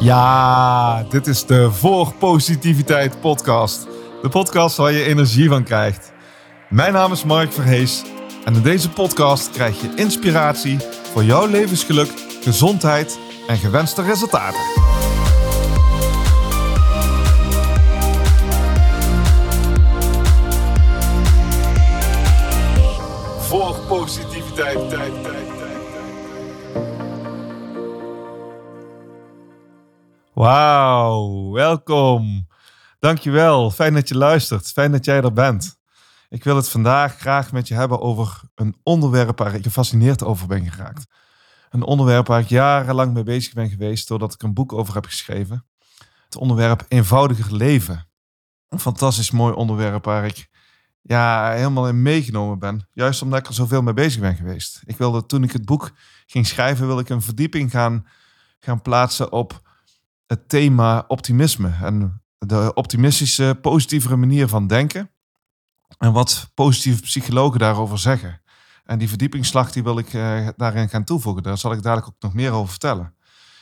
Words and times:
Ja, 0.00 1.02
dit 1.02 1.26
is 1.26 1.46
de 1.46 1.70
Voor 1.70 2.14
Positiviteit 2.18 3.20
podcast. 3.20 3.86
De 4.22 4.28
podcast 4.28 4.76
waar 4.76 4.92
je 4.92 5.04
energie 5.04 5.48
van 5.48 5.64
krijgt. 5.64 6.12
Mijn 6.68 6.92
naam 6.92 7.12
is 7.12 7.24
Mark 7.24 7.52
Verhees 7.52 8.02
en 8.44 8.54
in 8.54 8.62
deze 8.62 8.90
podcast 8.90 9.50
krijg 9.50 9.80
je 9.80 9.92
inspiratie 9.96 10.78
voor 11.12 11.24
jouw 11.24 11.46
levensgeluk, 11.46 12.10
gezondheid 12.42 13.18
en 13.46 13.56
gewenste 13.56 14.02
resultaten. 14.02 14.60
Voor 23.38 23.76
positiviteit, 23.88 24.78
Wauw, 30.34 31.50
welkom. 31.52 32.48
Dankjewel. 32.98 33.70
Fijn 33.70 33.94
dat 33.94 34.08
je 34.08 34.16
luistert. 34.16 34.72
Fijn 34.72 34.92
dat 34.92 35.04
jij 35.04 35.22
er 35.22 35.32
bent. 35.32 35.78
Ik 36.28 36.44
wil 36.44 36.56
het 36.56 36.68
vandaag 36.68 37.16
graag 37.18 37.52
met 37.52 37.68
je 37.68 37.74
hebben 37.74 38.00
over 38.00 38.40
een 38.54 38.76
onderwerp 38.82 39.38
waar 39.38 39.54
ik 39.54 39.62
gefascineerd 39.62 40.24
over 40.24 40.46
ben 40.46 40.70
geraakt. 40.70 41.06
Een 41.70 41.82
onderwerp 41.82 42.26
waar 42.26 42.40
ik 42.40 42.48
jarenlang 42.48 43.12
mee 43.12 43.22
bezig 43.22 43.52
ben 43.52 43.68
geweest 43.68 44.08
doordat 44.08 44.32
ik 44.32 44.42
een 44.42 44.54
boek 44.54 44.72
over 44.72 44.94
heb 44.94 45.04
geschreven. 45.04 45.66
Het 46.24 46.36
onderwerp 46.36 46.84
eenvoudiger 46.88 47.54
leven. 47.54 48.08
Een 48.68 48.80
fantastisch 48.80 49.30
mooi 49.30 49.54
onderwerp 49.54 50.04
waar 50.04 50.24
ik 50.24 50.48
ja, 51.02 51.52
helemaal 51.52 51.88
in 51.88 52.02
meegenomen 52.02 52.58
ben. 52.58 52.88
Juist 52.92 53.22
omdat 53.22 53.38
ik 53.38 53.46
er 53.46 53.54
zoveel 53.54 53.82
mee 53.82 53.94
bezig 53.94 54.20
ben 54.20 54.36
geweest. 54.36 54.82
Ik 54.84 54.96
wilde 54.96 55.26
toen 55.26 55.42
ik 55.42 55.52
het 55.52 55.64
boek 55.64 55.90
ging 56.26 56.46
schrijven, 56.46 56.86
wil 56.86 56.98
ik 56.98 57.08
een 57.08 57.22
verdieping 57.22 57.70
gaan, 57.70 58.06
gaan 58.60 58.82
plaatsen 58.82 59.32
op 59.32 59.62
het 60.26 60.48
thema 60.48 61.04
optimisme. 61.08 61.72
En 61.82 62.22
de 62.38 62.70
optimistische, 62.74 63.58
positievere 63.60 64.16
manier 64.16 64.48
van 64.48 64.66
denken. 64.66 65.10
En 65.98 66.12
wat 66.12 66.50
positieve 66.54 67.02
psychologen 67.02 67.58
daarover 67.58 67.98
zeggen. 67.98 68.40
En 68.84 68.98
die 68.98 69.08
verdiepingsslag 69.08 69.72
die 69.72 69.82
wil 69.82 69.98
ik 69.98 70.14
eh, 70.14 70.48
daarin 70.56 70.88
gaan 70.88 71.04
toevoegen. 71.04 71.42
Daar 71.42 71.58
zal 71.58 71.72
ik 71.72 71.82
dadelijk 71.82 72.08
ook 72.08 72.22
nog 72.22 72.34
meer 72.34 72.52
over 72.52 72.70
vertellen. 72.70 73.14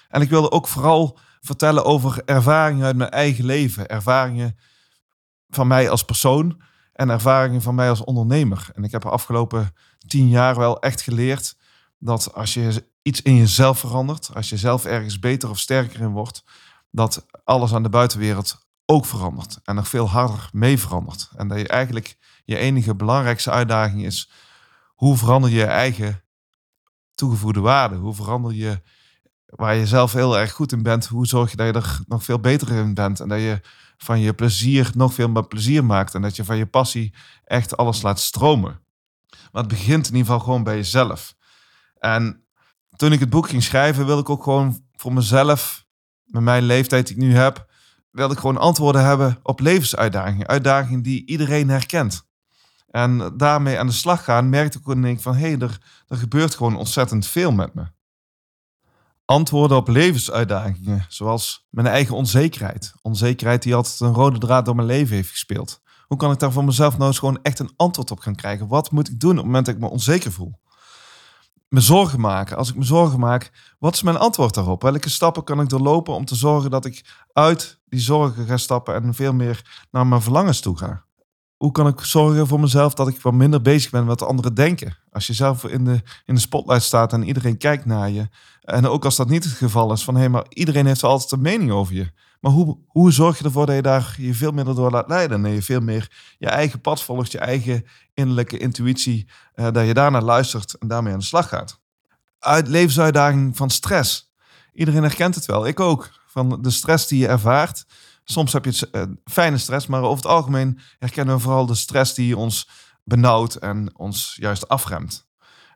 En 0.09 0.21
ik 0.21 0.31
wilde 0.31 0.51
ook 0.51 0.69
vooral 0.69 1.19
vertellen 1.41 1.85
over 1.85 2.23
ervaringen 2.25 2.87
uit 2.87 2.97
mijn 2.97 3.11
eigen 3.11 3.45
leven. 3.45 3.89
Ervaringen 3.89 4.59
van 5.49 5.67
mij 5.67 5.91
als 5.91 6.05
persoon 6.05 6.61
en 6.93 7.11
ervaringen 7.11 7.63
van 7.63 7.75
mij 7.75 7.89
als 7.89 8.05
ondernemer. 8.05 8.69
En 8.75 8.85
ik 8.85 8.93
heb 8.93 9.03
de 9.03 9.09
afgelopen 9.09 9.75
tien 10.07 10.29
jaar 10.29 10.57
wel 10.57 10.81
echt 10.81 11.01
geleerd 11.01 11.57
dat 12.05 12.35
als 12.35 12.55
je 12.55 12.85
iets 13.03 13.23
in 13.23 13.37
jezelf 13.37 13.79
verandert, 13.79 14.31
als 14.35 14.49
je 14.49 14.57
zelf 14.57 14.85
ergens 14.85 15.19
beter 15.19 15.51
of 15.51 15.59
sterker 15.59 16.01
in 16.01 16.11
wordt, 16.11 16.45
dat 16.91 17.27
alles 17.45 17.75
aan 17.75 17.83
de 17.83 17.89
buitenwereld 17.89 18.67
ook 18.87 19.07
verandert 19.07 19.59
en 19.65 19.75
nog 19.75 19.89
veel 19.89 20.09
harder 20.09 20.49
mee 20.53 20.79
verandert. 20.79 21.31
En 21.37 21.49
dat 21.49 21.59
je 21.59 21.69
eigenlijk 21.69 22.17
je 22.45 22.57
enige 22.57 22.95
belangrijkste 22.95 23.51
uitdaging 23.51 24.05
is, 24.05 24.31
hoe 24.95 25.17
verander 25.17 25.51
je 25.51 25.57
je 25.57 25.65
eigen 25.65 26.23
toegevoegde 27.15 27.61
waarde? 27.61 27.97
Hoe 27.97 28.15
verander 28.15 28.53
je 28.53 28.83
waar 29.47 29.75
je 29.75 29.87
zelf 29.87 30.13
heel 30.13 30.39
erg 30.39 30.53
goed 30.53 30.73
in 30.73 30.83
bent, 30.83 31.07
hoe 31.07 31.27
zorg 31.27 31.51
je 31.51 31.57
dat 31.57 31.67
je 31.67 31.73
er 31.73 32.01
nog 32.07 32.25
veel 32.25 32.41
beter 32.41 32.71
in 32.71 32.95
bent 32.95 33.21
en 33.21 33.29
dat 33.29 33.41
je 33.41 33.61
van 33.97 34.21
je 34.21 34.35
plezier 34.35 34.91
nog 34.95 35.15
veel 35.15 35.29
meer 35.29 35.47
plezier 35.47 35.85
maakt 35.85 36.15
en 36.15 36.23
dat 36.23 36.37
je 36.37 36.45
van 36.45 36.57
je 36.57 36.67
passie 36.67 37.15
echt 37.45 37.77
alles 37.77 38.03
laat 38.03 38.21
stromen. 38.21 38.81
Maar 39.53 39.63
het 39.63 39.69
begint 39.69 40.07
in 40.09 40.15
ieder 40.17 40.27
geval 40.33 40.45
gewoon 40.45 40.63
bij 40.63 40.77
jezelf. 40.77 41.35
En 42.03 42.45
toen 42.97 43.13
ik 43.13 43.21
het 43.21 43.31
boek 43.31 43.49
ging 43.49 43.63
schrijven, 43.63 44.07
wilde 44.07 44.21
ik 44.21 44.31
ook 44.31 44.43
gewoon 44.43 44.85
voor 44.93 45.13
mezelf, 45.13 45.87
met 46.25 46.43
mijn 46.43 46.63
leeftijd 46.63 47.07
die 47.07 47.17
ik 47.17 47.23
nu 47.23 47.35
heb, 47.35 47.67
wilde 48.11 48.35
ik 48.35 48.41
gewoon 48.41 48.59
antwoorden 48.59 49.05
hebben 49.05 49.39
op 49.43 49.61
levensuitdagingen. 49.61 50.47
Uitdagingen 50.47 51.03
die 51.03 51.27
iedereen 51.27 51.69
herkent. 51.69 52.29
En 52.91 53.33
daarmee 53.37 53.79
aan 53.79 53.87
de 53.87 53.93
slag 53.93 54.25
gaan, 54.25 54.49
merkte 54.49 54.79
ik 54.79 54.89
ook 54.89 55.21
van, 55.21 55.35
hé, 55.35 55.49
hey, 55.49 55.59
er, 55.59 55.79
er 56.07 56.17
gebeurt 56.17 56.55
gewoon 56.55 56.77
ontzettend 56.77 57.27
veel 57.27 57.53
met 57.53 57.75
me. 57.75 57.85
Antwoorden 59.25 59.77
op 59.77 59.89
levensuitdagingen, 59.89 61.07
zoals 61.09 61.67
mijn 61.71 61.87
eigen 61.87 62.17
onzekerheid. 62.17 62.95
Onzekerheid 63.03 63.63
die 63.63 63.75
altijd 63.75 64.01
een 64.01 64.15
rode 64.15 64.39
draad 64.39 64.65
door 64.65 64.75
mijn 64.75 64.87
leven 64.87 65.17
heeft 65.17 65.31
gespeeld. 65.31 65.81
Hoe 66.07 66.19
kan 66.19 66.33
ik 66.33 66.39
daar 66.39 66.53
voor 66.53 66.65
mezelf 66.65 66.97
nou 66.97 67.07
eens 67.07 67.19
gewoon 67.19 67.43
echt 67.43 67.59
een 67.59 67.73
antwoord 67.77 68.11
op 68.11 68.21
gaan 68.21 68.35
krijgen? 68.35 68.69
Wat 68.69 68.91
moet 68.91 69.09
ik 69.09 69.21
doen 69.21 69.31
op 69.31 69.37
het 69.37 69.47
moment 69.47 69.67
dat 69.67 69.75
ik 69.75 69.81
me 69.81 69.89
onzeker 69.89 70.33
voel? 70.33 70.61
Me 71.73 71.81
zorgen 71.81 72.21
maken. 72.21 72.57
Als 72.57 72.69
ik 72.69 72.77
me 72.77 72.85
zorgen 72.85 73.19
maak, 73.19 73.75
wat 73.79 73.95
is 73.95 74.03
mijn 74.03 74.17
antwoord 74.17 74.55
daarop? 74.55 74.83
Welke 74.83 75.11
stappen 75.11 75.45
kan 75.45 75.61
ik 75.61 75.69
doorlopen 75.69 76.15
om 76.15 76.25
te 76.25 76.35
zorgen 76.35 76.71
dat 76.71 76.85
ik 76.85 77.25
uit 77.33 77.81
die 77.89 78.01
zorgen 78.01 78.47
ga 78.47 78.57
stappen 78.57 78.95
en 78.95 79.15
veel 79.15 79.33
meer 79.33 79.87
naar 79.91 80.07
mijn 80.07 80.23
verlangens 80.23 80.61
toe 80.61 80.79
ga? 80.79 81.05
Hoe 81.63 81.73
kan 81.73 81.87
ik 81.87 82.01
zorgen 82.01 82.47
voor 82.47 82.61
mezelf 82.61 82.95
dat 82.95 83.09
ik 83.09 83.21
wat 83.21 83.33
minder 83.33 83.63
bezig 83.63 83.91
ben 83.91 84.05
met 84.05 84.21
wat 84.21 84.29
anderen 84.29 84.55
denken? 84.55 84.97
Als 85.11 85.27
je 85.27 85.33
zelf 85.33 85.65
in 85.65 85.85
de, 85.85 86.03
in 86.25 86.35
de 86.35 86.41
spotlight 86.41 86.83
staat 86.83 87.13
en 87.13 87.23
iedereen 87.23 87.57
kijkt 87.57 87.85
naar 87.85 88.11
je. 88.11 88.29
En 88.61 88.87
ook 88.87 89.05
als 89.05 89.17
dat 89.17 89.29
niet 89.29 89.45
het 89.45 89.53
geval 89.53 89.93
is, 89.93 90.05
van 90.05 90.17
hé, 90.17 90.29
maar 90.29 90.45
iedereen 90.49 90.87
heeft 90.87 91.03
altijd 91.03 91.31
een 91.33 91.41
mening 91.41 91.71
over 91.71 91.95
je. 91.95 92.13
Maar 92.41 92.53
hoe, 92.53 92.79
hoe 92.87 93.13
zorg 93.13 93.39
je 93.39 93.45
ervoor 93.45 93.67
dat 93.67 93.75
je 93.75 93.83
daar 93.83 94.15
je 94.19 94.35
veel 94.35 94.51
minder 94.51 94.75
door 94.75 94.91
laat 94.91 95.09
leiden? 95.09 95.45
En 95.45 95.53
je 95.53 95.63
veel 95.63 95.81
meer 95.81 96.35
je 96.39 96.47
eigen 96.47 96.81
pad 96.81 97.03
volgt, 97.03 97.33
je 97.33 97.39
eigen 97.39 97.85
innerlijke 98.15 98.59
intuïtie. 98.59 99.29
Uh, 99.55 99.67
dat 99.73 99.87
je 99.87 99.95
daarnaar 99.95 100.23
luistert 100.23 100.75
en 100.79 100.89
daarmee 100.89 101.13
aan 101.13 101.19
de 101.19 101.25
slag 101.25 101.49
gaat. 101.49 101.81
Uit 102.39 102.69
levensuitdaging 102.69 103.57
van 103.57 103.71
stress. 103.71 104.33
Iedereen 104.73 105.03
herkent 105.03 105.35
het 105.35 105.47
wel, 105.47 105.67
ik 105.67 105.81
ook. 105.81 106.11
Van 106.27 106.63
de 106.63 106.71
stress 106.71 107.07
die 107.07 107.19
je 107.19 107.29
ervaart. 107.29 107.85
Soms 108.25 108.53
heb 108.53 108.65
je 108.65 108.89
uh, 108.93 109.03
fijne 109.25 109.59
stress, 109.59 109.87
maar 109.87 110.03
over 110.03 110.17
het 110.17 110.33
algemeen 110.33 110.79
herkennen 110.99 111.35
we 111.35 111.41
vooral 111.41 111.67
de 111.67 111.75
stress 111.75 112.15
die 112.15 112.37
ons 112.37 112.69
benauwt 113.05 113.55
en 113.55 113.99
ons 113.99 114.37
juist 114.41 114.69
afremt. 114.69 115.27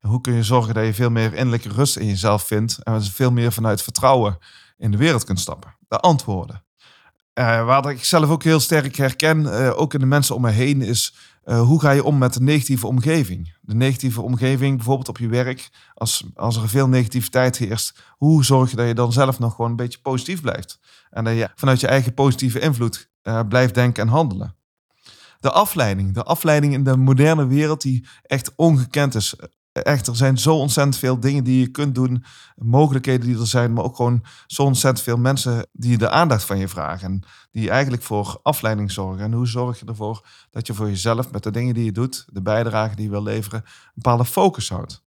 En 0.01 0.09
hoe 0.09 0.21
kun 0.21 0.35
je 0.35 0.43
zorgen 0.43 0.75
dat 0.75 0.85
je 0.85 0.95
veel 0.95 1.11
meer 1.11 1.35
innerlijke 1.35 1.69
rust 1.69 1.97
in 1.97 2.07
jezelf 2.07 2.43
vindt 2.43 2.83
en 2.83 3.03
veel 3.03 3.31
meer 3.33 3.53
vanuit 3.53 3.83
vertrouwen 3.83 4.39
in 4.77 4.91
de 4.91 4.97
wereld 4.97 5.25
kunt 5.25 5.41
stappen? 5.41 5.77
De 5.89 5.99
antwoorden. 5.99 6.65
Uh, 7.39 7.65
waar 7.65 7.91
ik 7.91 8.05
zelf 8.05 8.31
ook 8.31 8.43
heel 8.43 8.61
sterk 8.61 8.97
herken, 8.97 9.41
uh, 9.41 9.79
ook 9.79 9.95
in 9.95 10.01
de 10.01 10.07
mensen 10.07 10.35
om 10.35 10.43
me 10.43 10.51
heen, 10.51 10.83
is 10.83 11.15
hoe 11.45 11.81
ga 11.81 11.91
je 11.91 12.05
om 12.05 12.19
met 12.19 12.33
de 12.33 12.43
negatieve 12.43 12.87
omgeving? 12.87 13.57
De 13.61 13.75
negatieve 13.75 14.23
omgeving, 14.23 14.77
bijvoorbeeld 14.77 15.09
op 15.09 15.19
je 15.19 15.29
werk, 15.29 15.71
als, 15.95 16.25
als 16.35 16.57
er 16.57 16.69
veel 16.69 16.89
negativiteit 16.89 17.57
heerst, 17.57 17.99
hoe 18.17 18.45
zorg 18.45 18.71
je 18.71 18.77
dat 18.77 18.87
je 18.87 18.95
dan 18.95 19.13
zelf 19.13 19.39
nog 19.39 19.55
gewoon 19.55 19.71
een 19.71 19.77
beetje 19.77 20.01
positief 20.01 20.41
blijft? 20.41 20.79
En 21.11 21.25
dat 21.25 21.35
je 21.35 21.51
vanuit 21.55 21.81
je 21.81 21.87
eigen 21.87 22.15
positieve 22.15 22.61
invloed 22.61 23.11
blijft 23.49 23.75
denken 23.75 24.03
en 24.03 24.09
handelen. 24.09 24.57
De 25.41 25.51
afleiding, 25.51 26.15
de 26.15 26.23
afleiding 26.23 26.73
in 26.73 26.85
de 26.85 26.97
moderne 26.97 27.47
wereld 27.47 27.83
die 27.83 28.07
echt 28.23 28.53
ongekend 28.55 29.15
is 29.15 29.35
echt, 29.83 30.07
er 30.07 30.17
zijn 30.17 30.39
zo 30.39 30.57
ontzettend 30.57 30.97
veel 30.97 31.21
dingen 31.21 31.45
die 31.45 31.61
je 31.61 31.71
kunt 31.71 31.95
doen, 31.95 32.25
mogelijkheden 32.57 33.27
die 33.27 33.39
er 33.39 33.47
zijn, 33.47 33.73
maar 33.73 33.85
ook 33.85 33.97
gewoon 33.97 34.25
zo 34.47 34.63
ontzettend 34.63 35.05
veel 35.05 35.17
mensen 35.17 35.67
die 35.73 35.99
de 35.99 36.11
aandacht 36.11 36.45
van 36.45 36.59
je 36.59 36.69
vragen. 36.69 37.09
En 37.09 37.23
die 37.51 37.71
eigenlijk 37.71 38.03
voor 38.03 38.41
afleiding 38.43 38.91
zorgen. 38.93 39.25
En 39.25 39.33
hoe 39.33 39.47
zorg 39.47 39.81
je 39.81 39.87
ervoor 39.87 40.27
dat 40.51 40.67
je 40.67 40.75
voor 40.75 40.89
jezelf 40.89 41.31
met 41.31 41.43
de 41.43 41.51
dingen 41.51 41.75
die 41.75 41.85
je 41.85 41.93
doet, 41.93 42.25
de 42.33 42.43
bijdrage 42.43 42.95
die 42.95 43.05
je 43.05 43.11
wil 43.11 43.23
leveren, 43.23 43.63
een 43.65 43.93
bepaalde 43.95 44.25
focus 44.25 44.69
houdt. 44.69 45.05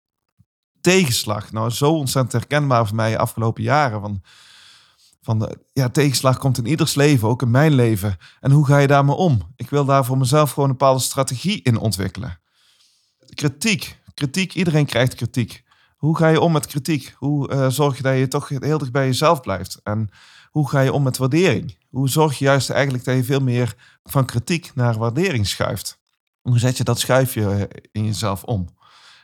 Tegenslag, 0.82 1.52
nou 1.52 1.70
zo 1.70 1.92
ontzettend 1.92 2.34
herkenbaar 2.34 2.88
voor 2.88 2.96
mij 2.96 3.12
de 3.12 3.18
afgelopen 3.18 3.64
jaren. 3.64 4.02
Van, 4.02 4.22
van 5.30 5.58
ja, 5.74 5.90
tegenslag 5.90 6.38
komt 6.38 6.58
in 6.58 6.66
ieders 6.66 6.96
leven, 6.96 7.28
ook 7.28 7.42
in 7.42 7.52
mijn 7.52 7.74
leven. 7.74 8.18
En 8.40 8.52
hoe 8.52 8.66
ga 8.66 8.78
je 8.78 8.88
daarmee 8.88 9.16
om? 9.16 9.54
Ik 9.56 9.70
wil 9.70 9.86
daar 9.86 10.06
voor 10.06 10.18
mezelf 10.18 10.52
gewoon 10.52 10.70
een 10.70 10.78
bepaalde 10.78 11.02
strategie 11.02 11.62
in 11.62 11.78
ontwikkelen. 11.78 12.40
Kritiek, 13.34 14.00
kritiek, 14.14 14.54
iedereen 14.54 14.86
krijgt 14.86 15.16
kritiek. 15.16 15.64
Hoe 15.98 16.18
ga 16.18 16.28
je 16.28 16.40
om 16.40 16.52
met 16.52 16.68
kritiek? 16.68 17.14
Hoe 17.18 17.52
uh, 17.52 17.68
zorg 17.68 17.98
je 17.98 18.04
dat 18.04 18.18
je 18.18 18.28
toch 18.28 18.50
heel 18.50 18.78
dicht 18.78 18.92
bij 18.92 19.06
jezelf 19.06 19.42
blijft? 19.42 19.80
En 19.84 20.10
hoe 20.52 20.70
ga 20.70 20.80
je 20.80 20.94
om 20.94 21.04
met 21.04 21.18
waardering? 21.18 21.78
Hoe 21.90 22.10
zorg 22.10 22.38
je 22.38 22.46
juist 22.46 22.70
eigenlijk 22.70 23.04
dat 23.04 23.16
je 23.16 23.24
veel 23.24 23.40
meer 23.40 23.76
van 24.04 24.26
kritiek 24.26 24.72
naar 24.76 24.98
waardering 24.98 25.48
schuift? 25.48 26.00
Hoe 26.42 26.60
zet 26.60 26.78
je 26.78 26.84
dat 26.84 27.00
schuifje 27.00 27.50
eh, 27.50 27.82
in 27.92 28.06
jezelf 28.06 28.44
om? 28.44 28.70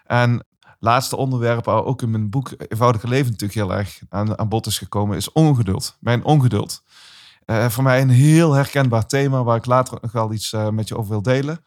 En 0.06 0.45
laatste 0.85 1.15
onderwerp, 1.15 1.67
ook 1.67 2.01
in 2.01 2.09
mijn 2.09 2.29
boek 2.29 2.53
Eenvoudige 2.67 3.07
Leven 3.07 3.31
natuurlijk 3.31 3.59
heel 3.59 3.73
erg 3.73 3.99
aan, 4.09 4.37
aan 4.37 4.49
bod 4.49 4.65
is 4.65 4.77
gekomen, 4.77 5.17
is 5.17 5.31
ongeduld. 5.31 5.97
Mijn 5.99 6.23
ongeduld. 6.23 6.83
Uh, 7.45 7.69
voor 7.69 7.83
mij 7.83 8.01
een 8.01 8.09
heel 8.09 8.53
herkenbaar 8.53 9.05
thema 9.05 9.43
waar 9.43 9.57
ik 9.57 9.65
later 9.65 9.97
nog 10.01 10.11
wel 10.11 10.33
iets 10.33 10.53
uh, 10.53 10.69
met 10.69 10.87
je 10.87 10.97
over 10.97 11.11
wil 11.11 11.21
delen. 11.21 11.63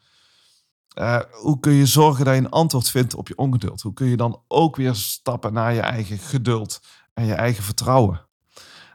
Uh, 0.98 1.18
hoe 1.30 1.60
kun 1.60 1.72
je 1.72 1.86
zorgen 1.86 2.24
dat 2.24 2.34
je 2.34 2.40
een 2.40 2.50
antwoord 2.50 2.90
vindt 2.90 3.14
op 3.14 3.28
je 3.28 3.36
ongeduld? 3.36 3.80
Hoe 3.80 3.92
kun 3.92 4.06
je 4.06 4.16
dan 4.16 4.42
ook 4.48 4.76
weer 4.76 4.94
stappen 4.94 5.52
naar 5.52 5.74
je 5.74 5.80
eigen 5.80 6.18
geduld 6.18 6.80
en 7.14 7.24
je 7.24 7.34
eigen 7.34 7.64
vertrouwen? 7.64 8.26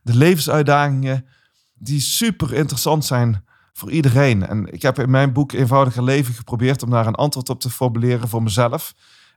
De 0.03 0.15
levensuitdagingen 0.15 1.25
die 1.73 1.99
super 2.01 2.53
interessant 2.53 3.05
zijn 3.05 3.45
voor 3.73 3.91
iedereen. 3.91 4.47
En 4.47 4.73
ik 4.73 4.81
heb 4.81 4.99
in 4.99 5.09
mijn 5.09 5.33
boek 5.33 5.51
Eenvoudiger 5.51 6.03
Leven 6.03 6.33
geprobeerd 6.33 6.83
om 6.83 6.89
daar 6.89 7.07
een 7.07 7.15
antwoord 7.15 7.49
op 7.49 7.59
te 7.59 7.69
formuleren 7.69 8.29
voor 8.29 8.43
mezelf. 8.43 8.93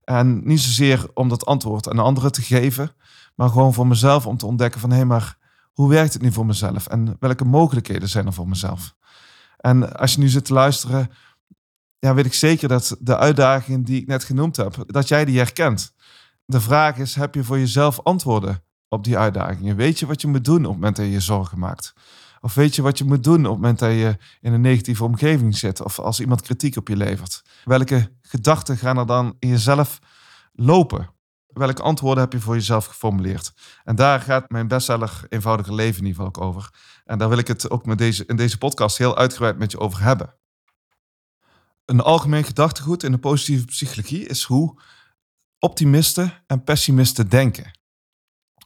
En 0.07 0.41
niet 0.45 0.61
zozeer 0.61 1.07
om 1.15 1.29
dat 1.29 1.47
antwoord 1.47 1.89
aan 1.89 1.99
anderen 1.99 2.33
te 2.33 2.43
geven, 2.43 2.91
maar 3.35 3.49
gewoon 3.49 3.75
voor 3.75 3.87
mezelf 3.87 4.27
om 4.27 4.37
te 4.37 4.47
ontdekken 4.47 4.81
van 4.81 4.91
hé, 4.91 4.97
hey, 4.97 5.05
maar 5.05 5.39
hoe 5.73 5.89
werkt 5.89 6.13
het 6.13 6.23
nu 6.23 6.33
voor 6.33 6.47
mezelf? 6.47 6.87
En 6.87 7.17
welke 7.21 7.45
mogelijkheden 7.45 8.09
zijn 8.09 8.27
er 8.27 8.33
voor 8.33 8.49
mezelf? 8.49 8.95
En 9.57 9.97
als 9.97 10.15
je 10.15 10.21
nu 10.21 10.29
zit 10.29 10.45
te 10.45 10.53
luisteren, 10.53 11.11
ja, 11.99 12.15
weet 12.15 12.27
ik 12.27 12.35
zeker 12.35 12.69
dat 12.69 12.97
de 13.01 13.17
uitdagingen 13.17 13.83
die 13.83 14.01
ik 14.01 14.07
net 14.07 14.25
genoemd 14.25 14.57
heb, 14.57 14.85
dat 14.87 15.09
jij 15.09 15.25
die 15.25 15.39
herkent. 15.39 15.95
De 16.45 16.61
vraag 16.61 16.97
is, 16.97 17.15
heb 17.15 17.35
je 17.35 17.45
voor 17.45 17.59
jezelf 17.59 18.01
antwoorden 18.03 18.63
op 18.89 19.05
die 19.05 19.19
uitdagingen? 19.19 19.77
Weet 19.77 19.99
je 19.99 20.07
wat 20.07 20.21
je 20.21 20.29
moet 20.29 20.45
doen 20.45 20.57
op 20.57 20.63
het 20.65 20.73
moment 20.73 20.97
dat 20.97 21.05
je 21.05 21.13
je 21.13 21.21
zorgen 21.21 21.59
maakt? 21.59 21.95
Of 22.41 22.55
weet 22.55 22.75
je 22.75 22.83
wat 22.83 22.99
je 22.99 23.05
moet 23.05 23.25
doen 23.25 23.47
op 23.47 23.53
het 23.53 23.61
moment 23.61 23.79
dat 23.79 23.91
je 23.91 24.17
in 24.41 24.53
een 24.53 24.61
negatieve 24.61 25.05
omgeving 25.05 25.57
zit? 25.57 25.83
Of 25.83 25.99
als 25.99 26.21
iemand 26.21 26.43
kritiek 26.43 26.77
op 26.77 26.89
je 26.89 26.97
levert? 26.97 27.43
Welke 27.65 28.13
gedachten 28.23 28.77
gaan 28.77 28.99
er 28.99 29.07
dan 29.07 29.37
in 29.39 29.49
jezelf 29.49 29.99
lopen? 30.53 31.15
Welke 31.47 31.83
antwoorden 31.83 32.23
heb 32.23 32.33
je 32.33 32.41
voor 32.41 32.55
jezelf 32.55 32.87
geformuleerd? 32.87 33.53
En 33.85 33.97
daar 33.97 34.21
gaat 34.21 34.51
mijn 34.51 34.69
bestseller 34.69 35.21
Eenvoudige 35.29 35.75
Leven 35.75 36.01
in 36.01 36.07
ieder 36.07 36.25
geval 36.25 36.27
ook 36.27 36.49
over. 36.49 36.71
En 37.05 37.19
daar 37.19 37.29
wil 37.29 37.39
ik 37.39 37.49
het 37.49 37.71
ook 37.71 37.87
met 37.87 37.99
deze, 37.99 38.27
in 38.27 38.37
deze 38.37 38.59
podcast 38.59 38.99
heel 38.99 39.17
uitgebreid 39.17 39.59
met 39.59 39.71
je 39.71 39.79
over 39.79 40.03
hebben. 40.03 40.35
Een 41.85 42.01
algemeen 42.01 42.45
gedachtegoed 42.45 43.03
in 43.03 43.13
de 43.13 43.19
positieve 43.19 43.65
psychologie 43.65 44.27
is 44.27 44.43
hoe 44.43 44.81
optimisten 45.59 46.33
en 46.47 46.65
pessimisten 46.65 47.29
denken. 47.29 47.71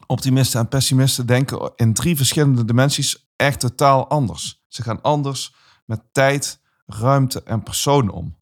Optimisten 0.06 0.60
en 0.60 0.68
pessimisten 0.68 1.26
denken 1.26 1.72
in 1.76 1.94
drie 1.94 2.16
verschillende 2.16 2.64
dimensies 2.64 3.29
echt 3.40 3.60
totaal 3.60 4.08
anders. 4.08 4.64
Ze 4.68 4.82
gaan 4.82 5.02
anders 5.02 5.54
met 5.84 6.02
tijd, 6.12 6.60
ruimte 6.86 7.42
en 7.42 7.62
personen 7.62 8.12
om. 8.12 8.38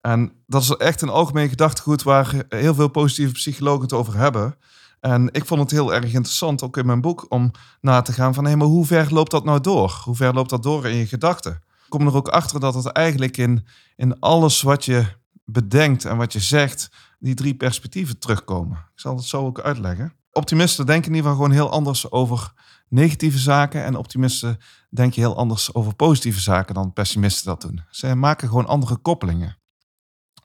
En 0.00 0.32
dat 0.46 0.62
is 0.62 0.70
echt 0.70 1.02
een 1.02 1.08
algemeen 1.08 1.48
gedachtegoed 1.48 2.02
waar 2.02 2.44
heel 2.48 2.74
veel 2.74 2.88
positieve 2.88 3.32
psychologen 3.32 3.82
het 3.82 3.92
over 3.92 4.16
hebben. 4.16 4.56
En 5.00 5.28
ik 5.32 5.44
vond 5.44 5.60
het 5.60 5.70
heel 5.70 5.94
erg 5.94 6.12
interessant, 6.12 6.62
ook 6.62 6.76
in 6.76 6.86
mijn 6.86 7.00
boek, 7.00 7.26
om 7.28 7.50
na 7.80 8.02
te 8.02 8.12
gaan 8.12 8.34
van 8.34 8.44
hé, 8.44 8.56
maar 8.56 8.66
hoe 8.66 8.86
ver 8.86 9.12
loopt 9.12 9.30
dat 9.30 9.44
nou 9.44 9.60
door? 9.60 10.00
Hoe 10.04 10.16
ver 10.16 10.34
loopt 10.34 10.50
dat 10.50 10.62
door 10.62 10.86
in 10.86 10.96
je 10.96 11.06
gedachten? 11.06 11.62
Kom 11.88 12.06
er 12.06 12.14
ook 12.14 12.28
achter 12.28 12.60
dat 12.60 12.74
het 12.74 12.86
eigenlijk 12.86 13.36
in, 13.36 13.66
in 13.96 14.20
alles 14.20 14.62
wat 14.62 14.84
je 14.84 15.04
bedenkt 15.44 16.04
en 16.04 16.16
wat 16.16 16.32
je 16.32 16.40
zegt, 16.40 16.90
die 17.18 17.34
drie 17.34 17.54
perspectieven 17.54 18.18
terugkomen. 18.18 18.76
Ik 18.76 19.00
zal 19.00 19.16
het 19.16 19.24
zo 19.24 19.44
ook 19.44 19.60
uitleggen. 19.60 20.12
Optimisten 20.32 20.86
denken 20.86 21.10
in 21.10 21.16
ieder 21.16 21.30
geval 21.30 21.44
gewoon 21.44 21.58
heel 21.58 21.70
anders 21.70 22.10
over 22.10 22.52
negatieve 22.88 23.38
zaken. 23.38 23.84
En 23.84 23.96
optimisten 23.96 24.58
denken 24.90 25.20
heel 25.20 25.36
anders 25.36 25.74
over 25.74 25.94
positieve 25.94 26.40
zaken 26.40 26.74
dan 26.74 26.92
pessimisten 26.92 27.46
dat 27.46 27.60
doen. 27.60 27.84
Ze 27.90 28.14
maken 28.14 28.48
gewoon 28.48 28.66
andere 28.66 28.96
koppelingen. 28.96 29.58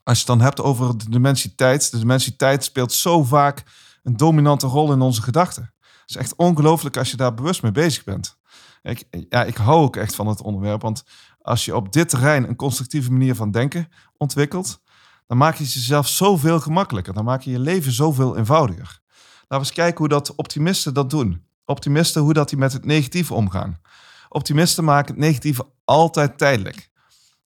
Als 0.04 0.20
je 0.20 0.24
het 0.24 0.38
dan 0.38 0.40
hebt 0.40 0.60
over 0.60 0.98
de 0.98 1.10
dimensie 1.10 1.54
tijd. 1.54 1.90
De 1.90 1.98
dimensie 1.98 2.36
tijd 2.36 2.64
speelt 2.64 2.92
zo 2.92 3.24
vaak 3.24 3.62
een 4.02 4.16
dominante 4.16 4.66
rol 4.66 4.92
in 4.92 5.00
onze 5.00 5.22
gedachten. 5.22 5.74
Het 5.80 6.10
is 6.10 6.16
echt 6.16 6.36
ongelooflijk 6.36 6.96
als 6.96 7.10
je 7.10 7.16
daar 7.16 7.34
bewust 7.34 7.62
mee 7.62 7.72
bezig 7.72 8.04
bent. 8.04 8.40
Ik, 8.82 9.04
ja, 9.28 9.44
ik 9.44 9.56
hou 9.56 9.82
ook 9.82 9.96
echt 9.96 10.14
van 10.14 10.26
het 10.26 10.42
onderwerp. 10.42 10.82
Want 10.82 11.04
als 11.40 11.64
je 11.64 11.76
op 11.76 11.92
dit 11.92 12.08
terrein 12.08 12.48
een 12.48 12.56
constructieve 12.56 13.12
manier 13.12 13.34
van 13.34 13.50
denken 13.50 13.88
ontwikkelt, 14.16 14.80
dan 15.26 15.36
maak 15.36 15.56
je 15.56 15.64
jezelf 15.64 16.08
zoveel 16.08 16.60
gemakkelijker. 16.60 17.14
Dan 17.14 17.24
maak 17.24 17.42
je 17.42 17.50
je 17.50 17.58
leven 17.58 17.92
zoveel 17.92 18.36
eenvoudiger. 18.36 19.00
Laten 19.08 19.46
we 19.48 19.56
eens 19.56 19.72
kijken 19.72 19.98
hoe 19.98 20.08
dat 20.08 20.34
optimisten 20.34 20.94
dat 20.94 21.10
doen. 21.10 21.46
Optimisten, 21.64 22.22
hoe 22.22 22.32
dat 22.32 22.48
die 22.48 22.58
met 22.58 22.72
het 22.72 22.84
negatieve 22.84 23.34
omgaan. 23.34 23.80
Optimisten 24.28 24.84
maken 24.84 25.14
het 25.14 25.24
negatieve 25.24 25.66
altijd 25.84 26.38
tijdelijk. 26.38 26.90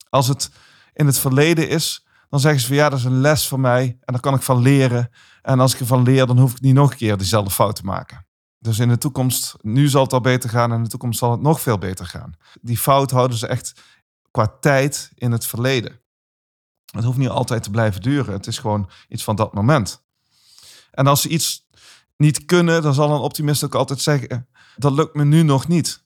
Als 0.08 0.28
het 0.28 0.50
in 0.92 1.06
het 1.06 1.18
verleden 1.18 1.68
is, 1.68 2.06
dan 2.28 2.40
zeggen 2.40 2.60
ze 2.60 2.66
van 2.66 2.76
ja, 2.76 2.88
dat 2.88 2.98
is 2.98 3.04
een 3.04 3.20
les 3.20 3.48
voor 3.48 3.60
mij 3.60 3.82
en 3.84 4.12
daar 4.12 4.20
kan 4.20 4.34
ik 4.34 4.42
van 4.42 4.62
leren. 4.62 5.10
En 5.42 5.60
als 5.60 5.74
ik 5.74 5.80
ervan 5.80 6.02
leer, 6.02 6.26
dan 6.26 6.38
hoef 6.38 6.52
ik 6.52 6.60
niet 6.60 6.74
nog 6.74 6.90
een 6.90 6.96
keer 6.96 7.16
dezelfde 7.16 7.50
fout 7.50 7.76
te 7.76 7.84
maken. 7.84 8.26
Dus 8.58 8.78
in 8.78 8.88
de 8.88 8.98
toekomst, 8.98 9.54
nu 9.60 9.88
zal 9.88 10.02
het 10.02 10.12
al 10.12 10.20
beter 10.20 10.50
gaan 10.50 10.70
en 10.70 10.76
in 10.76 10.82
de 10.82 10.88
toekomst 10.88 11.18
zal 11.18 11.30
het 11.30 11.40
nog 11.40 11.60
veel 11.60 11.78
beter 11.78 12.06
gaan. 12.06 12.34
Die 12.60 12.78
fout 12.78 13.10
houden 13.10 13.36
ze 13.36 13.46
echt 13.46 13.72
qua 14.30 14.56
tijd 14.60 15.10
in 15.14 15.32
het 15.32 15.46
verleden. 15.46 16.00
Het 16.92 17.04
hoeft 17.04 17.18
niet 17.18 17.28
altijd 17.28 17.62
te 17.62 17.70
blijven 17.70 18.00
duren. 18.00 18.32
Het 18.32 18.46
is 18.46 18.58
gewoon 18.58 18.90
iets 19.08 19.24
van 19.24 19.36
dat 19.36 19.54
moment. 19.54 20.04
En 20.90 21.06
als 21.06 21.20
ze 21.20 21.28
iets 21.28 21.65
niet 22.16 22.44
kunnen, 22.44 22.82
dan 22.82 22.94
zal 22.94 23.10
een 23.10 23.20
optimist 23.20 23.64
ook 23.64 23.74
altijd 23.74 24.00
zeggen: 24.00 24.48
dat 24.76 24.92
lukt 24.92 25.14
me 25.14 25.24
nu 25.24 25.42
nog 25.42 25.68
niet. 25.68 26.04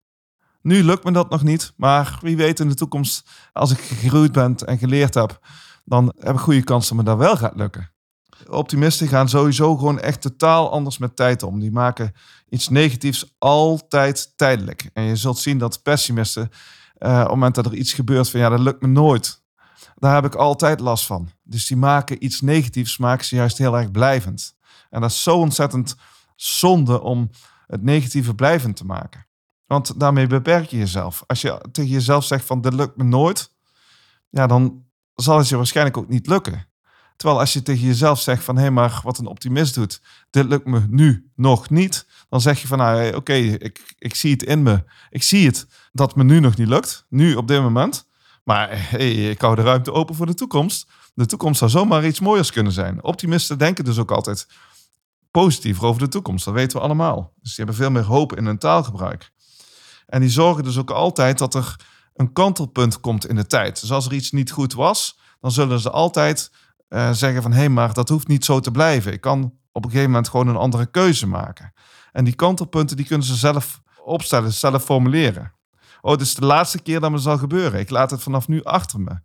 Nu 0.63 0.85
lukt 0.85 1.05
me 1.05 1.13
dat 1.13 1.31
nog 1.31 1.43
niet, 1.43 1.73
maar 1.77 2.19
wie 2.21 2.37
weet 2.37 2.61
in 2.61 2.69
de 2.69 2.75
toekomst, 2.75 3.29
als 3.53 3.71
ik 3.71 3.79
gegroeid 3.79 4.33
ben 4.33 4.57
en 4.57 4.79
geleerd 4.79 5.15
heb, 5.15 5.41
dan 5.85 6.13
heb 6.19 6.35
ik 6.35 6.41
goede 6.41 6.63
kans 6.63 6.89
dat 6.89 6.97
me 6.97 7.03
dat 7.03 7.19
wel 7.19 7.37
gaat 7.37 7.57
lukken. 7.57 7.91
Optimisten 8.49 9.09
gaan 9.09 9.29
sowieso 9.29 9.77
gewoon 9.77 10.01
echt 10.01 10.21
totaal 10.21 10.73
anders 10.73 10.99
met 10.99 11.17
tijd 11.17 11.43
om. 11.43 11.61
Die 11.61 11.73
maken 11.73 12.13
iets 12.49 12.69
negatiefs 12.69 13.35
altijd 13.39 14.33
tijdelijk. 14.37 14.91
En 14.93 15.03
je 15.03 15.17
zult 15.17 15.39
zien 15.39 15.59
dat 15.59 15.83
pessimisten, 15.83 16.43
uh, 16.99 17.11
op 17.11 17.19
het 17.19 17.29
moment 17.29 17.55
dat 17.55 17.67
er 17.67 17.75
iets 17.75 17.93
gebeurt 17.93 18.31
van 18.31 18.41
ja, 18.41 18.49
dat 18.49 18.61
lukt 18.61 18.83
me 18.83 18.89
nooit, 18.89 19.43
daar 19.97 20.15
heb 20.15 20.25
ik 20.25 20.35
altijd 20.35 20.81
last 20.81 21.07
van. 21.07 21.31
Dus 21.43 21.67
die 21.67 21.77
maken 21.77 22.25
iets 22.25 22.41
negatiefs, 22.41 22.99
maken 22.99 23.25
ze 23.25 23.35
juist 23.35 23.59
heel 23.59 23.77
erg 23.77 23.91
blijvend. 23.91 24.55
En 24.91 25.01
dat 25.01 25.11
is 25.11 25.23
zo 25.23 25.37
ontzettend 25.37 25.97
zonde 26.37 27.01
om 27.01 27.31
het 27.67 27.83
negatieve 27.83 28.35
blijvend 28.35 28.77
te 28.77 28.85
maken. 28.85 29.27
Want 29.67 30.01
daarmee 30.01 30.27
beperk 30.27 30.69
je 30.69 30.77
jezelf. 30.77 31.23
Als 31.27 31.41
je 31.41 31.61
tegen 31.73 31.91
jezelf 31.91 32.25
zegt 32.25 32.45
van 32.45 32.61
dit 32.61 32.75
lukt 32.75 32.97
me 32.97 33.05
nooit, 33.05 33.53
ja, 34.31 34.47
dan 34.47 34.85
zal 35.15 35.39
het 35.39 35.49
je 35.49 35.57
waarschijnlijk 35.57 35.97
ook 35.97 36.09
niet 36.09 36.27
lukken. 36.27 36.69
Terwijl 37.17 37.41
als 37.41 37.53
je 37.53 37.63
tegen 37.63 37.87
jezelf 37.87 38.21
zegt 38.21 38.45
van 38.45 38.55
hé, 38.57 38.63
hey, 38.63 38.71
maar 38.71 39.01
wat 39.03 39.19
een 39.19 39.27
optimist 39.27 39.75
doet, 39.75 40.03
dit 40.31 40.45
lukt 40.45 40.67
me 40.67 40.83
nu 40.89 41.31
nog 41.35 41.71
niet, 41.71 42.07
dan 42.29 42.41
zeg 42.41 42.61
je 42.61 42.67
van 42.67 42.79
nou, 42.79 43.15
oké, 43.15 43.33
ik, 43.33 43.95
ik 43.99 44.15
zie 44.15 44.33
het 44.33 44.43
in 44.43 44.63
me. 44.63 44.85
Ik 45.11 45.23
zie 45.23 45.47
het 45.47 45.67
dat 45.93 46.17
me 46.17 46.25
nu 46.25 46.41
nog 46.41 46.57
niet 46.57 46.69
lukt, 46.69 47.07
nu 47.09 47.35
op 47.35 47.49
dit 47.49 47.61
moment. 47.61 48.09
Maar 48.45 48.69
hey, 48.91 49.31
ik 49.31 49.41
hou 49.41 49.57
de 49.57 49.63
ruimte 49.63 49.93
open 49.93 50.15
voor 50.15 50.27
de 50.27 50.35
toekomst. 50.35 50.91
De 51.15 51.27
toekomst 51.27 51.59
zou 51.59 51.71
zomaar 51.71 52.07
iets 52.07 52.21
mooiers 52.21 52.53
kunnen 52.53 52.73
zijn. 52.73 53.03
Optimisten 53.03 53.59
denken 53.59 53.85
dus 53.85 53.99
ook 53.99 54.11
altijd 54.11 54.47
positiever 55.31 55.85
over 55.85 56.01
de 56.01 56.09
toekomst. 56.09 56.45
Dat 56.45 56.55
weten 56.55 56.77
we 56.77 56.83
allemaal. 56.83 57.33
Dus 57.41 57.55
die 57.55 57.65
hebben 57.65 57.75
veel 57.75 57.91
meer 57.91 58.05
hoop 58.05 58.37
in 58.37 58.47
hun 58.47 58.59
taalgebruik. 58.59 59.33
En 60.07 60.21
die 60.21 60.31
zorgen 60.31 60.65
dus 60.65 60.79
ook 60.79 60.91
altijd 60.91 61.39
dat 61.39 61.55
er 61.55 61.77
een 62.15 62.33
kantelpunt 62.33 63.01
komt 63.01 63.27
in 63.27 63.37
de 63.37 63.47
tijd. 63.47 63.81
Dus 63.81 63.93
als 63.93 64.07
er 64.07 64.13
iets 64.13 64.31
niet 64.31 64.51
goed 64.51 64.73
was, 64.73 65.19
dan 65.41 65.51
zullen 65.51 65.81
ze 65.81 65.91
altijd 65.91 66.53
uh, 66.89 67.11
zeggen 67.13 67.43
van... 67.43 67.53
hé, 67.53 67.59
hey, 67.59 67.69
maar 67.69 67.93
dat 67.93 68.09
hoeft 68.09 68.29
niet 68.29 68.45
zo 68.45 68.61
te 68.61 68.71
blijven. 68.71 69.13
Ik 69.13 69.21
kan 69.21 69.55
op 69.73 69.85
een 69.85 69.91
gegeven 69.91 70.11
moment 70.11 70.29
gewoon 70.29 70.49
een 70.49 70.57
andere 70.57 70.87
keuze 70.87 71.27
maken. 71.27 71.73
En 72.13 72.25
die 72.25 72.35
kantelpunten 72.35 72.97
die 72.97 73.07
kunnen 73.07 73.27
ze 73.27 73.35
zelf 73.35 73.81
opstellen, 74.05 74.53
zelf 74.53 74.85
formuleren. 74.85 75.53
Oh, 76.01 76.11
dit 76.11 76.21
is 76.21 76.35
de 76.35 76.47
laatste 76.47 76.83
keer 76.83 77.01
dat 77.01 77.13
het 77.13 77.23
zal 77.23 77.39
gebeuren. 77.39 77.81
Ik 77.81 77.91
laat 77.91 78.11
het 78.11 78.23
vanaf 78.23 78.49
nu 78.49 78.63
achter 78.63 79.01
me. 79.01 79.21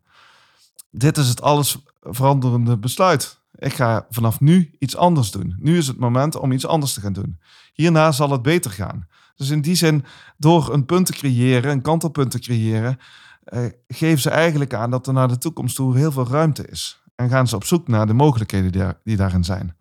Dit 0.91 1.17
is 1.17 1.27
het 1.27 1.41
alles 1.41 1.77
veranderende 2.01 2.77
besluit. 2.77 3.43
Ik 3.57 3.73
ga 3.73 4.05
vanaf 4.09 4.39
nu 4.39 4.75
iets 4.79 4.95
anders 4.95 5.31
doen. 5.31 5.55
Nu 5.59 5.77
is 5.77 5.87
het 5.87 5.97
moment 5.97 6.35
om 6.35 6.51
iets 6.51 6.65
anders 6.65 6.93
te 6.93 7.01
gaan 7.01 7.13
doen. 7.13 7.39
Hierna 7.73 8.11
zal 8.11 8.31
het 8.31 8.41
beter 8.41 8.71
gaan. 8.71 9.07
Dus 9.35 9.49
in 9.49 9.61
die 9.61 9.75
zin, 9.75 10.05
door 10.37 10.73
een 10.73 10.85
punt 10.85 11.05
te 11.05 11.13
creëren, 11.13 11.71
een 11.71 11.81
kantelpunt 11.81 12.31
te 12.31 12.39
creëren, 12.39 12.97
eh, 13.43 13.65
geven 13.87 14.21
ze 14.21 14.29
eigenlijk 14.29 14.73
aan 14.73 14.91
dat 14.91 15.07
er 15.07 15.13
naar 15.13 15.27
de 15.27 15.37
toekomst 15.37 15.75
toe 15.75 15.97
heel 15.97 16.11
veel 16.11 16.27
ruimte 16.27 16.67
is. 16.67 17.03
En 17.15 17.29
gaan 17.29 17.47
ze 17.47 17.55
op 17.55 17.63
zoek 17.63 17.87
naar 17.87 18.07
de 18.07 18.13
mogelijkheden 18.13 18.71
die, 18.71 18.83
die 19.03 19.17
daarin 19.17 19.43
zijn. 19.43 19.75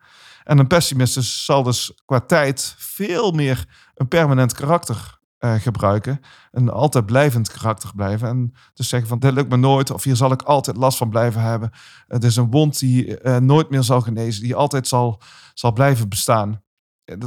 En 0.44 0.58
een 0.58 0.66
pessimist 0.66 1.22
zal 1.22 1.62
dus 1.62 1.92
qua 2.04 2.20
tijd 2.20 2.74
veel 2.78 3.32
meer 3.32 3.68
een 3.94 4.08
permanent 4.08 4.52
karakter 4.52 5.18
uh, 5.44 5.54
gebruiken. 5.54 6.20
Een 6.50 6.70
altijd 6.70 7.06
blijvend 7.06 7.50
karakter 7.50 7.90
blijven. 7.94 8.28
En 8.28 8.52
dus 8.74 8.88
zeggen 8.88 9.08
van 9.08 9.18
dit 9.18 9.32
lukt 9.32 9.50
me 9.50 9.56
nooit. 9.56 9.90
Of 9.90 10.02
hier 10.02 10.16
zal 10.16 10.32
ik 10.32 10.42
altijd 10.42 10.76
last 10.76 10.98
van 10.98 11.10
blijven 11.10 11.40
hebben. 11.40 11.70
Het 12.06 12.24
is 12.24 12.36
een 12.36 12.50
wond 12.50 12.78
die 12.78 13.22
uh, 13.22 13.36
nooit 13.36 13.70
meer 13.70 13.82
zal 13.82 14.00
genezen. 14.00 14.42
Die 14.42 14.54
altijd 14.54 14.88
zal, 14.88 15.20
zal 15.54 15.72
blijven 15.72 16.08
bestaan. 16.08 16.62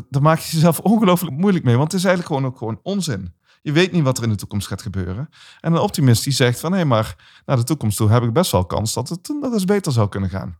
Daar 0.09 0.21
maak 0.21 0.39
je 0.39 0.55
jezelf 0.55 0.79
ongelooflijk 0.93 1.37
moeilijk 1.37 1.65
mee. 1.65 1.77
Want 1.77 1.91
het 1.91 2.01
is 2.01 2.07
eigenlijk 2.07 2.35
gewoon 2.35 2.51
ook 2.51 2.57
gewoon 2.57 2.79
onzin. 2.83 3.35
Je 3.61 3.71
weet 3.71 3.91
niet 3.91 4.03
wat 4.03 4.17
er 4.17 4.23
in 4.23 4.29
de 4.29 4.35
toekomst 4.35 4.67
gaat 4.67 4.81
gebeuren. 4.81 5.29
En 5.59 5.73
een 5.73 5.79
optimist 5.79 6.23
die 6.23 6.33
zegt 6.33 6.59
van 6.59 6.73
hé, 6.73 6.85
maar 6.85 7.41
naar 7.45 7.57
de 7.57 7.63
toekomst 7.63 7.97
toe 7.97 8.09
heb 8.09 8.23
ik 8.23 8.33
best 8.33 8.51
wel 8.51 8.65
kans 8.65 8.93
dat 8.93 9.09
het 9.09 9.27
nog 9.39 9.53
eens 9.53 9.65
beter 9.65 9.91
zou 9.91 10.09
kunnen 10.09 10.29
gaan. 10.29 10.57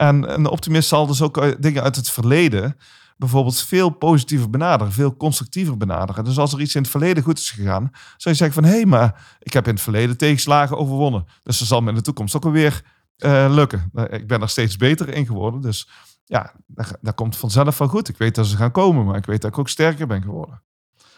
En 0.00 0.34
een 0.34 0.46
optimist 0.46 0.88
zal 0.88 1.06
dus 1.06 1.22
ook 1.22 1.62
dingen 1.62 1.82
uit 1.82 1.96
het 1.96 2.10
verleden 2.10 2.76
bijvoorbeeld 3.16 3.62
veel 3.62 3.90
positiever 3.90 4.50
benaderen, 4.50 4.92
veel 4.92 5.16
constructiever 5.16 5.76
benaderen. 5.76 6.24
Dus 6.24 6.38
als 6.38 6.52
er 6.52 6.60
iets 6.60 6.74
in 6.74 6.82
het 6.82 6.90
verleden 6.90 7.22
goed 7.22 7.38
is 7.38 7.50
gegaan, 7.50 7.90
zou 7.92 8.34
je 8.34 8.34
zeggen 8.34 8.62
van 8.62 8.64
hé, 8.64 8.76
hey, 8.76 8.86
maar 8.86 9.36
ik 9.38 9.52
heb 9.52 9.66
in 9.66 9.74
het 9.74 9.82
verleden 9.82 10.16
tegenslagen 10.16 10.76
overwonnen. 10.76 11.26
Dus 11.42 11.58
dat 11.58 11.68
zal 11.68 11.80
me 11.80 11.88
in 11.88 11.94
de 11.94 12.02
toekomst 12.02 12.36
ook 12.36 12.44
alweer 12.44 12.82
uh, 13.18 13.46
lukken. 13.50 13.90
Ik 14.10 14.26
ben 14.26 14.42
er 14.42 14.48
steeds 14.48 14.76
beter 14.76 15.08
in 15.08 15.26
geworden. 15.26 15.60
Dus 15.60 15.88
ja, 16.24 16.52
dat 17.00 17.14
komt 17.14 17.36
vanzelf 17.36 17.78
wel 17.78 17.88
goed. 17.88 18.08
Ik 18.08 18.18
weet 18.18 18.34
dat 18.34 18.46
ze 18.46 18.56
gaan 18.56 18.70
komen, 18.70 19.04
maar 19.04 19.16
ik 19.16 19.26
weet 19.26 19.40
dat 19.40 19.50
ik 19.50 19.58
ook 19.58 19.68
sterker 19.68 20.06
ben 20.06 20.22
geworden. 20.22 20.62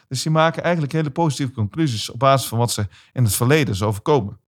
Dus 0.08 0.22
die 0.22 0.32
maken 0.32 0.62
eigenlijk 0.62 0.92
hele 0.92 1.10
positieve 1.10 1.52
conclusies 1.52 2.10
op 2.10 2.18
basis 2.18 2.48
van 2.48 2.58
wat 2.58 2.72
ze 2.72 2.86
in 3.12 3.24
het 3.24 3.34
verleden 3.34 3.74
is 3.74 3.82
overkomen. 3.82 4.40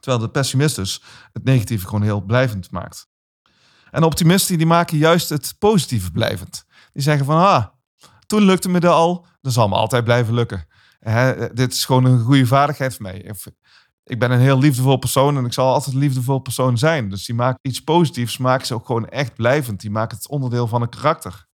Terwijl 0.00 0.22
de 0.22 0.30
pessimist 0.30 0.76
dus 0.76 1.02
het 1.32 1.44
negatieve 1.44 1.86
gewoon 1.86 2.02
heel 2.02 2.20
blijvend 2.20 2.70
maakt. 2.70 3.08
En 3.90 4.02
optimisten 4.02 4.58
die 4.58 4.66
maken 4.66 4.98
juist 4.98 5.28
het 5.28 5.54
positieve 5.58 6.10
blijvend. 6.10 6.64
Die 6.92 7.02
zeggen 7.02 7.24
van, 7.24 7.36
ah, 7.36 7.64
toen 8.26 8.42
lukte 8.42 8.68
me 8.68 8.80
dat 8.80 8.92
al, 8.92 9.26
dat 9.40 9.52
zal 9.52 9.68
me 9.68 9.74
altijd 9.74 10.04
blijven 10.04 10.34
lukken. 10.34 10.66
Hè, 10.98 11.54
dit 11.54 11.72
is 11.72 11.84
gewoon 11.84 12.04
een 12.04 12.20
goede 12.20 12.46
vaardigheid 12.46 12.94
voor 12.94 13.02
mij. 13.02 13.34
Ik 14.04 14.18
ben 14.18 14.30
een 14.30 14.40
heel 14.40 14.58
liefdevol 14.58 14.96
persoon 14.96 15.36
en 15.36 15.44
ik 15.44 15.52
zal 15.52 15.72
altijd 15.72 15.94
een 15.94 16.00
liefdevol 16.00 16.38
persoon 16.38 16.78
zijn. 16.78 17.10
Dus 17.10 17.26
die 17.26 17.34
maakt 17.34 17.58
iets 17.62 17.80
positiefs, 17.84 18.38
maakt 18.38 18.66
ze 18.66 18.74
ook 18.74 18.86
gewoon 18.86 19.08
echt 19.08 19.34
blijvend. 19.34 19.80
Die 19.80 19.90
maakt 19.90 20.12
het 20.12 20.28
onderdeel 20.28 20.66
van 20.66 20.82
een 20.82 20.88
karakter. 20.88 21.46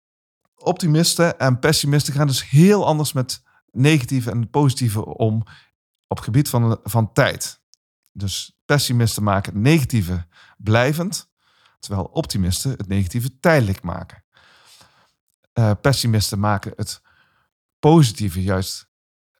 Optimisten 0.56 1.38
en 1.38 1.58
pessimisten 1.58 2.14
gaan 2.14 2.26
dus 2.26 2.50
heel 2.50 2.86
anders 2.86 3.12
met 3.12 3.42
negatieve 3.70 4.30
en 4.30 4.50
positieve 4.50 5.04
om 5.04 5.42
op 6.06 6.16
het 6.16 6.24
gebied 6.24 6.48
van, 6.48 6.78
van 6.82 7.12
tijd. 7.12 7.60
Dus 8.12 8.56
pessimisten 8.64 9.22
maken 9.22 9.60
negatieve 9.60 10.26
blijvend, 10.56 11.30
terwijl 11.84 12.08
optimisten 12.12 12.70
het 12.70 12.88
negatieve 12.88 13.38
tijdelijk 13.40 13.82
maken. 13.82 14.24
Uh, 15.54 15.70
pessimisten 15.80 16.40
maken 16.40 16.72
het 16.76 17.02
positieve 17.78 18.42
juist 18.42 18.88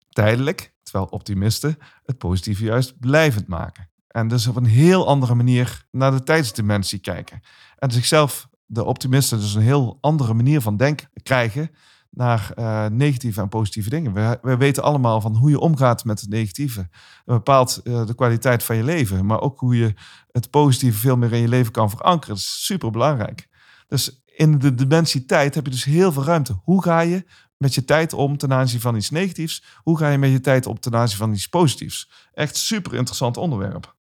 tijdelijk, 0.08 0.74
terwijl 0.82 1.06
optimisten 1.06 1.78
het 2.04 2.18
positieve 2.18 2.64
juist 2.64 2.98
blijvend 2.98 3.46
maken. 3.46 3.90
En 4.08 4.28
dus 4.28 4.46
op 4.46 4.56
een 4.56 4.64
heel 4.64 5.06
andere 5.06 5.34
manier 5.34 5.86
naar 5.90 6.10
de 6.10 6.22
tijdsdimensie 6.22 6.98
kijken. 6.98 7.40
En 7.76 7.90
zichzelf, 7.90 8.48
de 8.66 8.84
optimisten, 8.84 9.38
dus 9.38 9.54
een 9.54 9.62
heel 9.62 9.98
andere 10.00 10.34
manier 10.34 10.60
van 10.60 10.76
denken 10.76 11.10
krijgen 11.22 11.70
naar 12.14 12.52
uh, 12.58 12.86
negatieve 12.86 13.40
en 13.40 13.48
positieve 13.48 13.90
dingen. 13.90 14.12
We, 14.12 14.38
we, 14.42 14.56
weten 14.56 14.82
allemaal 14.82 15.20
van 15.20 15.36
hoe 15.36 15.50
je 15.50 15.58
omgaat 15.58 16.04
met 16.04 16.20
het 16.20 16.30
negatieve. 16.30 16.88
Dat 17.24 17.36
bepaalt 17.36 17.80
uh, 17.84 18.06
de 18.06 18.14
kwaliteit 18.14 18.62
van 18.62 18.76
je 18.76 18.84
leven, 18.84 19.26
maar 19.26 19.40
ook 19.40 19.60
hoe 19.60 19.76
je 19.76 19.94
het 20.32 20.50
positieve 20.50 20.98
veel 20.98 21.16
meer 21.16 21.32
in 21.32 21.40
je 21.40 21.48
leven 21.48 21.72
kan 21.72 21.90
verankeren. 21.90 22.34
Dat 22.34 22.44
is 22.44 22.64
super 22.64 22.90
belangrijk. 22.90 23.48
Dus 23.86 24.22
in 24.24 24.58
de 24.58 24.74
dimensie 24.74 25.24
tijd 25.24 25.54
heb 25.54 25.64
je 25.64 25.70
dus 25.70 25.84
heel 25.84 26.12
veel 26.12 26.24
ruimte. 26.24 26.60
Hoe 26.62 26.82
ga 26.82 27.00
je 27.00 27.24
met 27.56 27.74
je 27.74 27.84
tijd 27.84 28.12
om 28.12 28.36
ten 28.36 28.52
aanzien 28.52 28.80
van 28.80 28.96
iets 28.96 29.10
negatiefs? 29.10 29.64
Hoe 29.82 29.98
ga 29.98 30.08
je 30.08 30.18
met 30.18 30.30
je 30.30 30.40
tijd 30.40 30.66
om 30.66 30.80
ten 30.80 30.96
aanzien 30.96 31.18
van 31.18 31.32
iets 31.32 31.48
positiefs? 31.48 32.10
Echt 32.32 32.56
super 32.56 32.94
interessant 32.94 33.36
onderwerp. 33.36 33.96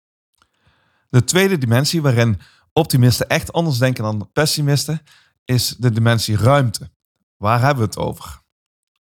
De 1.10 1.24
tweede 1.24 1.58
dimensie 1.58 2.02
waarin 2.02 2.40
optimisten 2.72 3.28
echt 3.28 3.52
anders 3.52 3.78
denken 3.78 4.04
dan 4.04 4.30
pessimisten 4.32 5.00
is 5.44 5.76
de 5.78 5.90
dimensie 5.90 6.36
ruimte. 6.36 6.90
Waar 7.38 7.60
hebben 7.60 7.82
we 7.82 7.90
het 7.90 7.98
over? 7.98 8.42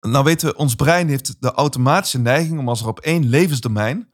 Nou 0.01 0.25
weten 0.25 0.49
we, 0.49 0.57
ons 0.57 0.75
brein 0.75 1.09
heeft 1.09 1.43
de 1.43 1.53
automatische 1.53 2.19
neiging 2.19 2.59
om 2.59 2.69
als 2.69 2.81
er 2.81 2.89
op 2.89 3.01
één 3.01 3.29
levensdomein 3.29 4.13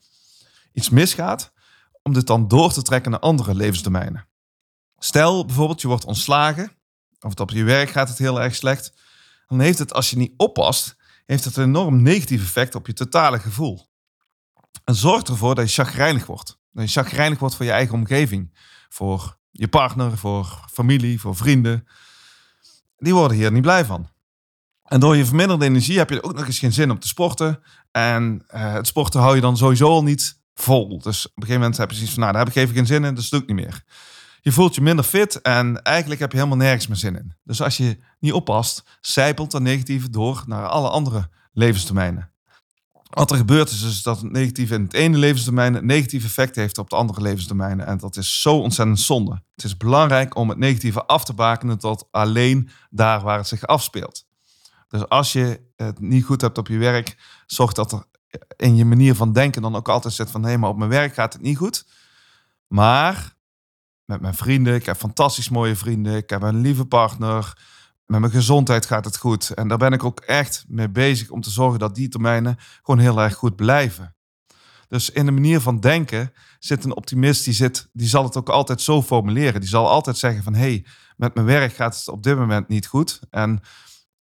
iets 0.72 0.90
misgaat, 0.90 1.52
om 2.02 2.12
dit 2.12 2.26
dan 2.26 2.48
door 2.48 2.72
te 2.72 2.82
trekken 2.82 3.10
naar 3.10 3.20
andere 3.20 3.54
levensdomeinen. 3.54 4.28
Stel 4.98 5.44
bijvoorbeeld, 5.44 5.80
je 5.80 5.88
wordt 5.88 6.04
ontslagen, 6.04 6.72
of 7.20 7.40
op 7.40 7.50
je 7.50 7.64
werk 7.64 7.90
gaat 7.90 8.08
het 8.08 8.18
heel 8.18 8.40
erg 8.40 8.54
slecht, 8.54 8.92
dan 9.46 9.60
heeft 9.60 9.78
het, 9.78 9.92
als 9.92 10.10
je 10.10 10.16
niet 10.16 10.34
oppast, 10.36 10.96
heeft 11.26 11.44
het 11.44 11.56
een 11.56 11.64
enorm 11.64 12.02
negatief 12.02 12.42
effect 12.42 12.74
op 12.74 12.86
je 12.86 12.92
totale 12.92 13.38
gevoel. 13.38 13.88
En 14.84 14.94
zorg 14.94 15.22
ervoor 15.22 15.54
dat 15.54 15.74
je 15.74 15.82
chagrijnig 15.82 16.26
wordt. 16.26 16.58
Dat 16.72 16.92
je 16.92 17.00
chagrijnig 17.00 17.38
wordt 17.38 17.54
voor 17.54 17.64
je 17.64 17.70
eigen 17.70 17.94
omgeving. 17.94 18.56
Voor 18.88 19.38
je 19.50 19.68
partner, 19.68 20.18
voor 20.18 20.64
familie, 20.72 21.20
voor 21.20 21.36
vrienden. 21.36 21.86
Die 23.00 23.14
worden 23.14 23.36
hier 23.36 23.52
niet 23.52 23.62
blij 23.62 23.84
van. 23.84 24.08
En 24.84 25.00
door 25.00 25.16
je 25.16 25.26
verminderde 25.26 25.64
energie 25.64 25.98
heb 25.98 26.10
je 26.10 26.22
ook 26.22 26.34
nog 26.34 26.46
eens 26.46 26.58
geen 26.58 26.72
zin 26.72 26.90
om 26.90 26.98
te 26.98 27.08
sporten. 27.08 27.62
En 27.90 28.42
uh, 28.54 28.72
het 28.72 28.86
sporten 28.86 29.20
hou 29.20 29.34
je 29.34 29.40
dan 29.40 29.56
sowieso 29.56 29.88
al 29.88 30.02
niet 30.02 30.40
vol. 30.54 30.88
Dus 30.88 31.26
op 31.26 31.32
een 31.36 31.42
gegeven 31.42 31.60
moment 31.60 31.76
heb 31.76 31.90
je 31.90 31.96
zoiets 31.96 32.14
van, 32.14 32.22
nou, 32.22 32.32
daar 32.34 32.44
heb 32.44 32.54
ik 32.54 32.62
even 32.62 32.74
geen 32.74 32.86
zin 32.86 33.04
in, 33.04 33.14
dus 33.14 33.28
doe 33.28 33.40
ik 33.40 33.46
niet 33.46 33.56
meer. 33.56 33.84
Je 34.40 34.52
voelt 34.52 34.74
je 34.74 34.80
minder 34.80 35.04
fit 35.04 35.40
en 35.40 35.82
eigenlijk 35.82 36.20
heb 36.20 36.32
je 36.32 36.36
helemaal 36.38 36.58
nergens 36.58 36.86
meer 36.86 36.96
zin 36.96 37.16
in. 37.16 37.34
Dus 37.44 37.62
als 37.62 37.76
je 37.76 37.98
niet 38.18 38.32
oppast, 38.32 38.82
zijpelt 39.00 39.50
dat 39.50 39.62
negatieve 39.62 40.10
door 40.10 40.42
naar 40.46 40.66
alle 40.66 40.88
andere 40.88 41.28
levensdomeinen. 41.52 42.29
Wat 43.10 43.30
er 43.30 43.36
gebeurt 43.36 43.70
is 43.70 43.80
dus 43.80 44.02
dat 44.02 44.20
het 44.20 44.32
negatieve 44.32 44.74
in 44.74 44.82
het 44.82 44.92
ene 44.92 45.18
levensdomein 45.18 45.74
een 45.74 45.86
negatief 45.86 46.24
effect 46.24 46.56
heeft 46.56 46.78
op 46.78 46.90
de 46.90 46.96
andere 46.96 47.20
levensdomeinen. 47.20 47.86
En 47.86 47.98
dat 47.98 48.16
is 48.16 48.40
zo 48.40 48.58
ontzettend 48.58 49.00
zonde. 49.00 49.42
Het 49.54 49.64
is 49.64 49.76
belangrijk 49.76 50.36
om 50.36 50.48
het 50.48 50.58
negatieve 50.58 51.04
af 51.04 51.24
te 51.24 51.32
bakenen 51.32 51.78
tot 51.78 52.08
alleen 52.10 52.68
daar 52.90 53.20
waar 53.20 53.38
het 53.38 53.46
zich 53.46 53.66
afspeelt. 53.66 54.26
Dus 54.88 55.08
als 55.08 55.32
je 55.32 55.60
het 55.76 56.00
niet 56.00 56.24
goed 56.24 56.40
hebt 56.40 56.58
op 56.58 56.68
je 56.68 56.78
werk, 56.78 57.16
zorg 57.46 57.72
dat 57.72 57.92
er 57.92 58.04
in 58.56 58.76
je 58.76 58.84
manier 58.84 59.14
van 59.14 59.32
denken 59.32 59.62
dan 59.62 59.76
ook 59.76 59.88
altijd 59.88 60.14
zit 60.14 60.30
van 60.30 60.44
hé, 60.44 60.56
maar 60.56 60.70
op 60.70 60.76
mijn 60.76 60.90
werk 60.90 61.14
gaat 61.14 61.32
het 61.32 61.42
niet 61.42 61.56
goed. 61.56 61.86
Maar 62.66 63.36
met 64.04 64.20
mijn 64.20 64.34
vrienden, 64.34 64.74
ik 64.74 64.86
heb 64.86 64.96
fantastisch 64.96 65.48
mooie 65.48 65.76
vrienden, 65.76 66.16
ik 66.16 66.30
heb 66.30 66.42
een 66.42 66.60
lieve 66.60 66.84
partner, 66.84 67.52
met 68.10 68.20
mijn 68.20 68.32
gezondheid 68.32 68.86
gaat 68.86 69.04
het 69.04 69.16
goed. 69.16 69.50
En 69.50 69.68
daar 69.68 69.78
ben 69.78 69.92
ik 69.92 70.04
ook 70.04 70.20
echt 70.20 70.64
mee 70.68 70.88
bezig 70.88 71.30
om 71.30 71.40
te 71.40 71.50
zorgen 71.50 71.78
dat 71.78 71.94
die 71.94 72.08
termijnen 72.08 72.56
gewoon 72.82 73.00
heel 73.00 73.20
erg 73.20 73.34
goed 73.34 73.56
blijven. 73.56 74.14
Dus 74.88 75.10
in 75.10 75.26
de 75.26 75.32
manier 75.32 75.60
van 75.60 75.80
denken 75.80 76.32
zit 76.58 76.84
een 76.84 76.96
optimist, 76.96 77.44
die, 77.44 77.54
zit, 77.54 77.88
die 77.92 78.08
zal 78.08 78.24
het 78.24 78.36
ook 78.36 78.48
altijd 78.48 78.80
zo 78.80 79.02
formuleren. 79.02 79.60
Die 79.60 79.68
zal 79.68 79.88
altijd 79.88 80.16
zeggen 80.16 80.42
van, 80.42 80.54
hé, 80.54 80.60
hey, 80.60 80.86
met 81.16 81.34
mijn 81.34 81.46
werk 81.46 81.72
gaat 81.72 81.96
het 81.96 82.08
op 82.08 82.22
dit 82.22 82.36
moment 82.36 82.68
niet 82.68 82.86
goed. 82.86 83.20
En 83.30 83.60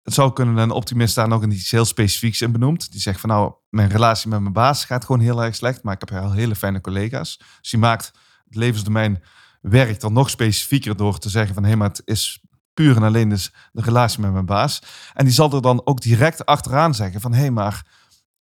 het 0.03 0.13
zou 0.13 0.33
kunnen 0.33 0.57
een 0.57 0.71
optimist 0.71 1.15
daar 1.15 1.27
nog 1.27 1.45
iets 1.45 1.71
heel 1.71 1.85
specifieks 1.85 2.41
in 2.41 2.51
benoemt. 2.51 2.91
Die 2.91 3.01
zegt 3.01 3.19
van 3.19 3.29
nou, 3.29 3.53
mijn 3.69 3.89
relatie 3.89 4.29
met 4.29 4.39
mijn 4.39 4.53
baas 4.53 4.85
gaat 4.85 5.05
gewoon 5.05 5.21
heel 5.21 5.43
erg 5.43 5.55
slecht, 5.55 5.83
maar 5.83 5.93
ik 5.93 5.99
heb 5.99 6.09
heel 6.09 6.31
hele 6.31 6.55
fijne 6.55 6.81
collega's. 6.81 7.37
Dus 7.61 7.69
die 7.69 7.79
maakt 7.79 8.11
het 8.45 8.55
levensdomein 8.55 9.23
werkt 9.61 10.01
dan 10.01 10.13
nog 10.13 10.29
specifieker 10.29 10.95
door 10.95 11.17
te 11.17 11.29
zeggen 11.29 11.53
van 11.53 11.63
hé, 11.63 11.69
hey, 11.69 11.77
maar 11.77 11.89
het 11.89 12.01
is 12.05 12.44
puur 12.75 12.95
en 12.95 13.03
alleen 13.03 13.29
dus 13.29 13.53
de 13.71 13.81
relatie 13.81 14.21
met 14.21 14.31
mijn 14.31 14.45
baas. 14.45 14.81
En 15.13 15.25
die 15.25 15.33
zal 15.33 15.51
er 15.51 15.61
dan 15.61 15.81
ook 15.85 16.01
direct 16.01 16.45
achteraan 16.45 16.95
zeggen 16.95 17.21
van 17.21 17.33
hé, 17.33 17.39
hey, 17.39 17.51
maar 17.51 17.83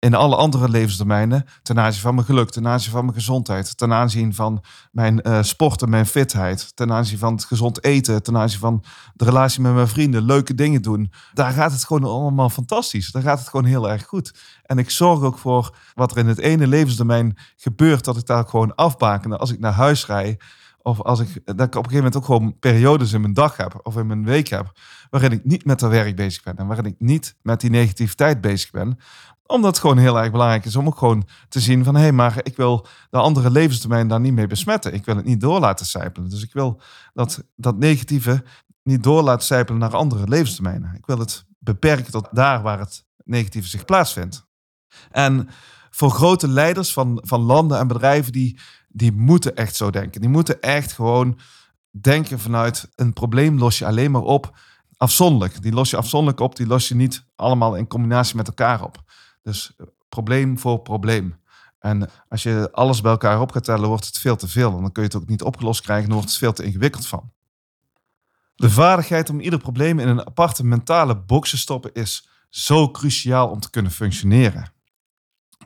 in 0.02 0.14
alle 0.14 0.36
andere 0.36 0.70
levensdomeinen, 0.70 1.46
ten 1.64 1.80
aanzien 1.80 2.02
van 2.02 2.16
mijn 2.16 2.26
geluk, 2.26 2.50
ten 2.50 2.68
aanzien 2.68 2.92
van 2.92 3.06
mijn 3.06 3.18
gezondheid, 3.18 3.78
ten 3.78 3.94
aanzien 3.94 4.34
van 4.34 4.64
mijn 4.92 5.20
uh, 5.24 5.42
sporten, 5.42 5.90
mijn 5.90 6.06
fitheid, 6.06 6.76
ten 6.76 6.92
aanzien 6.92 7.18
van 7.18 7.34
het 7.34 7.46
gezond 7.46 7.84
eten, 7.84 8.24
ten 8.24 8.38
aanzien 8.38 8.60
van 8.60 8.84
de 9.14 9.26
relatie 9.26 9.62
met 9.62 9.74
mijn 9.74 9.88
vrienden, 9.88 10.24
leuke 10.24 10.54
dingen 10.54 10.82
doen. 10.82 11.12
Daar 11.34 11.52
gaat 11.52 11.72
het 11.72 11.84
gewoon 11.84 12.04
allemaal 12.04 12.50
fantastisch. 12.50 13.12
Daar 13.12 13.22
gaat 13.22 13.40
het 13.40 13.48
gewoon 13.50 13.66
heel 13.66 13.90
erg 13.90 14.06
goed. 14.06 14.34
En 14.64 14.78
ik 14.78 14.90
zorg 14.90 15.22
ook 15.22 15.38
voor 15.38 15.76
wat 15.94 16.12
er 16.12 16.18
in 16.18 16.28
het 16.28 16.40
ene 16.40 16.68
levensdomein 16.68 17.38
gebeurt, 17.56 18.06
dat 18.06 18.18
ik 18.18 18.26
daar 18.26 18.46
gewoon 18.46 18.76
afbaken 18.76 19.40
als 19.40 19.52
ik 19.52 19.60
naar 19.60 19.74
huis 19.74 20.06
rij. 20.06 20.40
Of 20.82 21.02
als 21.02 21.20
ik, 21.20 21.28
dat 21.46 21.68
ik 21.68 21.76
op 21.76 21.84
een 21.84 21.90
gegeven 21.90 21.96
moment 21.96 22.16
ook 22.16 22.26
gewoon 22.26 22.60
periodes 22.60 23.14
in 23.14 23.22
mijn 23.22 23.34
dag 23.34 23.58
heb 23.58 23.80
of 23.84 23.98
in 23.98 24.08
mijn 24.08 24.26
week 24.26 24.48
heb, 24.48 24.72
waarin 25.10 25.32
ik 25.32 25.46
niet 25.46 25.66
met 25.66 25.80
dat 25.80 25.90
werk 25.90 26.16
bezig 26.16 26.44
ben 26.44 26.58
en 26.58 26.68
waarin 26.68 26.86
ik 26.86 26.96
niet 26.98 27.36
met 27.42 27.62
die 27.62 27.70
negativiteit 27.70 28.42
bezig 28.42 28.72
ben 28.72 28.98
omdat 29.52 29.70
het 29.70 29.80
gewoon 29.80 29.98
heel 29.98 30.20
erg 30.20 30.32
belangrijk 30.32 30.66
is 30.66 30.76
om 30.76 30.88
ook 30.88 30.98
gewoon 30.98 31.28
te 31.50 31.60
zien 31.60 31.84
van... 31.84 31.96
hé, 31.96 32.02
hey, 32.02 32.12
maar 32.12 32.40
ik 32.44 32.56
wil 32.56 32.88
de 33.10 33.18
andere 33.18 33.52
levenstermijn 33.52 34.08
daar 34.08 34.20
niet 34.20 34.34
mee 34.34 34.48
besmetten. 34.48 34.94
Ik 34.94 35.06
wil 35.06 35.16
het 35.16 35.26
niet 35.26 35.42
door 35.42 35.60
laten 35.60 35.86
sijpelen. 35.86 36.30
Dus 36.30 36.44
ik 36.44 36.54
wil 36.54 36.82
dat, 37.14 37.44
dat 37.56 37.78
negatieve 37.78 38.44
niet 38.84 39.04
door 39.04 39.24
laten 39.24 39.46
sijpelen 39.46 39.80
naar 39.80 39.96
andere 39.96 40.28
levenstermijnen. 40.28 40.96
Ik 40.96 41.06
wil 41.06 41.20
het 41.20 41.46
beperken 41.60 42.12
tot 42.12 42.28
daar 42.32 42.62
waar 42.62 42.80
het 42.80 43.06
negatieve 43.24 43.68
zich 43.68 43.86
plaatsvindt. 43.86 44.46
En 45.12 45.50
voor 45.90 46.12
grote 46.12 46.48
leiders 46.48 46.94
van, 46.94 47.20
van 47.26 47.42
landen 47.42 47.80
en 47.80 47.88
bedrijven, 47.88 48.32
die, 48.32 48.60
die 48.94 49.12
moeten 49.12 49.56
echt 49.56 49.76
zo 49.76 49.90
denken. 49.90 50.22
Die 50.22 50.30
moeten 50.30 50.62
echt 50.62 50.92
gewoon 50.92 51.40
denken 51.90 52.40
vanuit 52.40 52.90
een 52.96 53.14
probleem 53.14 53.58
los 53.58 53.78
je 53.78 53.86
alleen 53.86 54.12
maar 54.12 54.22
op 54.22 54.58
afzonderlijk. 54.98 55.62
Die 55.62 55.72
los 55.72 55.90
je 55.90 55.98
afzonderlijk 55.98 56.40
op, 56.40 56.56
die 56.56 56.68
los 56.68 56.88
je 56.88 56.96
niet 56.96 57.26
allemaal 57.36 57.76
in 57.76 57.88
combinatie 57.88 58.36
met 58.36 58.48
elkaar 58.48 58.84
op. 58.84 59.04
Dus 59.42 59.74
eh, 59.78 59.86
probleem 60.10 60.60
voor 60.60 60.80
probleem. 60.80 61.40
En 61.80 62.10
als 62.30 62.44
je 62.44 62.70
alles 62.72 63.02
bij 63.02 63.12
elkaar 63.12 63.42
op 63.42 63.52
gaat 63.52 63.64
tellen, 63.64 63.88
wordt 63.88 64.06
het 64.06 64.18
veel 64.18 64.36
te 64.36 64.48
veel. 64.48 64.76
En 64.76 64.82
dan 64.82 64.92
kun 64.92 65.04
je 65.04 65.10
het 65.10 65.18
ook 65.18 65.28
niet 65.28 65.42
opgelost 65.42 65.82
krijgen, 65.82 66.06
dan 66.06 66.14
wordt 66.14 66.30
het 66.30 66.40
veel 66.40 66.54
te 66.54 66.64
ingewikkeld 66.64 67.08
van. 67.08 67.32
De 68.56 68.70
vaardigheid 68.70 69.30
om 69.30 69.40
ieder 69.40 69.60
probleem 69.60 70.00
in 70.00 70.08
een 70.08 70.26
aparte 70.26 70.66
mentale 70.66 71.18
box 71.18 71.50
te 71.50 71.58
stoppen 71.58 71.94
is 71.94 72.30
zo 72.50 72.92
cruciaal 72.92 73.50
om 73.50 73.60
te 73.60 73.70
kunnen 73.70 73.92
functioneren. 73.92 74.74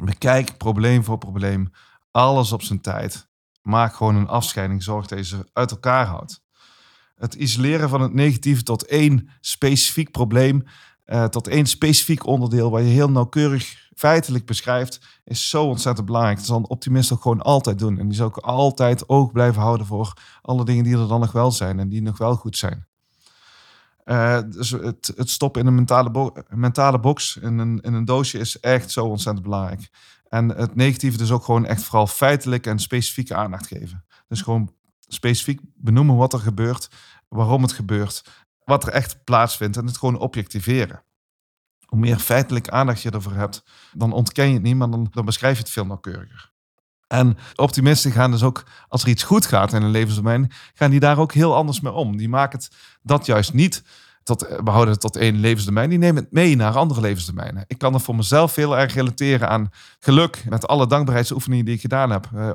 Bekijk 0.02 0.58
probleem 0.58 1.04
voor 1.04 1.18
probleem, 1.18 1.72
alles 2.16 2.52
op 2.52 2.62
zijn 2.62 2.82
tijd. 2.82 3.28
Maak 3.62 3.96
gewoon 3.96 4.16
een 4.16 4.28
afscheiding, 4.28 4.84
zorg 4.84 5.08
dat 5.08 5.18
je 5.18 5.26
ze 5.26 5.50
uit 5.54 5.72
elkaar 5.72 6.06
houdt. 6.06 6.44
Het 7.16 7.34
isoleren 7.34 7.90
van 7.90 8.02
het 8.02 8.14
negatieve 8.14 8.64
tot 8.64 8.86
één 8.86 9.30
specifiek 9.40 10.12
probleem 10.12 10.64
uh, 11.06 11.26
tot 11.26 11.48
één 11.48 11.66
specifiek 11.66 12.26
onderdeel 12.26 12.72
waar 12.72 12.82
je 12.82 12.90
heel 12.90 13.10
nauwkeurig 13.10 13.90
feitelijk 13.96 14.46
beschrijft, 14.46 15.22
is 15.24 15.50
zo 15.50 15.64
ontzettend 15.64 16.06
belangrijk. 16.06 16.38
Dat 16.38 16.46
zal 16.46 16.58
een 16.58 16.70
optimist 16.70 17.12
ook 17.12 17.22
gewoon 17.22 17.42
altijd 17.42 17.80
doen. 17.80 18.00
En 18.00 18.08
die 18.08 18.18
zal 18.18 18.26
ook 18.26 18.38
altijd 18.38 19.10
oog 19.10 19.32
blijven 19.32 19.62
houden 19.62 19.86
voor 19.86 20.14
alle 20.42 20.66
dingen 20.66 20.84
die 20.84 20.98
er 20.98 21.08
dan 21.08 21.20
nog 21.20 21.32
wel 21.32 21.52
zijn 21.52 21.80
en 21.80 21.90
die 21.90 22.02
nog 22.02 22.18
wel 22.18 22.36
goed 22.36 22.58
zijn. 22.58 22.88
Uh, 24.06 24.40
dus 24.50 24.70
het, 24.70 25.14
het, 25.16 25.30
stoppen 25.30 25.62
in 25.62 25.68
een 25.68 25.76
mentale, 25.76 26.34
mentale 26.50 27.00
box, 27.00 27.38
in 27.38 27.58
een, 27.58 27.80
in 27.82 27.94
een 27.94 28.06
doosje, 28.06 28.38
is 28.38 28.60
echt 28.60 28.92
zo 28.92 29.06
ontzettend 29.06 29.46
belangrijk. 29.46 29.90
En 30.30 30.50
het 30.50 30.76
negatieve 30.76 31.18
dus 31.18 31.32
ook 31.32 31.44
gewoon 31.44 31.66
echt 31.66 31.84
vooral 31.84 32.08
feitelijk 32.08 32.66
en 32.66 32.80
specifieke 32.80 33.36
aandacht 33.36 33.68
geven. 33.68 34.06
Dus 34.28 34.42
gewoon 34.42 34.74
specifiek 35.08 35.60
benoemen 35.76 36.16
wat 36.16 36.34
er 36.34 36.40
gebeurt, 36.40 36.90
waarom 37.28 37.62
het 37.62 37.72
gebeurt 37.72 38.24
wat 38.64 38.84
er 38.84 38.94
echt 38.94 39.24
plaatsvindt 39.24 39.78
en 39.78 39.86
het 39.86 39.98
gewoon 39.98 40.18
objectiveren. 40.18 41.04
hoe 41.86 42.00
meer 42.00 42.20
feitelijk 42.20 42.70
aandacht 42.70 43.02
je 43.02 43.12
ervoor 43.12 43.34
hebt, 43.34 43.64
dan 43.94 44.12
ontken 44.12 44.48
je 44.48 44.54
het 44.54 44.64
niet, 44.64 44.76
maar 44.76 44.90
dan, 44.90 45.08
dan 45.12 45.26
beschrijf 45.26 45.58
je 45.58 45.64
het 45.64 45.72
veel 45.72 45.86
nauwkeuriger. 45.86 46.54
En 47.16 47.38
optimisten 47.56 48.12
gaan 48.12 48.32
dus 48.32 48.44
ook, 48.44 48.64
als 48.88 49.04
er 49.04 49.10
iets 49.10 49.24
goed 49.24 49.46
gaat 49.46 49.74
in 49.74 49.82
een 49.82 49.90
levensdomein, 49.90 50.52
gaan 50.74 50.92
die 50.92 51.00
daar 51.00 51.18
ook 51.18 51.34
heel 51.34 51.56
anders 51.56 51.80
mee 51.80 51.94
om. 51.94 52.18
Die 52.18 52.30
maken 52.30 52.60
het 52.60 52.72
dat 53.02 53.26
juist 53.26 53.54
niet 53.54 53.84
tot, 54.24 54.64
behouden 54.64 54.94
het 54.94 55.02
tot 55.02 55.16
één 55.16 55.36
levensdomein. 55.36 55.90
Die 55.90 55.98
nemen 55.98 56.24
het 56.24 56.32
mee 56.32 56.56
naar 56.56 56.76
andere 56.76 57.02
levensdomeinen. 57.02 57.64
Ik 57.68 57.78
kan 57.78 57.94
er 57.94 58.00
voor 58.00 58.16
mezelf 58.16 58.56
heel 58.56 58.78
erg 58.78 58.94
relateren 58.94 59.50
aan 59.50 59.70
geluk 60.00 60.44
met 60.50 60.68
alle 60.68 60.88
dankbaarheidsoefeningen 60.88 61.66
die 61.66 61.74
ik 61.76 61.82
gedaan 61.82 62.10
heb. 62.10 62.30
Uh, 62.36 62.50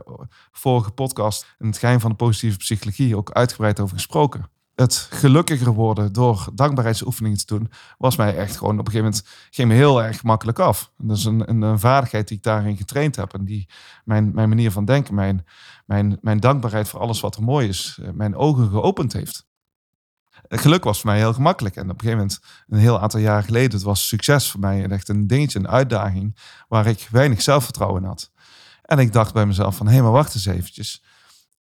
vorige 0.53 0.91
podcast, 0.91 1.55
in 1.59 1.67
het 1.67 1.79
geheim 1.79 2.01
van 2.01 2.11
de 2.11 2.17
positieve 2.17 2.57
psychologie, 2.57 3.17
ook 3.17 3.31
uitgebreid 3.33 3.81
over 3.81 3.97
gesproken 3.97 4.51
het 4.81 4.95
gelukkiger 5.11 5.73
worden 5.73 6.13
door 6.13 6.49
dankbaarheidsoefeningen 6.55 7.39
te 7.39 7.47
doen, 7.47 7.71
was 7.99 8.17
mij 8.17 8.37
echt 8.37 8.57
gewoon 8.57 8.79
op 8.79 8.87
een 8.87 8.93
gegeven 8.93 9.11
moment 9.11 9.29
ging 9.51 9.69
me 9.69 9.75
heel 9.75 10.03
erg 10.03 10.23
makkelijk 10.23 10.59
af. 10.59 10.93
Dat 10.97 11.17
is 11.17 11.25
een, 11.25 11.51
een, 11.51 11.63
een, 11.63 11.79
vaardigheid 11.79 12.29
die 12.29 12.37
ik 12.37 12.43
daarin 12.43 12.77
getraind 12.77 13.17
heb 13.17 13.35
en 13.35 13.45
die 13.45 13.69
mijn, 14.05 14.35
mijn 14.35 14.49
manier 14.49 14.71
van 14.71 14.85
denken, 14.85 15.15
mijn, 15.15 15.47
mijn, 15.87 16.19
mijn 16.21 16.41
dankbaarheid 16.41 16.89
voor 16.89 17.01
alles 17.01 17.21
wat 17.21 17.37
er 17.37 17.43
mooi 17.43 17.69
is, 17.69 17.99
eh, 18.03 18.11
mijn 18.11 18.37
ogen 18.37 18.69
geopend 18.69 19.13
heeft. 19.13 19.49
geluk 20.49 20.85
was 20.85 21.01
voor 21.01 21.11
mij 21.11 21.19
heel 21.19 21.33
gemakkelijk. 21.33 21.77
En 21.77 21.83
op 21.83 21.91
een 21.91 22.01
gegeven 22.01 22.19
moment, 22.19 22.41
een 22.69 22.79
heel 22.79 23.01
aantal 23.01 23.21
jaren 23.21 23.45
geleden, 23.45 23.73
het 23.73 23.83
was 23.83 24.09
succes 24.09 24.51
voor 24.51 24.61
mij. 24.61 24.89
Echt 24.89 25.09
een 25.09 25.27
dingetje, 25.27 25.59
een 25.59 25.69
uitdaging 25.69 26.37
waar 26.69 26.87
ik 26.87 27.09
weinig 27.11 27.43
zelfvertrouwen 27.43 28.03
in 28.03 28.09
had. 28.09 28.31
En 28.83 28.99
ik 28.99 29.13
dacht 29.13 29.33
bij 29.33 29.47
mezelf 29.47 29.77
van, 29.77 29.89
hé, 29.89 30.03
maar 30.03 30.13
wacht 30.13 30.35
eens 30.35 30.47
eventjes. 30.47 31.03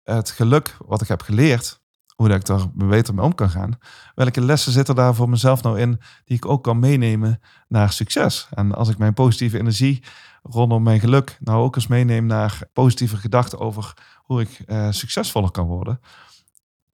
Het 0.04 0.30
geluk 0.30 0.78
wat 0.86 1.02
ik 1.02 1.08
heb 1.08 1.22
geleerd, 1.22 1.82
hoe 2.18 2.28
dat 2.28 2.38
ik 2.38 2.46
daar 2.46 2.66
beter 2.74 3.14
mee 3.14 3.26
om 3.26 3.36
kan 3.36 3.50
gaan. 3.50 3.78
Welke 4.16 4.42
lessen 4.42 4.72
zitten 4.72 4.96
daar 4.96 5.16
voor 5.16 5.30
mezelf 5.30 5.64
nou 5.64 5.80
in 5.80 6.00
die 6.26 6.38
ik 6.38 6.46
ook 6.46 6.64
kan 6.64 6.80
meenemen 6.80 7.42
naar 7.68 7.92
succes? 7.92 8.48
En 8.54 8.76
als 8.76 8.90
ik 8.90 8.98
mijn 8.98 9.14
positieve 9.14 9.60
energie 9.60 10.04
rondom 10.44 10.84
mijn 10.84 11.00
geluk 11.00 11.38
nou 11.40 11.64
ook 11.64 11.76
eens 11.76 11.88
meeneem 11.88 12.26
naar 12.26 12.60
positieve 12.74 13.18
gedachten 13.18 13.60
over 13.60 13.94
hoe 14.24 14.42
ik 14.42 14.64
uh, 14.68 14.88
succesvoller 14.92 15.52
kan 15.52 15.66
worden. 15.66 16.00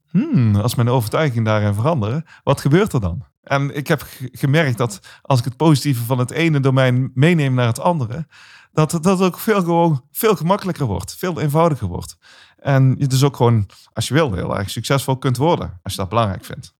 Hmm, 0.09 0.55
als 0.55 0.75
mijn 0.75 0.89
overtuiging 0.89 1.45
daarin 1.45 1.73
veranderen, 1.73 2.25
wat 2.43 2.61
gebeurt 2.61 2.93
er 2.93 3.01
dan? 3.01 3.25
En 3.43 3.75
ik 3.75 3.87
heb 3.87 4.07
gemerkt 4.19 4.77
dat 4.77 4.99
als 5.21 5.39
ik 5.39 5.45
het 5.45 5.57
positieve 5.57 6.03
van 6.03 6.19
het 6.19 6.31
ene 6.31 6.59
domein 6.59 7.11
meeneem 7.13 7.53
naar 7.53 7.67
het 7.67 7.79
andere, 7.79 8.27
dat 8.71 8.91
het 8.91 9.07
ook 9.07 9.39
veel, 9.39 9.61
gewoon, 9.61 10.03
veel 10.11 10.35
gemakkelijker 10.35 10.85
wordt, 10.85 11.15
veel 11.15 11.39
eenvoudiger 11.39 11.87
wordt. 11.87 12.17
En 12.63 12.95
je 12.97 13.07
dus 13.07 13.23
ook 13.23 13.35
gewoon, 13.35 13.69
als 13.93 14.07
je 14.07 14.13
wil, 14.13 14.33
heel 14.33 14.57
erg 14.57 14.69
succesvol 14.69 15.17
kunt 15.17 15.37
worden. 15.37 15.79
Als 15.83 15.93
je 15.93 15.99
dat 15.99 16.09
belangrijk 16.09 16.45
vindt. 16.45 16.75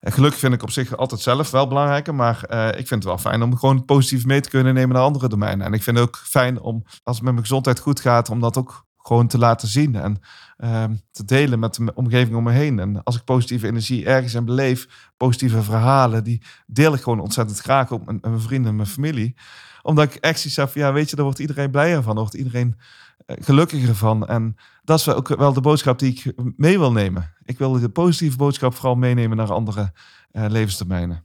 En 0.00 0.12
geluk 0.12 0.32
vind 0.32 0.54
ik 0.54 0.62
op 0.62 0.70
zich 0.70 0.96
altijd 0.96 1.20
zelf 1.20 1.50
wel 1.50 1.68
belangrijker. 1.68 2.14
Maar 2.14 2.44
uh, 2.50 2.68
ik 2.68 2.86
vind 2.86 2.90
het 2.90 3.04
wel 3.04 3.18
fijn 3.18 3.42
om 3.42 3.56
gewoon 3.56 3.84
positief 3.84 4.24
mee 4.24 4.40
te 4.40 4.48
kunnen 4.48 4.74
nemen 4.74 4.94
naar 4.94 5.04
andere 5.04 5.28
domeinen. 5.28 5.66
En 5.66 5.72
ik 5.72 5.82
vind 5.82 5.98
het 5.98 6.06
ook 6.06 6.16
fijn 6.16 6.60
om, 6.60 6.82
als 6.84 7.16
het 7.16 7.24
met 7.24 7.32
mijn 7.32 7.46
gezondheid 7.46 7.78
goed 7.78 8.00
gaat, 8.00 8.30
om 8.30 8.40
dat 8.40 8.56
ook 8.56 8.86
gewoon 8.96 9.26
te 9.26 9.38
laten 9.38 9.68
zien. 9.68 9.94
En 9.94 10.20
uh, 10.58 10.84
te 11.10 11.24
delen 11.24 11.58
met 11.58 11.74
de 11.74 11.94
omgeving 11.94 12.36
om 12.36 12.44
me 12.44 12.52
heen. 12.52 12.78
En 12.78 13.02
als 13.02 13.16
ik 13.16 13.24
positieve 13.24 13.66
energie 13.66 14.04
ergens 14.04 14.34
in 14.34 14.44
beleef, 14.44 15.10
positieve 15.16 15.62
verhalen, 15.62 16.24
die 16.24 16.42
deel 16.66 16.94
ik 16.94 17.02
gewoon 17.02 17.20
ontzettend 17.20 17.58
graag 17.58 17.90
op 17.90 18.06
met 18.06 18.22
mijn 18.22 18.40
vrienden 18.40 18.70
en 18.70 18.76
mijn 18.76 18.88
familie. 18.88 19.36
Omdat 19.82 20.04
ik 20.04 20.14
echt 20.14 20.40
zoiets 20.40 20.56
heb 20.56 20.74
ja, 20.74 20.92
weet 20.92 21.10
je, 21.10 21.16
daar 21.16 21.24
wordt 21.24 21.40
iedereen 21.40 21.70
blijer 21.70 22.02
van. 22.02 22.14
Daar 22.14 22.24
wordt 22.24 22.34
iedereen 22.34 22.76
eh, 22.78 22.82
gelukkiger 23.26 23.94
van. 23.94 24.26
En 24.26 24.56
dat 24.84 24.98
is 24.98 25.08
ook 25.08 25.28
wel 25.28 25.52
de 25.52 25.60
boodschap 25.60 25.98
die 25.98 26.12
ik 26.12 26.32
mee 26.56 26.78
wil 26.78 26.92
nemen. 26.92 27.34
Ik 27.44 27.58
wil 27.58 27.72
de 27.72 27.88
positieve 27.88 28.36
boodschap 28.36 28.74
vooral 28.74 28.94
meenemen 28.94 29.36
naar 29.36 29.52
andere 29.52 29.92
uh, 30.32 30.44
levenstermijnen. 30.48 31.24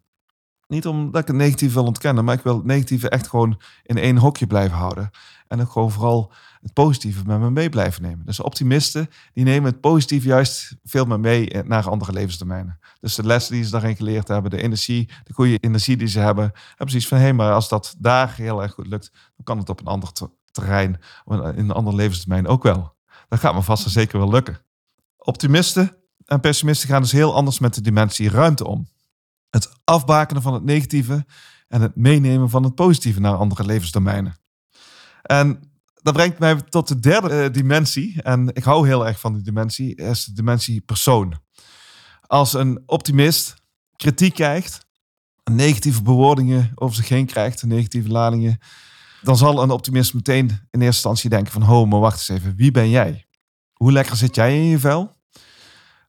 Niet 0.67 0.87
omdat 0.87 1.21
ik 1.21 1.27
het 1.27 1.35
negatieve 1.35 1.73
wil 1.73 1.85
ontkennen, 1.85 2.25
maar 2.25 2.35
ik 2.35 2.43
wil 2.43 2.55
het 2.55 2.65
negatieve 2.65 3.09
echt 3.09 3.27
gewoon 3.27 3.61
in 3.83 3.97
één 3.97 4.17
hokje 4.17 4.47
blijven 4.47 4.77
houden. 4.77 5.09
En 5.47 5.61
ook 5.61 5.71
gewoon 5.71 5.91
vooral 5.91 6.33
het 6.61 6.73
positieve 6.73 7.23
met 7.25 7.39
me 7.39 7.51
mee 7.51 7.69
blijven 7.69 8.01
nemen. 8.01 8.25
Dus 8.25 8.39
optimisten, 8.39 9.09
die 9.33 9.43
nemen 9.43 9.71
het 9.71 9.81
positieve 9.81 10.27
juist 10.27 10.75
veel 10.83 11.05
meer 11.05 11.19
mee 11.19 11.63
naar 11.63 11.89
andere 11.89 12.11
levenstermijnen. 12.11 12.79
Dus 12.99 13.15
de 13.15 13.25
lessen 13.25 13.53
die 13.53 13.63
ze 13.63 13.71
daarin 13.71 13.95
geleerd 13.95 14.27
hebben, 14.27 14.51
de 14.51 14.61
energie, 14.61 15.09
de 15.23 15.33
goede 15.33 15.57
energie 15.57 15.97
die 15.97 16.07
ze 16.07 16.19
hebben, 16.19 16.51
hebben 16.67 16.89
zoiets 16.89 17.07
van, 17.07 17.17
hé, 17.17 17.23
hey, 17.23 17.33
maar 17.33 17.53
als 17.53 17.69
dat 17.69 17.95
daar 17.99 18.35
heel 18.35 18.61
erg 18.61 18.73
goed 18.73 18.87
lukt, 18.87 19.11
dan 19.11 19.43
kan 19.43 19.57
het 19.57 19.69
op 19.69 19.79
een 19.79 19.85
ander 19.85 20.11
terrein, 20.51 20.99
in 21.25 21.39
een 21.55 21.71
ander 21.71 21.95
levenstermijn 21.95 22.47
ook 22.47 22.63
wel. 22.63 22.95
Dat 23.27 23.39
gaat 23.39 23.53
me 23.53 23.61
vast 23.61 23.85
en 23.85 23.91
zeker 23.91 24.19
wel 24.19 24.29
lukken. 24.29 24.65
Optimisten 25.17 25.97
en 26.25 26.39
pessimisten 26.39 26.89
gaan 26.89 27.01
dus 27.01 27.11
heel 27.11 27.35
anders 27.35 27.59
met 27.59 27.73
de 27.73 27.81
dimensie 27.81 28.29
ruimte 28.29 28.67
om. 28.67 28.89
Het 29.49 29.69
afbakenen 29.83 30.41
van 30.41 30.53
het 30.53 30.63
negatieve 30.63 31.25
en 31.67 31.81
het 31.81 31.95
meenemen 31.95 32.49
van 32.49 32.63
het 32.63 32.75
positieve 32.75 33.19
naar 33.19 33.35
andere 33.35 33.65
levensdomeinen. 33.65 34.35
En 35.21 35.71
dat 36.01 36.13
brengt 36.13 36.39
mij 36.39 36.55
tot 36.55 36.87
de 36.87 36.99
derde 36.99 37.43
eh, 37.43 37.53
dimensie. 37.53 38.21
En 38.21 38.49
ik 38.53 38.63
hou 38.63 38.87
heel 38.87 39.07
erg 39.07 39.19
van 39.19 39.33
die 39.33 39.43
dimensie, 39.43 39.95
is 39.95 40.25
de 40.25 40.33
dimensie 40.33 40.81
persoon. 40.81 41.39
Als 42.27 42.53
een 42.53 42.83
optimist 42.85 43.53
kritiek 43.95 44.33
krijgt, 44.33 44.85
negatieve 45.51 46.01
bewoordingen 46.01 46.71
over 46.75 46.95
zich 46.95 47.09
heen 47.09 47.25
krijgt, 47.25 47.63
negatieve 47.63 48.09
ladingen, 48.09 48.59
dan 49.21 49.37
zal 49.37 49.63
een 49.63 49.71
optimist 49.71 50.13
meteen 50.13 50.47
in 50.47 50.59
eerste 50.59 50.85
instantie 50.85 51.29
denken 51.29 51.51
van, 51.51 51.61
ho, 51.61 51.85
maar 51.85 51.99
wacht 51.99 52.29
eens 52.29 52.39
even, 52.39 52.55
wie 52.55 52.71
ben 52.71 52.89
jij? 52.89 53.25
Hoe 53.73 53.91
lekker 53.91 54.15
zit 54.15 54.35
jij 54.35 54.55
in 54.55 54.63
je 54.63 54.79
vel? 54.79 55.15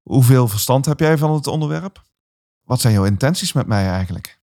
Hoeveel 0.03 0.49
verstand 0.49 0.85
heb 0.85 1.01
jij 1.01 1.19
van 1.19 1.33
het 1.33 1.47
onderwerp? 1.47 2.03
Wat 2.63 2.81
zijn 2.81 2.95
jouw 2.95 3.05
intenties 3.05 3.53
met 3.53 3.67
mij 3.67 3.89
eigenlijk? 3.89 4.41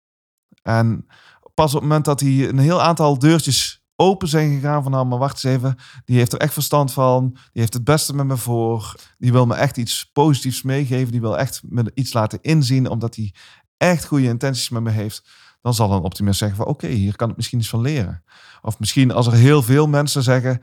En 0.62 1.06
pas 1.54 1.74
op 1.74 1.80
het 1.80 1.82
moment 1.82 2.04
dat 2.04 2.20
hij 2.20 2.48
een 2.48 2.58
heel 2.58 2.82
aantal 2.82 3.18
deurtjes 3.18 3.82
open 3.96 4.28
zijn 4.28 4.54
gegaan 4.54 4.82
van, 4.82 4.92
nou, 4.92 5.06
maar 5.06 5.18
wacht 5.18 5.44
eens 5.44 5.54
even, 5.54 5.76
die 6.04 6.16
heeft 6.16 6.32
er 6.32 6.38
echt 6.38 6.52
verstand 6.52 6.92
van, 6.92 7.30
die 7.30 7.60
heeft 7.60 7.74
het 7.74 7.84
beste 7.84 8.14
met 8.14 8.26
me 8.26 8.36
voor, 8.36 8.94
die 9.18 9.32
wil 9.32 9.46
me 9.46 9.54
echt 9.54 9.76
iets 9.76 10.10
positiefs 10.12 10.62
meegeven, 10.62 11.12
die 11.12 11.20
wil 11.20 11.38
echt 11.38 11.60
me 11.64 11.90
iets 11.94 12.12
laten 12.12 12.38
inzien, 12.42 12.88
omdat 12.88 13.16
hij 13.16 13.34
echt 13.76 14.04
goede 14.04 14.26
intenties 14.26 14.68
met 14.68 14.82
me 14.82 14.90
heeft 14.90 15.22
dan 15.64 15.74
zal 15.74 15.92
een 15.92 16.02
optimist 16.02 16.38
zeggen 16.38 16.56
van 16.56 16.66
oké, 16.66 16.86
hier 16.86 17.16
kan 17.16 17.30
ik 17.30 17.36
misschien 17.36 17.58
iets 17.58 17.68
van 17.68 17.80
leren. 17.80 18.24
Of 18.62 18.78
misschien 18.78 19.10
als 19.10 19.26
er 19.26 19.32
heel 19.32 19.62
veel 19.62 19.86
mensen 19.86 20.22
zeggen, 20.22 20.60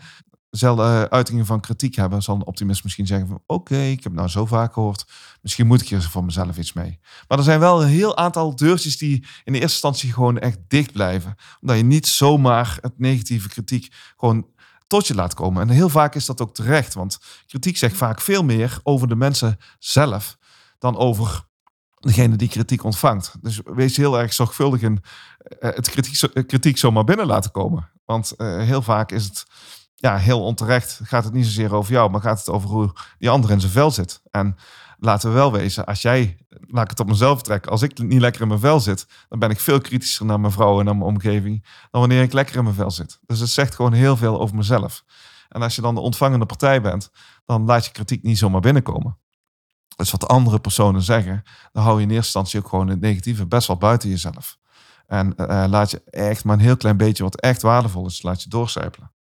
dezelfde 0.50 0.84
eh, 0.84 1.02
uitingen 1.02 1.46
van 1.46 1.60
kritiek 1.60 1.96
hebben, 1.96 2.22
zal 2.22 2.36
een 2.36 2.46
optimist 2.46 2.84
misschien 2.84 3.08
zeggen 3.08 3.28
van 3.28 3.42
oké, 3.46 3.78
ik 3.78 4.04
heb 4.04 4.14
nou 4.14 4.28
zo 4.28 4.46
vaak 4.46 4.74
gehoord, 4.74 5.06
misschien 5.42 5.68
moet 5.68 5.82
ik 5.82 5.88
hier 5.88 6.02
voor 6.02 6.24
mezelf 6.24 6.58
iets 6.58 6.74
mee. 6.74 7.00
Maar 7.28 7.38
er 7.38 7.44
zijn 7.44 7.60
wel 7.60 7.82
een 7.82 7.88
heel 7.88 8.18
aantal 8.18 8.56
deurtjes 8.56 8.98
die 8.98 9.26
in 9.44 9.54
de 9.54 9.60
eerste 9.60 9.62
instantie 9.62 10.14
gewoon 10.14 10.40
echt 10.40 10.58
dicht 10.68 10.92
blijven. 10.92 11.36
Omdat 11.62 11.78
je 11.78 11.84
niet 11.84 12.08
zomaar 12.08 12.78
het 12.82 13.00
negatieve 13.00 13.50
kritiek 13.50 13.94
gewoon 14.18 14.48
tot 14.88 15.08
je 15.08 15.16
laat 15.16 15.34
komen. 15.34 15.62
En 15.62 15.70
heel 15.70 15.90
vaak 15.90 16.16
is 16.16 16.26
dat 16.26 16.42
ook 16.42 16.54
terecht, 16.54 16.94
want 16.94 17.20
kritiek 17.48 17.78
zegt 17.78 17.98
vaak 17.98 18.22
veel 18.22 18.44
meer 18.44 18.80
over 18.84 19.08
de 19.08 19.16
mensen 19.16 19.58
zelf 19.80 20.38
dan 20.78 20.98
over 20.98 21.50
degene 22.02 22.36
die 22.36 22.50
kritiek 22.50 22.84
ontvangt. 22.84 23.36
Dus 23.42 23.62
wees 23.64 23.98
heel 23.98 24.20
erg 24.20 24.34
zorgvuldig 24.34 24.82
in 24.82 25.04
uh, 25.60 25.70
het 25.76 25.90
kritiek, 25.90 26.22
uh, 26.22 26.44
kritiek 26.48 26.78
zomaar 26.78 27.04
binnen 27.04 27.26
laten 27.26 27.52
komen. 27.52 27.90
Want 28.06 28.34
uh, 28.38 28.58
heel 28.58 28.82
vaak 28.82 29.12
is 29.12 29.24
het 29.24 29.46
ja, 29.96 30.18
heel 30.18 30.44
onterecht. 30.44 31.00
Gaat 31.04 31.24
het 31.24 31.34
niet 31.34 31.46
zozeer 31.46 31.74
over 31.74 31.92
jou, 31.92 32.10
maar 32.10 32.22
gaat 32.22 32.40
het 32.40 32.50
over 32.50 32.70
hoe 32.70 32.94
die 33.18 33.30
ander 33.30 33.52
in 33.52 33.60
zijn 33.60 33.72
vel 33.72 33.92
zit. 33.92 34.22
En 34.32 34.56
laten 34.98 35.30
we 35.30 35.36
wel 35.36 35.52
wezen, 35.52 35.86
als 35.86 36.02
jij, 36.02 36.38
laat 36.50 36.84
ik 36.84 36.90
het 36.90 37.00
op 37.00 37.08
mezelf 37.08 37.42
trekken, 37.42 37.72
als 37.72 37.82
ik 37.82 37.98
niet 37.98 38.22
lekker 38.22 38.42
in 38.42 38.48
mijn 38.48 38.60
vel 38.60 38.80
zit, 38.80 39.08
dan 39.30 39.40
ben 39.40 39.50
ik 39.50 39.60
veel 39.60 39.82
kritischer 39.82 40.26
naar 40.26 40.40
mijn 40.40 40.54
vrouw 40.54 40.80
en 40.80 40.86
naar 40.86 40.96
mijn 40.96 41.10
omgeving 41.10 41.66
dan 41.92 42.02
wanneer 42.02 42.22
ik 42.22 42.34
lekker 42.34 42.56
in 42.56 42.64
mijn 42.64 42.76
vel 42.76 42.92
zit. 42.92 43.20
Dus 43.26 43.40
het 43.40 43.50
zegt 43.50 43.76
gewoon 43.76 43.94
heel 43.94 44.18
veel 44.18 44.40
over 44.40 44.56
mezelf. 44.56 45.04
En 45.50 45.62
als 45.62 45.76
je 45.76 45.82
dan 45.82 45.96
de 45.96 46.02
ontvangende 46.02 46.46
partij 46.46 46.82
bent, 46.82 47.10
dan 47.46 47.66
laat 47.66 47.86
je 47.86 47.92
kritiek 47.92 48.24
niet 48.24 48.38
zomaar 48.38 48.62
binnenkomen. 48.62 49.18
Dus 50.02 50.12
wat 50.12 50.28
andere 50.28 50.60
personen 50.60 51.02
zeggen, 51.02 51.44
dan 51.72 51.84
hou 51.84 51.96
je 51.98 52.04
in 52.04 52.10
eerste 52.10 52.40
instantie 52.40 52.60
ook 52.60 52.68
gewoon 52.68 52.88
het 52.88 53.00
negatieve 53.00 53.48
best 53.48 53.68
wel 53.68 53.78
buiten 53.78 54.10
jezelf. 54.10 54.58
En 55.08 55.34
uh, 55.38 55.66
laat 55.70 55.92
je 55.92 56.02
echt 56.04 56.44
maar 56.44 56.56
een 56.56 56.64
heel 56.64 56.78
klein 56.78 56.98
beetje 56.98 57.24
wat 57.24 57.40
echt 57.40 57.62
waardevol 57.62 58.06
is, 58.06 58.22
laat 58.22 58.44
je 58.44 58.50
doorcijpelen. 58.50 59.12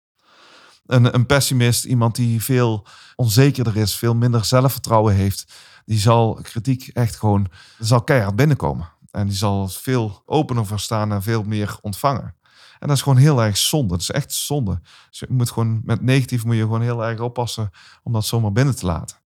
Een, 0.86 1.14
een 1.14 1.26
pessimist, 1.26 1.84
iemand 1.84 2.14
die 2.14 2.42
veel 2.42 2.86
onzekerder 3.16 3.76
is, 3.76 3.94
veel 3.94 4.14
minder 4.14 4.44
zelfvertrouwen 4.44 5.14
heeft, 5.14 5.52
die 5.84 5.98
zal 5.98 6.38
kritiek 6.42 6.88
echt 6.88 7.16
gewoon, 7.16 7.46
zal 7.78 8.02
keihard 8.02 8.36
binnenkomen. 8.36 8.88
En 9.10 9.26
die 9.26 9.36
zal 9.36 9.68
veel 9.68 10.22
opener 10.26 10.66
voor 10.66 10.80
staan 10.80 11.12
en 11.12 11.22
veel 11.22 11.42
meer 11.42 11.78
ontvangen. 11.80 12.34
En 12.78 12.88
dat 12.88 12.96
is 12.96 13.02
gewoon 13.02 13.18
heel 13.18 13.42
erg 13.42 13.56
zonde. 13.56 13.88
Dat 13.88 14.00
is 14.00 14.10
echt 14.10 14.32
zonde. 14.32 14.80
Dus 15.10 15.18
je 15.18 15.26
moet 15.28 15.50
gewoon, 15.50 15.80
met 15.84 16.02
negatief 16.02 16.44
moet 16.44 16.56
je 16.56 16.62
gewoon 16.62 16.82
heel 16.82 17.04
erg 17.04 17.20
oppassen 17.20 17.70
om 18.02 18.12
dat 18.12 18.24
zomaar 18.24 18.52
binnen 18.52 18.76
te 18.76 18.86
laten. 18.86 19.19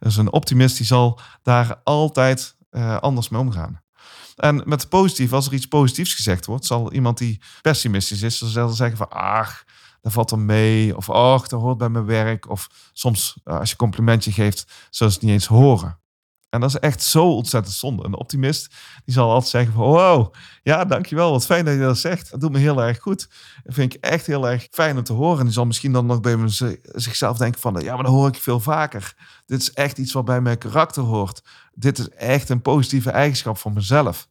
Dus 0.00 0.16
een 0.16 0.32
optimist 0.32 0.76
die 0.76 0.86
zal 0.86 1.20
daar 1.42 1.80
altijd 1.84 2.56
uh, 2.70 2.96
anders 2.96 3.28
mee 3.28 3.40
omgaan. 3.40 3.80
En 4.36 4.62
met 4.64 4.88
positief, 4.88 5.32
als 5.32 5.46
er 5.46 5.52
iets 5.52 5.66
positiefs 5.66 6.14
gezegd 6.14 6.46
wordt, 6.46 6.66
zal 6.66 6.92
iemand 6.92 7.18
die 7.18 7.42
pessimistisch 7.62 8.22
is, 8.22 8.38
zal 8.38 8.68
zeggen 8.68 8.96
van 8.96 9.08
ach, 9.08 9.64
dat 10.00 10.12
valt 10.12 10.30
er 10.30 10.38
mee. 10.38 10.96
Of 10.96 11.10
ach, 11.10 11.48
dat 11.48 11.60
hoort 11.60 11.78
bij 11.78 11.88
mijn 11.88 12.04
werk. 12.04 12.48
Of 12.48 12.90
soms, 12.92 13.40
eh, 13.44 13.58
als 13.58 13.70
je 13.70 13.76
complimentje 13.76 14.32
geeft, 14.32 14.72
zullen 14.90 15.12
ze 15.12 15.18
het 15.18 15.28
niet 15.28 15.36
eens 15.36 15.46
horen. 15.46 15.99
En 16.50 16.60
dat 16.60 16.68
is 16.70 16.78
echt 16.78 17.02
zo 17.02 17.34
ontzettend 17.34 17.74
zonde. 17.74 18.04
Een 18.04 18.16
optimist 18.16 18.74
die 19.04 19.14
zal 19.14 19.30
altijd 19.30 19.50
zeggen 19.50 19.72
van... 19.72 19.82
Wow, 19.82 20.34
ja, 20.62 20.84
dankjewel. 20.84 21.30
Wat 21.30 21.46
fijn 21.46 21.64
dat 21.64 21.74
je 21.74 21.80
dat 21.80 21.98
zegt. 21.98 22.30
Dat 22.30 22.40
doet 22.40 22.52
me 22.52 22.58
heel 22.58 22.82
erg 22.82 22.98
goed. 22.98 23.28
Dat 23.64 23.74
vind 23.74 23.94
ik 23.94 24.04
echt 24.04 24.26
heel 24.26 24.48
erg 24.48 24.66
fijn 24.70 24.96
om 24.96 25.02
te 25.02 25.12
horen. 25.12 25.38
En 25.38 25.44
die 25.44 25.52
zal 25.52 25.66
misschien 25.66 25.92
dan 25.92 26.06
nog 26.06 26.20
bij 26.20 26.36
zichzelf 26.82 27.36
denken 27.36 27.60
van... 27.60 27.80
Ja, 27.80 27.94
maar 27.94 28.04
dat 28.04 28.12
hoor 28.12 28.28
ik 28.28 28.36
veel 28.36 28.60
vaker. 28.60 29.14
Dit 29.46 29.60
is 29.60 29.72
echt 29.72 29.98
iets 29.98 30.12
wat 30.12 30.24
bij 30.24 30.40
mijn 30.40 30.58
karakter 30.58 31.02
hoort. 31.02 31.42
Dit 31.74 31.98
is 31.98 32.08
echt 32.08 32.48
een 32.48 32.62
positieve 32.62 33.10
eigenschap 33.10 33.58
van 33.58 33.72
mezelf. 33.72 34.28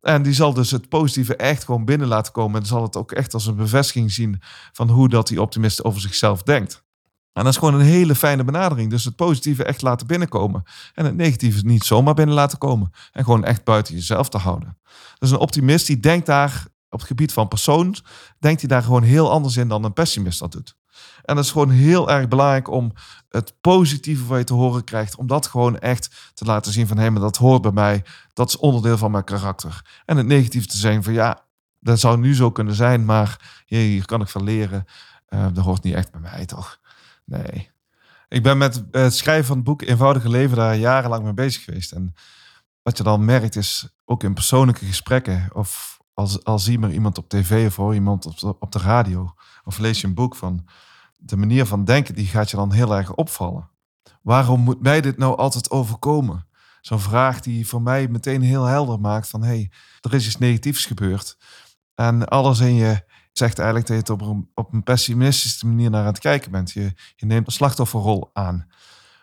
En 0.00 0.22
die 0.22 0.34
zal 0.34 0.54
dus 0.54 0.70
het 0.70 0.88
positieve 0.88 1.36
echt 1.36 1.64
gewoon 1.64 1.84
binnen 1.84 2.08
laten 2.08 2.32
komen. 2.32 2.60
En 2.60 2.66
zal 2.66 2.82
het 2.82 2.96
ook 2.96 3.12
echt 3.12 3.34
als 3.34 3.46
een 3.46 3.56
bevestiging 3.56 4.12
zien 4.12 4.42
van 4.72 4.90
hoe 4.90 5.08
dat 5.08 5.28
die 5.28 5.40
optimist 5.40 5.84
over 5.84 6.00
zichzelf 6.00 6.42
denkt. 6.42 6.83
En 7.34 7.44
dat 7.44 7.52
is 7.52 7.58
gewoon 7.58 7.74
een 7.74 7.86
hele 7.86 8.14
fijne 8.14 8.44
benadering. 8.44 8.90
Dus 8.90 9.04
het 9.04 9.16
positieve 9.16 9.64
echt 9.64 9.82
laten 9.82 10.06
binnenkomen. 10.06 10.62
En 10.94 11.04
het 11.04 11.16
negatieve 11.16 11.64
niet 11.64 11.84
zomaar 11.84 12.14
binnen 12.14 12.34
laten 12.34 12.58
komen. 12.58 12.92
En 13.12 13.24
gewoon 13.24 13.44
echt 13.44 13.64
buiten 13.64 13.94
jezelf 13.94 14.28
te 14.28 14.38
houden. 14.38 14.78
Dus 15.18 15.30
een 15.30 15.38
optimist 15.38 15.86
die 15.86 16.00
denkt 16.00 16.26
daar 16.26 16.66
op 16.88 16.98
het 16.98 17.08
gebied 17.08 17.32
van 17.32 17.48
persoon, 17.48 17.96
denkt 18.38 18.60
hij 18.60 18.68
daar 18.68 18.82
gewoon 18.82 19.02
heel 19.02 19.30
anders 19.30 19.56
in 19.56 19.68
dan 19.68 19.84
een 19.84 19.92
pessimist 19.92 20.38
dat 20.38 20.52
doet. 20.52 20.76
En 21.22 21.34
dat 21.34 21.44
is 21.44 21.50
gewoon 21.50 21.70
heel 21.70 22.10
erg 22.10 22.28
belangrijk 22.28 22.70
om 22.70 22.92
het 23.28 23.54
positieve 23.60 24.24
wat 24.24 24.38
je 24.38 24.44
te 24.44 24.54
horen 24.54 24.84
krijgt, 24.84 25.16
om 25.16 25.26
dat 25.26 25.46
gewoon 25.46 25.78
echt 25.78 26.32
te 26.34 26.44
laten 26.44 26.72
zien 26.72 26.86
van 26.86 26.98
hé, 26.98 27.10
maar 27.10 27.20
dat 27.20 27.36
hoort 27.36 27.62
bij 27.62 27.72
mij, 27.72 28.04
dat 28.32 28.48
is 28.48 28.56
onderdeel 28.56 28.98
van 28.98 29.10
mijn 29.10 29.24
karakter. 29.24 30.00
En 30.04 30.16
het 30.16 30.26
negatieve 30.26 30.66
te 30.66 30.76
zijn 30.76 31.02
van 31.02 31.12
ja, 31.12 31.44
dat 31.80 32.00
zou 32.00 32.18
nu 32.18 32.34
zo 32.34 32.50
kunnen 32.50 32.74
zijn, 32.74 33.04
maar 33.04 33.62
hier 33.66 34.04
kan 34.04 34.20
ik 34.20 34.28
van 34.28 34.42
leren. 34.42 34.84
Uh, 35.28 35.46
dat 35.52 35.64
hoort 35.64 35.82
niet 35.82 35.94
echt 35.94 36.10
bij 36.10 36.20
mij, 36.20 36.46
toch? 36.46 36.78
Nee. 37.24 37.70
Ik 38.28 38.42
ben 38.42 38.58
met 38.58 38.84
het 38.90 39.14
schrijven 39.14 39.44
van 39.44 39.56
het 39.56 39.64
boek 39.64 39.82
Eenvoudige 39.82 40.28
Leven 40.28 40.56
daar 40.56 40.76
jarenlang 40.76 41.24
mee 41.24 41.34
bezig 41.34 41.64
geweest. 41.64 41.92
En 41.92 42.14
wat 42.82 42.96
je 42.96 43.02
dan 43.02 43.24
merkt 43.24 43.56
is, 43.56 43.88
ook 44.04 44.22
in 44.22 44.34
persoonlijke 44.34 44.86
gesprekken, 44.86 45.50
of 45.52 45.98
als, 46.14 46.44
als 46.44 46.64
zie 46.64 46.78
maar 46.78 46.92
iemand 46.92 47.18
op 47.18 47.28
tv 47.28 47.78
of 47.78 47.94
iemand 47.94 48.26
op 48.26 48.38
de, 48.38 48.58
op 48.58 48.72
de 48.72 48.78
radio, 48.78 49.34
of 49.64 49.78
lees 49.78 50.00
je 50.00 50.06
een 50.06 50.14
boek 50.14 50.36
van 50.36 50.68
de 51.16 51.36
manier 51.36 51.66
van 51.66 51.84
denken, 51.84 52.14
die 52.14 52.26
gaat 52.26 52.50
je 52.50 52.56
dan 52.56 52.72
heel 52.72 52.96
erg 52.96 53.14
opvallen. 53.14 53.70
Waarom 54.22 54.60
moet 54.60 54.82
mij 54.82 55.00
dit 55.00 55.18
nou 55.18 55.36
altijd 55.36 55.70
overkomen? 55.70 56.46
Zo'n 56.80 57.00
vraag 57.00 57.40
die 57.40 57.68
voor 57.68 57.82
mij 57.82 58.08
meteen 58.08 58.42
heel 58.42 58.64
helder 58.64 59.00
maakt 59.00 59.28
van, 59.28 59.42
hé, 59.42 59.48
hey, 59.48 59.70
er 60.00 60.14
is 60.14 60.26
iets 60.26 60.38
negatiefs 60.38 60.86
gebeurd. 60.86 61.36
En 61.94 62.28
alles 62.28 62.60
in 62.60 62.74
je 62.74 63.04
zegt 63.38 63.58
eigenlijk 63.58 63.88
dat 63.88 63.96
je 63.96 64.12
het 64.12 64.22
op 64.22 64.28
een, 64.28 64.50
op 64.54 64.72
een 64.72 64.82
pessimistische 64.82 65.66
manier 65.66 65.90
naar 65.90 66.00
aan 66.00 66.06
het 66.06 66.18
kijken 66.18 66.50
bent. 66.50 66.70
Je, 66.70 66.92
je 67.16 67.26
neemt 67.26 67.46
een 67.46 67.52
slachtofferrol 67.52 68.30
aan. 68.32 68.66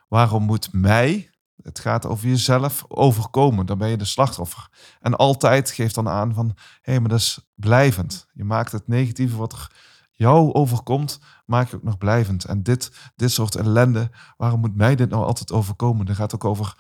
Waarom 0.07 0.43
moet 0.43 0.73
mij, 0.73 1.29
het 1.63 1.79
gaat 1.79 2.05
over 2.05 2.27
jezelf, 2.27 2.85
overkomen? 2.87 3.65
Dan 3.65 3.77
ben 3.77 3.89
je 3.89 3.97
de 3.97 4.05
slachtoffer. 4.05 4.69
En 4.99 5.15
altijd 5.15 5.71
geeft 5.71 5.95
dan 5.95 6.09
aan 6.09 6.33
van, 6.33 6.45
hé, 6.55 6.91
hey, 6.91 6.99
maar 6.99 7.09
dat 7.09 7.19
is 7.19 7.51
blijvend. 7.55 8.27
Je 8.33 8.43
maakt 8.43 8.71
het 8.71 8.87
negatieve 8.87 9.37
wat 9.37 9.53
er 9.53 9.71
jou 10.11 10.53
overkomt, 10.53 11.19
maak 11.45 11.69
je 11.69 11.75
ook 11.75 11.83
nog 11.83 11.97
blijvend. 11.97 12.45
En 12.45 12.63
dit, 12.63 12.91
dit 13.15 13.31
soort 13.31 13.55
ellende, 13.55 14.09
waarom 14.37 14.59
moet 14.59 14.75
mij 14.75 14.95
dit 14.95 15.09
nou 15.09 15.25
altijd 15.25 15.51
overkomen? 15.51 16.05
Dat 16.05 16.15
gaat 16.15 16.35
ook 16.35 16.45
over, 16.45 16.75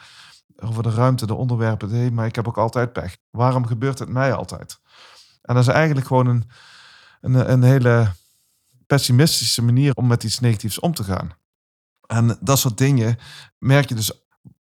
over 0.55 0.83
de 0.83 0.91
ruimte, 0.91 1.25
de 1.25 1.35
onderwerpen. 1.35 1.89
Hé, 1.89 2.11
maar 2.11 2.25
ik 2.25 2.35
heb 2.35 2.47
ook 2.47 2.57
altijd 2.57 2.93
pech. 2.93 3.17
Waarom 3.29 3.65
gebeurt 3.67 3.99
het 3.99 4.09
mij 4.09 4.33
altijd? 4.33 4.79
En 5.41 5.55
dat 5.55 5.67
is 5.67 5.73
eigenlijk 5.73 6.07
gewoon 6.07 6.27
een, 6.27 6.49
een, 7.21 7.51
een 7.51 7.63
hele 7.63 8.11
pessimistische 8.87 9.61
manier 9.61 9.93
om 9.93 10.07
met 10.07 10.23
iets 10.23 10.39
negatiefs 10.39 10.79
om 10.79 10.93
te 10.93 11.03
gaan. 11.03 11.31
En 12.07 12.37
dat 12.41 12.59
soort 12.59 12.77
dingen 12.77 13.17
merk 13.57 13.89
je 13.89 13.95
dus 13.95 14.11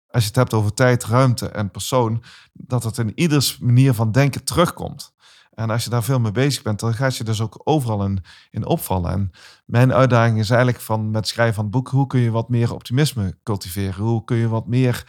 als 0.10 0.24
je 0.24 0.28
het 0.28 0.36
hebt 0.36 0.54
over 0.54 0.74
tijd, 0.74 1.04
ruimte 1.04 1.50
en 1.50 1.72
persoon, 1.72 2.24
dat 2.54 2.84
het 2.84 2.98
in 2.98 3.12
ieders 3.20 3.58
manier 3.58 3.93
van 3.93 4.12
denken 4.12 4.43
terugkomt. 4.43 5.13
En 5.54 5.70
als 5.70 5.84
je 5.84 5.89
daar 5.89 6.04
veel 6.04 6.20
mee 6.20 6.32
bezig 6.32 6.62
bent, 6.62 6.80
dan 6.80 6.93
gaat 6.93 7.15
je 7.15 7.24
dus 7.24 7.41
ook 7.41 7.62
overal 7.63 8.06
in, 8.06 8.24
in 8.52 8.65
opvallen. 8.65 9.12
En 9.12 9.32
mijn 9.65 9.93
uitdaging 9.93 10.39
is 10.39 10.50
eigenlijk 10.50 10.82
van 10.82 11.12
met 11.12 11.28
schrijven 11.28 11.56
van 11.56 11.63
het 11.63 11.74
boek, 11.74 11.88
hoe 11.88 12.08
kun 12.08 12.20
je 12.20 12.32
wat 12.32 12.50
meer 12.50 12.74
optimisme 12.74 13.38
cultiveren? 13.43 14.04
Hoe 14.04 14.24
kun 14.24 14.38
je 14.38 14.48
wat 14.48 14.67
meer 14.67 15.06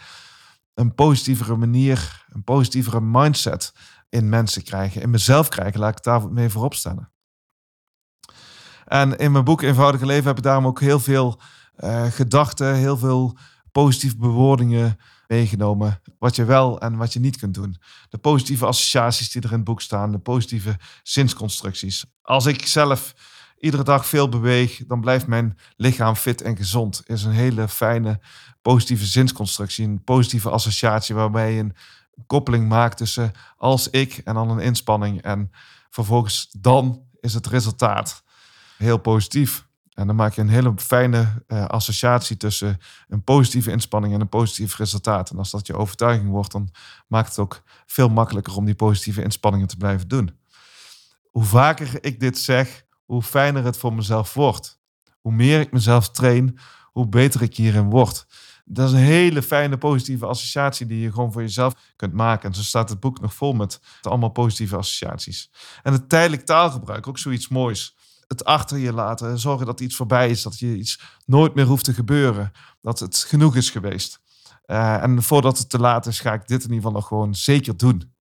een 0.73 0.95
positievere 0.95 1.55
manier, 1.55 2.25
een 2.29 2.43
positievere 2.43 3.01
mindset 3.01 3.73
in 4.09 4.29
mensen 4.29 4.63
krijgen, 4.63 5.01
in 5.01 5.09
mezelf 5.09 5.47
krijgen, 5.47 5.79
laat 5.79 5.89
ik 5.89 5.95
het 5.95 6.03
daar 6.03 6.31
mee 6.31 6.49
voorop 6.49 6.73
stellen. 6.73 7.11
En 8.89 9.17
in 9.17 9.31
mijn 9.31 9.43
boek 9.43 9.61
Eenvoudige 9.61 10.05
Leven 10.05 10.27
heb 10.27 10.37
ik 10.37 10.43
daarom 10.43 10.67
ook 10.67 10.79
heel 10.79 10.99
veel 10.99 11.39
uh, 11.79 12.05
gedachten, 12.05 12.75
heel 12.75 12.97
veel 12.97 13.37
positieve 13.71 14.17
bewoordingen 14.17 14.97
meegenomen. 15.27 16.01
Wat 16.19 16.35
je 16.35 16.45
wel 16.45 16.79
en 16.79 16.97
wat 16.97 17.13
je 17.13 17.19
niet 17.19 17.37
kunt 17.37 17.53
doen. 17.53 17.77
De 18.09 18.17
positieve 18.17 18.65
associaties 18.65 19.31
die 19.31 19.41
er 19.41 19.49
in 19.49 19.55
het 19.55 19.63
boek 19.63 19.81
staan, 19.81 20.11
de 20.11 20.17
positieve 20.17 20.77
zinsconstructies. 21.03 22.05
Als 22.21 22.45
ik 22.45 22.67
zelf 22.67 23.13
iedere 23.59 23.83
dag 23.83 24.05
veel 24.05 24.29
beweeg, 24.29 24.81
dan 24.87 25.01
blijft 25.01 25.27
mijn 25.27 25.57
lichaam 25.75 26.15
fit 26.15 26.41
en 26.41 26.57
gezond. 26.57 27.01
Is 27.05 27.23
een 27.23 27.31
hele 27.31 27.67
fijne 27.67 28.19
positieve 28.61 29.05
zinsconstructie, 29.05 29.87
een 29.87 30.03
positieve 30.03 30.49
associatie 30.49 31.15
waarbij 31.15 31.53
je 31.53 31.59
een 31.59 31.75
koppeling 32.27 32.67
maakt 32.67 32.97
tussen 32.97 33.31
als 33.57 33.89
ik 33.89 34.17
en 34.17 34.33
dan 34.33 34.49
een 34.49 34.59
inspanning 34.59 35.21
en 35.21 35.51
vervolgens 35.89 36.49
dan 36.59 37.07
is 37.19 37.33
het 37.33 37.47
resultaat 37.47 38.23
heel 38.79 38.97
positief. 38.97 39.67
En 39.93 40.07
dan 40.07 40.15
maak 40.15 40.33
je 40.33 40.41
een 40.41 40.49
hele 40.49 40.73
fijne 40.75 41.43
uh, 41.47 41.65
associatie 41.65 42.37
tussen 42.37 42.79
een 43.07 43.23
positieve 43.23 43.71
inspanning 43.71 44.13
en 44.13 44.21
een 44.21 44.29
positief 44.29 44.77
resultaat. 44.77 45.29
En 45.29 45.37
als 45.37 45.51
dat 45.51 45.67
je 45.67 45.75
overtuiging 45.75 46.29
wordt, 46.29 46.51
dan 46.51 46.69
maakt 47.07 47.27
het 47.27 47.39
ook 47.39 47.61
veel 47.85 48.09
makkelijker 48.09 48.55
om 48.55 48.65
die 48.65 48.75
positieve 48.75 49.23
inspanningen 49.23 49.67
te 49.67 49.77
blijven 49.77 50.07
doen. 50.07 50.37
Hoe 51.23 51.43
vaker 51.43 51.97
ik 52.01 52.19
dit 52.19 52.37
zeg, 52.37 52.85
hoe 53.05 53.21
fijner 53.21 53.63
het 53.63 53.77
voor 53.77 53.93
mezelf 53.93 54.33
wordt. 54.33 54.79
Hoe 55.21 55.31
meer 55.31 55.59
ik 55.59 55.71
mezelf 55.71 56.09
train, 56.09 56.59
hoe 56.91 57.07
beter 57.07 57.41
ik 57.41 57.55
hierin 57.55 57.89
word. 57.89 58.25
Dat 58.65 58.87
is 58.87 58.93
een 58.93 58.99
hele 58.99 59.41
fijne 59.41 59.77
positieve 59.77 60.25
associatie 60.25 60.85
die 60.85 60.99
je 60.99 61.11
gewoon 61.11 61.31
voor 61.31 61.41
jezelf 61.41 61.75
kunt 61.95 62.13
maken. 62.13 62.49
En 62.49 62.55
zo 62.55 62.61
staat 62.61 62.89
het 62.89 62.99
boek 62.99 63.19
nog 63.21 63.33
vol 63.33 63.53
met 63.53 63.81
allemaal 64.01 64.29
positieve 64.29 64.75
associaties. 64.75 65.51
En 65.83 65.93
het 65.93 66.09
tijdelijk 66.09 66.45
taalgebruik, 66.45 67.07
ook 67.07 67.17
zoiets 67.17 67.47
moois 67.47 67.95
het 68.29 68.45
achter 68.45 68.77
je 68.77 68.93
laten. 68.93 69.39
Zorgen 69.39 69.65
dat 69.65 69.79
iets 69.79 69.95
voorbij 69.95 70.29
is. 70.29 70.41
Dat 70.41 70.59
je 70.59 70.75
iets 70.75 71.01
nooit 71.25 71.55
meer 71.55 71.65
hoeft 71.65 71.83
te 71.83 71.93
gebeuren. 71.93 72.51
Dat 72.81 72.99
het 72.99 73.17
genoeg 73.17 73.55
is 73.55 73.69
geweest. 73.69 74.19
Uh, 74.65 75.03
en 75.03 75.23
voordat 75.23 75.57
het 75.57 75.69
te 75.69 75.79
laat 75.79 76.05
is, 76.05 76.19
ga 76.19 76.33
ik 76.33 76.47
dit 76.47 76.63
in 76.63 76.69
ieder 76.69 76.75
geval 76.75 76.91
nog 76.91 77.07
gewoon 77.07 77.35
zeker 77.35 77.77
doen. 77.77 78.13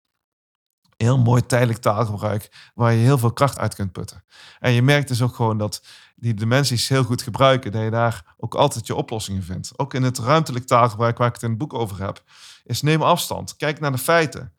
Heel 0.96 1.18
mooi 1.18 1.46
tijdelijk 1.46 1.78
taalgebruik, 1.78 2.70
waar 2.74 2.92
je 2.92 2.98
heel 2.98 3.18
veel 3.18 3.32
kracht 3.32 3.58
uit 3.58 3.74
kunt 3.74 3.92
putten. 3.92 4.24
En 4.58 4.72
je 4.72 4.82
merkt 4.82 5.08
dus 5.08 5.22
ook 5.22 5.34
gewoon 5.34 5.58
dat 5.58 5.82
die 6.16 6.34
dimensies 6.34 6.88
heel 6.88 7.04
goed 7.04 7.22
gebruiken, 7.22 7.72
dat 7.72 7.82
je 7.82 7.90
daar 7.90 8.34
ook 8.36 8.54
altijd 8.54 8.86
je 8.86 8.94
oplossingen 8.94 9.42
vindt. 9.42 9.72
Ook 9.76 9.94
in 9.94 10.02
het 10.02 10.18
ruimtelijk 10.18 10.66
taalgebruik, 10.66 11.18
waar 11.18 11.28
ik 11.28 11.34
het 11.34 11.42
in 11.42 11.48
het 11.48 11.58
boek 11.58 11.74
over 11.74 12.04
heb, 12.04 12.22
is 12.64 12.82
neem 12.82 13.02
afstand. 13.02 13.56
Kijk 13.56 13.80
naar 13.80 13.92
de 13.92 13.98
feiten. 13.98 14.52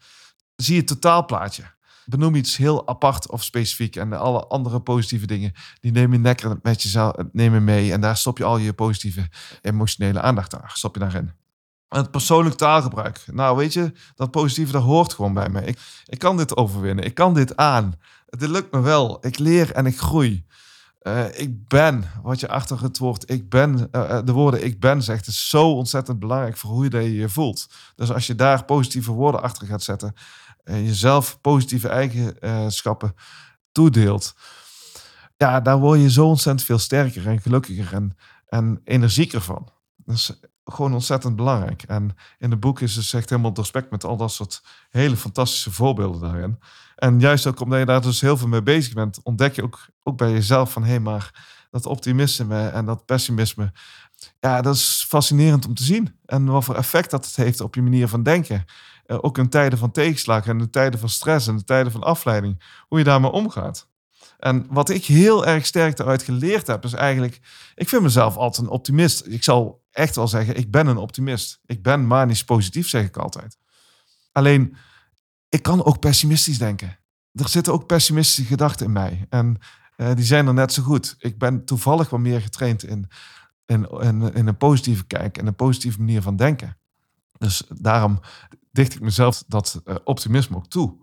Zie 0.55 0.77
het 0.77 0.87
totaalplaatje 0.87 1.77
benoem 2.09 2.35
iets 2.35 2.57
heel 2.57 2.87
apart 2.87 3.29
of 3.29 3.43
specifiek. 3.43 3.95
En 3.95 4.13
alle 4.13 4.45
andere 4.47 4.81
positieve 4.81 5.25
dingen, 5.25 5.53
die 5.79 5.91
neem 5.91 6.13
je 6.13 6.19
lekker 6.19 6.59
met 6.61 6.81
jezelf 6.81 7.15
neem 7.31 7.63
mee. 7.63 7.91
En 7.91 8.01
daar 8.01 8.17
stop 8.17 8.37
je 8.37 8.43
al 8.43 8.57
je 8.57 8.73
positieve 8.73 9.29
emotionele 9.61 10.21
aandacht 10.21 10.55
aan. 10.55 10.69
Stop 10.73 10.93
je 10.93 10.99
daarin. 10.99 11.31
Het 11.87 12.11
persoonlijk 12.11 12.55
taalgebruik. 12.55 13.23
Nou, 13.31 13.57
weet 13.57 13.73
je, 13.73 13.91
dat 14.15 14.31
positieve, 14.31 14.71
dat 14.71 14.83
hoort 14.83 15.13
gewoon 15.13 15.33
bij 15.33 15.49
me. 15.49 15.65
Ik, 15.65 15.79
ik 16.05 16.19
kan 16.19 16.37
dit 16.37 16.57
overwinnen. 16.57 17.05
Ik 17.05 17.13
kan 17.13 17.33
dit 17.33 17.55
aan. 17.57 17.93
Het 18.25 18.41
lukt 18.41 18.71
me 18.71 18.79
wel. 18.81 19.17
Ik 19.25 19.37
leer 19.37 19.71
en 19.71 19.85
ik 19.85 19.97
groei. 19.97 20.45
Uh, 21.01 21.39
ik 21.39 21.67
ben, 21.67 22.03
wat 22.23 22.39
je 22.39 22.47
achter 22.47 22.81
het 22.81 22.97
woord 22.97 23.31
ik 23.31 23.49
ben, 23.49 23.89
uh, 23.91 24.19
de 24.23 24.31
woorden 24.31 24.65
ik 24.65 24.79
ben 24.79 25.03
zegt, 25.03 25.27
is 25.27 25.49
zo 25.49 25.71
ontzettend 25.71 26.19
belangrijk 26.19 26.57
voor 26.57 26.69
hoe 26.69 26.91
je 26.91 27.13
je 27.13 27.29
voelt. 27.29 27.67
Dus 27.95 28.11
als 28.11 28.27
je 28.27 28.35
daar 28.35 28.65
positieve 28.65 29.11
woorden 29.11 29.41
achter 29.41 29.67
gaat 29.67 29.83
zetten, 29.83 30.13
uh, 30.63 30.85
jezelf 30.85 31.41
positieve 31.41 31.87
eigenschappen 31.87 33.13
toedeelt, 33.71 34.35
ja, 35.37 35.61
daar 35.61 35.79
word 35.79 35.99
je 35.99 36.11
zo 36.11 36.27
ontzettend 36.27 36.65
veel 36.65 36.79
sterker 36.79 37.27
en 37.27 37.41
gelukkiger 37.41 37.93
en, 37.93 38.17
en 38.47 38.81
energieker 38.83 39.41
van. 39.41 39.71
Is 40.05 40.39
gewoon 40.71 40.93
ontzettend 40.93 41.35
belangrijk. 41.35 41.83
En 41.83 42.15
in 42.37 42.51
het 42.51 42.59
boek 42.59 42.79
is 42.79 42.95
het 42.95 43.13
echt 43.13 43.29
helemaal 43.29 43.51
respect 43.55 43.91
met 43.91 44.03
al 44.03 44.17
dat 44.17 44.31
soort 44.31 44.63
hele 44.89 45.17
fantastische 45.17 45.71
voorbeelden 45.71 46.21
daarin. 46.21 46.59
En 46.95 47.19
juist 47.19 47.47
ook 47.47 47.59
omdat 47.59 47.79
je 47.79 47.85
daar 47.85 48.01
dus 48.01 48.21
heel 48.21 48.37
veel 48.37 48.47
mee 48.47 48.63
bezig 48.63 48.93
bent, 48.93 49.19
ontdek 49.23 49.55
je 49.55 49.63
ook, 49.63 49.87
ook 50.03 50.17
bij 50.17 50.31
jezelf 50.31 50.71
van 50.71 50.83
hé, 50.83 50.89
hey, 50.89 50.99
maar 50.99 51.47
dat 51.71 51.85
optimisme 51.85 52.67
en 52.67 52.85
dat 52.85 53.05
pessimisme, 53.05 53.71
ja, 54.39 54.61
dat 54.61 54.75
is 54.75 55.05
fascinerend 55.07 55.67
om 55.67 55.73
te 55.73 55.83
zien. 55.83 56.19
En 56.25 56.45
wat 56.45 56.63
voor 56.63 56.75
effect 56.75 57.11
dat 57.11 57.25
het 57.25 57.35
heeft 57.35 57.61
op 57.61 57.75
je 57.75 57.81
manier 57.81 58.07
van 58.07 58.23
denken. 58.23 58.65
Eh, 59.05 59.17
ook 59.21 59.37
in 59.37 59.49
tijden 59.49 59.79
van 59.79 59.91
tegenslag 59.91 60.47
en 60.47 60.59
in 60.59 60.69
tijden 60.69 60.99
van 60.99 61.09
stress 61.09 61.47
en 61.47 61.53
in 61.53 61.63
tijden 61.63 61.91
van 61.91 62.03
afleiding, 62.03 62.63
hoe 62.87 62.97
je 62.97 63.03
daarmee 63.03 63.31
omgaat. 63.31 63.87
En 64.39 64.65
wat 64.69 64.89
ik 64.89 65.05
heel 65.05 65.45
erg 65.45 65.65
sterk 65.65 65.99
eruit 65.99 66.23
geleerd 66.23 66.67
heb, 66.67 66.83
is 66.83 66.93
eigenlijk, 66.93 67.39
ik 67.75 67.89
vind 67.89 68.01
mezelf 68.01 68.37
altijd 68.37 68.65
een 68.65 68.73
optimist. 68.73 69.25
Ik 69.25 69.43
zal 69.43 69.83
echt 69.99 70.15
wel 70.15 70.27
zeggen, 70.27 70.57
ik 70.57 70.71
ben 70.71 70.87
een 70.87 70.97
optimist. 70.97 71.59
Ik 71.65 71.83
ben 71.83 72.07
manisch 72.07 72.43
positief, 72.43 72.89
zeg 72.89 73.05
ik 73.05 73.17
altijd. 73.17 73.57
Alleen, 74.31 74.75
ik 75.49 75.61
kan 75.61 75.83
ook 75.83 75.99
pessimistisch 75.99 76.57
denken. 76.57 76.99
Er 77.31 77.49
zitten 77.49 77.73
ook 77.73 77.85
pessimistische 77.85 78.43
gedachten 78.43 78.85
in 78.85 78.91
mij. 78.91 79.25
En 79.29 79.57
uh, 79.97 80.15
die 80.15 80.25
zijn 80.25 80.47
er 80.47 80.53
net 80.53 80.73
zo 80.73 80.83
goed. 80.83 81.15
Ik 81.19 81.37
ben 81.37 81.65
toevallig 81.65 82.09
wat 82.09 82.19
meer 82.19 82.41
getraind 82.41 82.83
in, 82.83 83.09
in, 83.65 83.87
in, 84.33 84.47
een 84.47 84.57
positieve 84.57 85.05
kijk 85.05 85.37
en 85.37 85.47
een 85.47 85.55
positieve 85.55 85.99
manier 85.99 86.21
van 86.21 86.35
denken. 86.35 86.77
Dus 87.37 87.63
daarom 87.69 88.19
dicht 88.71 88.95
ik 88.95 89.01
mezelf 89.01 89.43
dat 89.47 89.81
uh, 89.85 89.95
optimisme 90.03 90.55
ook 90.55 90.67
toe. 90.67 90.97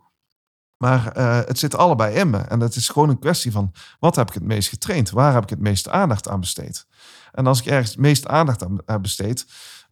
Maar 0.76 1.18
uh, 1.18 1.36
het 1.36 1.58
zit 1.58 1.76
allebei 1.76 2.14
in 2.14 2.30
me. 2.30 2.38
En 2.38 2.60
het 2.60 2.76
is 2.76 2.88
gewoon 2.88 3.08
een 3.08 3.18
kwestie 3.18 3.52
van 3.52 3.72
wat 3.98 4.16
heb 4.16 4.28
ik 4.28 4.34
het 4.34 4.42
meest 4.42 4.68
getraind? 4.68 5.10
Waar 5.10 5.32
heb 5.32 5.42
ik 5.42 5.50
het 5.50 5.60
meeste 5.60 5.90
aandacht 5.90 6.28
aan 6.28 6.40
besteed? 6.40 6.86
En 7.32 7.46
als 7.46 7.60
ik 7.60 7.66
ergens 7.66 7.90
het 7.90 7.98
meeste 7.98 8.28
aandacht 8.28 8.64
aan 8.84 9.02
besteed, 9.02 9.46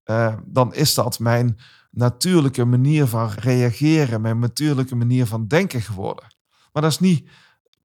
uh, 0.04 0.34
dan 0.44 0.74
is 0.74 0.94
dat 0.94 1.18
mijn 1.18 1.58
natuurlijke 1.90 2.64
manier 2.64 3.06
van 3.06 3.30
reageren, 3.30 4.20
mijn 4.20 4.38
natuurlijke 4.38 4.94
manier 4.94 5.26
van 5.26 5.46
denken 5.46 5.82
geworden. 5.82 6.24
Maar 6.72 6.82
dat 6.82 6.90
is 6.90 6.98
niet 6.98 7.28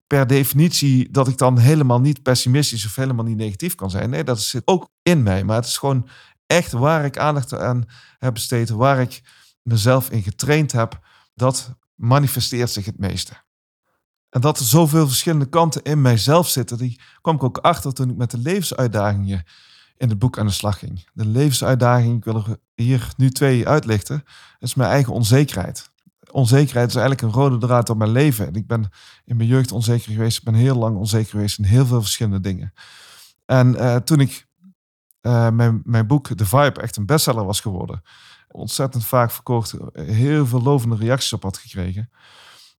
per 0.07 0.27
definitie 0.27 1.11
dat 1.11 1.27
ik 1.27 1.37
dan 1.37 1.57
helemaal 1.57 1.99
niet 1.99 2.23
pessimistisch 2.23 2.85
of 2.85 2.95
helemaal 2.95 3.25
niet 3.25 3.37
negatief 3.37 3.75
kan 3.75 3.89
zijn. 3.89 4.09
Nee, 4.09 4.23
dat 4.23 4.41
zit 4.41 4.61
ook 4.65 4.89
in 5.01 5.23
mij. 5.23 5.43
Maar 5.43 5.55
het 5.55 5.65
is 5.65 5.77
gewoon 5.77 6.07
echt 6.45 6.71
waar 6.71 7.05
ik 7.05 7.17
aandacht 7.17 7.53
aan 7.53 7.85
heb 8.17 8.33
besteed, 8.33 8.69
waar 8.69 9.01
ik 9.01 9.21
mezelf 9.61 10.09
in 10.09 10.23
getraind 10.23 10.71
heb, 10.71 10.99
dat 11.33 11.77
manifesteert 11.99 12.69
zich 12.69 12.85
het 12.85 12.99
meeste. 12.99 13.33
En 14.29 14.41
dat 14.41 14.59
er 14.59 14.65
zoveel 14.65 15.07
verschillende 15.07 15.49
kanten 15.49 15.83
in 15.83 16.01
mijzelf 16.01 16.47
zitten, 16.47 16.77
die 16.77 16.99
kwam 17.21 17.35
ik 17.35 17.43
ook 17.43 17.57
achter 17.57 17.93
toen 17.93 18.09
ik 18.09 18.17
met 18.17 18.31
de 18.31 18.37
levensuitdagingen 18.37 19.43
in 19.97 20.09
het 20.09 20.19
boek 20.19 20.37
aan 20.37 20.45
de 20.45 20.51
slag 20.51 20.79
ging. 20.79 21.07
De 21.13 21.25
levensuitdaging, 21.25 22.17
ik 22.17 22.23
wil 22.23 22.35
er 22.35 22.57
hier 22.75 23.13
nu 23.17 23.29
twee 23.29 23.67
uitlichten, 23.67 24.23
is 24.59 24.75
mijn 24.75 24.89
eigen 24.89 25.13
onzekerheid. 25.13 25.91
Onzekerheid 26.31 26.89
is 26.89 26.95
eigenlijk 26.95 27.21
een 27.21 27.41
rode 27.41 27.57
draad 27.57 27.87
door 27.87 27.97
mijn 27.97 28.11
leven. 28.11 28.47
En 28.47 28.53
ik 28.53 28.67
ben 28.67 28.89
in 29.25 29.35
mijn 29.35 29.49
jeugd 29.49 29.71
onzeker 29.71 30.11
geweest. 30.11 30.37
Ik 30.37 30.43
ben 30.43 30.53
heel 30.53 30.75
lang 30.75 30.97
onzeker 30.97 31.29
geweest 31.29 31.57
in 31.57 31.63
heel 31.63 31.85
veel 31.85 32.01
verschillende 32.01 32.39
dingen. 32.39 32.73
En 33.45 33.75
uh, 33.75 33.95
toen 33.95 34.19
ik 34.19 34.47
uh, 35.21 35.49
mijn, 35.49 35.81
mijn 35.83 36.07
boek 36.07 36.27
The 36.27 36.45
Vibe 36.45 36.81
echt 36.81 36.97
een 36.97 37.05
bestseller 37.05 37.45
was 37.45 37.59
geworden, 37.59 38.01
ontzettend 38.51 39.05
vaak 39.05 39.31
verkocht, 39.31 39.73
heel 39.93 40.47
veel 40.47 40.61
lovende 40.61 40.95
reacties 40.95 41.33
op 41.33 41.43
had 41.43 41.57
gekregen. 41.57 42.09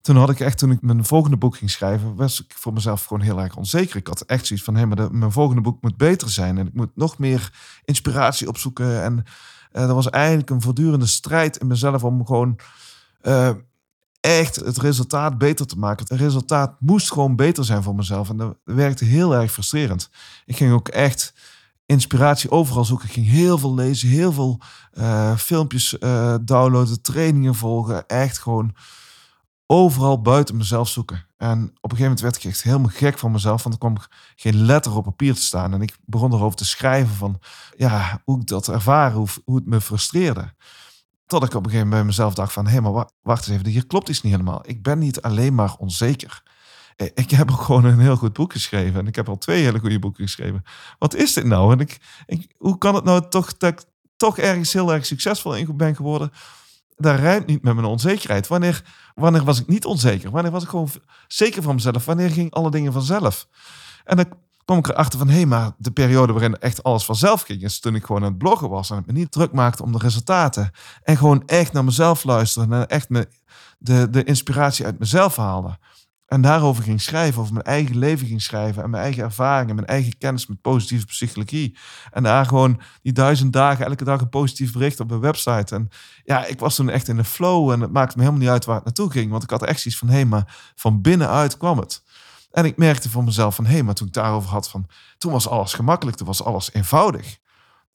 Toen 0.00 0.16
had 0.16 0.30
ik 0.30 0.40
echt, 0.40 0.58
toen 0.58 0.70
ik 0.70 0.82
mijn 0.82 1.04
volgende 1.04 1.36
boek 1.36 1.56
ging 1.56 1.70
schrijven, 1.70 2.14
was 2.14 2.44
ik 2.44 2.52
voor 2.56 2.72
mezelf 2.72 3.04
gewoon 3.04 3.22
heel 3.22 3.40
erg 3.40 3.56
onzeker. 3.56 3.96
Ik 3.96 4.06
had 4.06 4.20
echt 4.20 4.46
zoiets 4.46 4.64
van, 4.64 4.76
hé, 4.76 4.86
maar 4.86 5.12
mijn 5.12 5.32
volgende 5.32 5.62
boek 5.62 5.82
moet 5.82 5.96
beter 5.96 6.30
zijn. 6.30 6.58
En 6.58 6.66
ik 6.66 6.74
moet 6.74 6.90
nog 6.94 7.18
meer 7.18 7.52
inspiratie 7.84 8.48
opzoeken. 8.48 9.02
En 9.02 9.24
uh, 9.72 9.82
er 9.82 9.94
was 9.94 10.10
eigenlijk 10.10 10.50
een 10.50 10.62
voortdurende 10.62 11.06
strijd 11.06 11.56
in 11.56 11.66
mezelf 11.66 12.04
om 12.04 12.26
gewoon 12.26 12.58
uh, 13.22 13.50
echt 14.20 14.56
het 14.56 14.78
resultaat 14.78 15.38
beter 15.38 15.66
te 15.66 15.78
maken. 15.78 16.06
Het 16.08 16.20
resultaat 16.20 16.76
moest 16.80 17.12
gewoon 17.12 17.36
beter 17.36 17.64
zijn 17.64 17.82
voor 17.82 17.94
mezelf. 17.94 18.30
En 18.30 18.36
dat 18.36 18.56
werkte 18.64 19.04
heel 19.04 19.34
erg 19.34 19.52
frustrerend. 19.52 20.10
Ik 20.44 20.56
ging 20.56 20.72
ook 20.72 20.88
echt 20.88 21.34
inspiratie 21.90 22.50
overal 22.50 22.84
zoeken. 22.84 23.06
Ik 23.06 23.12
ging 23.12 23.26
heel 23.26 23.58
veel 23.58 23.74
lezen, 23.74 24.08
heel 24.08 24.32
veel 24.32 24.60
uh, 24.92 25.36
filmpjes 25.36 25.96
uh, 26.00 26.34
downloaden, 26.42 27.02
trainingen 27.02 27.54
volgen. 27.54 28.06
Echt 28.06 28.38
gewoon 28.38 28.74
overal 29.66 30.20
buiten 30.20 30.56
mezelf 30.56 30.88
zoeken. 30.88 31.26
En 31.36 31.58
op 31.62 31.90
een 31.90 31.96
gegeven 31.96 32.02
moment 32.02 32.20
werd 32.20 32.36
ik 32.36 32.44
echt 32.44 32.62
helemaal 32.62 32.90
gek 32.92 33.18
van 33.18 33.32
mezelf, 33.32 33.62
want 33.62 33.74
er 33.74 33.80
kwam 33.80 33.96
geen 34.36 34.64
letter 34.64 34.96
op 34.96 35.04
papier 35.04 35.34
te 35.34 35.42
staan. 35.42 35.72
En 35.72 35.82
ik 35.82 35.96
begon 36.04 36.32
erover 36.32 36.56
te 36.56 36.64
schrijven 36.64 37.14
van 37.14 37.40
ja, 37.76 38.20
hoe 38.24 38.40
ik 38.40 38.46
dat 38.46 38.68
ervaren, 38.68 39.16
hoe, 39.16 39.28
hoe 39.44 39.56
het 39.56 39.66
me 39.66 39.80
frustreerde. 39.80 40.54
Tot 41.26 41.44
ik 41.44 41.54
op 41.54 41.64
een 41.64 41.70
gegeven 41.70 41.88
moment 41.88 41.90
bij 41.90 42.04
mezelf 42.04 42.34
dacht 42.34 42.52
van, 42.52 42.66
hé, 42.66 42.80
maar 42.80 43.08
wacht 43.22 43.46
eens 43.46 43.56
even, 43.56 43.70
hier 43.70 43.86
klopt 43.86 44.08
iets 44.08 44.22
niet 44.22 44.32
helemaal. 44.32 44.60
Ik 44.64 44.82
ben 44.82 44.98
niet 44.98 45.22
alleen 45.22 45.54
maar 45.54 45.74
onzeker. 45.78 46.42
Eh, 47.00 47.06
ik 47.14 47.30
heb 47.30 47.50
ook 47.50 47.60
gewoon 47.60 47.84
een 47.84 47.98
heel 47.98 48.16
goed 48.16 48.32
boek 48.32 48.52
geschreven. 48.52 49.00
En 49.00 49.06
ik 49.06 49.16
heb 49.16 49.28
al 49.28 49.38
twee 49.38 49.62
hele 49.62 49.78
goede 49.78 49.98
boeken 49.98 50.24
geschreven. 50.24 50.62
Wat 50.98 51.14
is 51.14 51.32
dit 51.32 51.44
nou? 51.44 51.72
En 51.72 51.78
ik, 51.80 51.98
hoe 52.58 52.78
kan 52.78 52.94
het 52.94 53.04
nou 53.04 53.28
toch 53.28 53.56
dat 53.56 53.72
ik 53.72 53.82
toch 54.16 54.38
ergens 54.38 54.72
heel 54.72 54.92
erg 54.92 55.06
succesvol 55.06 55.56
in 55.56 55.76
ben 55.76 55.96
geworden? 55.96 56.32
Dat 56.96 57.18
rijmt 57.18 57.46
niet 57.46 57.62
met 57.62 57.74
mijn 57.74 57.86
onzekerheid. 57.86 58.46
Wanneer, 58.46 58.82
wanneer 59.14 59.44
was 59.44 59.60
ik 59.60 59.66
niet 59.66 59.84
onzeker? 59.84 60.30
Wanneer 60.30 60.52
was 60.52 60.62
ik 60.62 60.68
gewoon 60.68 60.90
zeker 61.28 61.62
van 61.62 61.74
mezelf? 61.74 62.04
Wanneer 62.04 62.30
ging 62.30 62.50
alle 62.50 62.70
dingen 62.70 62.92
vanzelf? 62.92 63.48
En 64.04 64.16
dan 64.16 64.26
kwam 64.64 64.78
ik 64.78 64.88
erachter 64.88 65.18
van, 65.18 65.28
hé, 65.28 65.34
hey, 65.34 65.46
maar 65.46 65.70
de 65.78 65.90
periode 65.90 66.32
waarin 66.32 66.58
echt 66.58 66.82
alles 66.82 67.04
vanzelf 67.04 67.42
ging, 67.42 67.62
is 67.62 67.80
toen 67.80 67.94
ik 67.94 68.04
gewoon 68.04 68.22
aan 68.22 68.28
het 68.28 68.38
bloggen 68.38 68.68
was 68.68 68.90
en 68.90 68.96
het 68.96 69.06
me 69.06 69.12
niet 69.12 69.32
druk 69.32 69.52
maakte 69.52 69.82
om 69.82 69.92
de 69.92 69.98
resultaten. 69.98 70.70
En 71.02 71.16
gewoon 71.16 71.42
echt 71.46 71.72
naar 71.72 71.84
mezelf 71.84 72.24
luisterde 72.24 72.76
en 72.76 72.88
echt 72.88 73.08
me 73.08 73.28
de, 73.78 74.10
de 74.10 74.24
inspiratie 74.24 74.84
uit 74.84 74.98
mezelf 74.98 75.36
haalde. 75.36 75.78
En 76.30 76.40
daarover 76.40 76.82
ging 76.82 77.00
schrijven, 77.00 77.40
over 77.40 77.52
mijn 77.52 77.64
eigen 77.64 77.98
leven 77.98 78.26
ging 78.26 78.42
schrijven 78.42 78.82
en 78.82 78.90
mijn 78.90 79.02
eigen 79.02 79.22
ervaringen, 79.22 79.74
mijn 79.74 79.86
eigen 79.86 80.18
kennis 80.18 80.46
met 80.46 80.60
positieve 80.60 81.06
psychologie. 81.06 81.78
En 82.10 82.22
daar 82.22 82.46
gewoon 82.46 82.80
die 83.02 83.12
duizend 83.12 83.52
dagen, 83.52 83.86
elke 83.86 84.04
dag 84.04 84.20
een 84.20 84.28
positief 84.28 84.72
bericht 84.72 85.00
op 85.00 85.08
mijn 85.08 85.20
website. 85.20 85.74
En 85.74 85.88
ja, 86.24 86.44
ik 86.44 86.58
was 86.58 86.74
toen 86.74 86.90
echt 86.90 87.08
in 87.08 87.16
de 87.16 87.24
flow 87.24 87.70
en 87.70 87.80
het 87.80 87.92
maakte 87.92 88.16
me 88.16 88.22
helemaal 88.22 88.42
niet 88.42 88.52
uit 88.52 88.64
waar 88.64 88.74
het 88.74 88.84
naartoe 88.84 89.10
ging. 89.10 89.30
Want 89.30 89.42
ik 89.42 89.50
had 89.50 89.62
echt 89.62 89.80
zoiets 89.80 90.00
van, 90.00 90.08
hé, 90.08 90.14
hey, 90.14 90.24
maar 90.24 90.72
van 90.74 91.00
binnenuit 91.00 91.56
kwam 91.56 91.78
het. 91.78 92.02
En 92.50 92.64
ik 92.64 92.76
merkte 92.76 93.10
voor 93.10 93.24
mezelf 93.24 93.54
van, 93.54 93.66
hé, 93.66 93.72
hey, 93.72 93.82
maar 93.82 93.94
toen 93.94 94.06
ik 94.06 94.12
daarover 94.12 94.50
had 94.50 94.68
van, 94.68 94.86
toen 95.18 95.32
was 95.32 95.48
alles 95.48 95.72
gemakkelijk, 95.72 96.16
toen 96.16 96.26
was 96.26 96.44
alles 96.44 96.72
eenvoudig. 96.72 97.38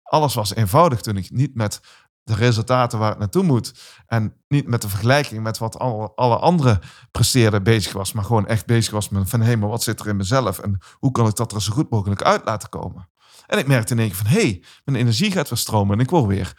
Alles 0.03 0.35
was 0.35 0.55
eenvoudig 0.55 1.01
toen 1.01 1.17
ik 1.17 1.31
niet 1.31 1.55
met 1.55 1.81
de 2.25 2.35
resultaten 2.35 2.99
waar 2.99 3.11
het 3.11 3.19
naartoe 3.19 3.43
moet. 3.43 3.75
En 4.07 4.35
niet 4.49 4.67
met 4.67 4.83
de 4.83 4.89
vergelijking 4.89 5.43
met 5.43 5.59
wat 5.59 5.79
alle, 5.79 6.13
alle 6.15 6.37
andere 6.37 6.81
presteerden 7.11 7.63
bezig 7.63 7.93
was. 7.93 8.13
Maar 8.13 8.25
gewoon 8.25 8.47
echt 8.47 8.67
bezig 8.67 8.93
was 8.93 9.09
met 9.09 9.29
van 9.29 9.41
hé, 9.41 9.57
maar 9.57 9.69
wat 9.69 9.83
zit 9.83 10.01
er 10.01 10.09
in 10.09 10.17
mezelf? 10.17 10.59
En 10.59 10.79
hoe 10.93 11.11
kan 11.11 11.27
ik 11.27 11.37
dat 11.37 11.53
er 11.53 11.63
zo 11.63 11.73
goed 11.73 11.91
mogelijk 11.91 12.23
uit 12.23 12.45
laten 12.45 12.69
komen? 12.69 13.09
En 13.47 13.59
ik 13.59 13.67
merkte 13.67 13.93
in 13.93 13.99
één 13.99 14.09
keer 14.09 14.17
van 14.17 14.27
hé, 14.27 14.41
hey, 14.41 14.65
mijn 14.85 14.97
energie 14.97 15.33
gaat 15.33 15.49
weer 15.49 15.59
stromen. 15.59 15.99
En 15.99 16.05
ik 16.05 16.11
word 16.11 16.27
weer, 16.27 16.55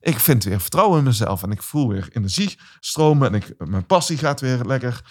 ik 0.00 0.18
vind 0.18 0.44
weer 0.44 0.60
vertrouwen 0.60 0.98
in 0.98 1.04
mezelf. 1.04 1.42
En 1.42 1.50
ik 1.50 1.62
voel 1.62 1.88
weer 1.88 2.08
energie 2.12 2.58
stromen. 2.80 3.28
En 3.28 3.34
ik, 3.34 3.54
mijn 3.58 3.86
passie 3.86 4.18
gaat 4.18 4.40
weer 4.40 4.64
lekker 4.64 5.02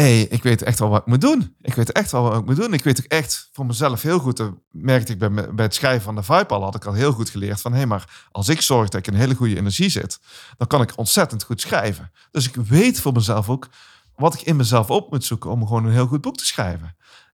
hey, 0.00 0.22
ik 0.22 0.42
weet 0.42 0.62
echt 0.62 0.78
wel 0.78 0.88
wat 0.88 1.00
ik 1.00 1.06
moet 1.06 1.20
doen. 1.20 1.56
Ik 1.60 1.74
weet 1.74 1.92
echt 1.92 2.10
wel 2.10 2.22
wat 2.22 2.38
ik 2.38 2.44
moet 2.44 2.56
doen. 2.56 2.72
Ik 2.72 2.84
weet 2.84 3.00
ook 3.00 3.06
echt 3.06 3.48
voor 3.52 3.66
mezelf 3.66 4.02
heel 4.02 4.18
goed, 4.18 4.36
dat 4.36 4.52
merkte 4.70 5.12
ik 5.12 5.18
bij, 5.18 5.30
bij 5.30 5.64
het 5.64 5.74
schrijven 5.74 6.02
van 6.02 6.14
de 6.14 6.22
Vibe 6.22 6.54
al, 6.54 6.62
had 6.62 6.74
ik 6.74 6.84
al 6.84 6.92
heel 6.92 7.12
goed 7.12 7.30
geleerd 7.30 7.60
van, 7.60 7.72
hé, 7.72 7.78
hey, 7.78 7.86
maar 7.86 8.28
als 8.30 8.48
ik 8.48 8.60
zorg 8.60 8.88
dat 8.88 9.00
ik 9.00 9.06
in 9.06 9.18
hele 9.18 9.34
goede 9.34 9.56
energie 9.56 9.88
zit, 9.88 10.20
dan 10.56 10.66
kan 10.66 10.82
ik 10.82 10.92
ontzettend 10.96 11.42
goed 11.42 11.60
schrijven. 11.60 12.12
Dus 12.30 12.48
ik 12.48 12.54
weet 12.54 13.00
voor 13.00 13.12
mezelf 13.12 13.48
ook 13.48 13.68
wat 14.16 14.34
ik 14.34 14.40
in 14.40 14.56
mezelf 14.56 14.90
op 14.90 15.10
moet 15.10 15.24
zoeken 15.24 15.50
om 15.50 15.66
gewoon 15.66 15.84
een 15.84 15.92
heel 15.92 16.06
goed 16.06 16.20
boek 16.20 16.36
te 16.36 16.46
schrijven. 16.46 16.96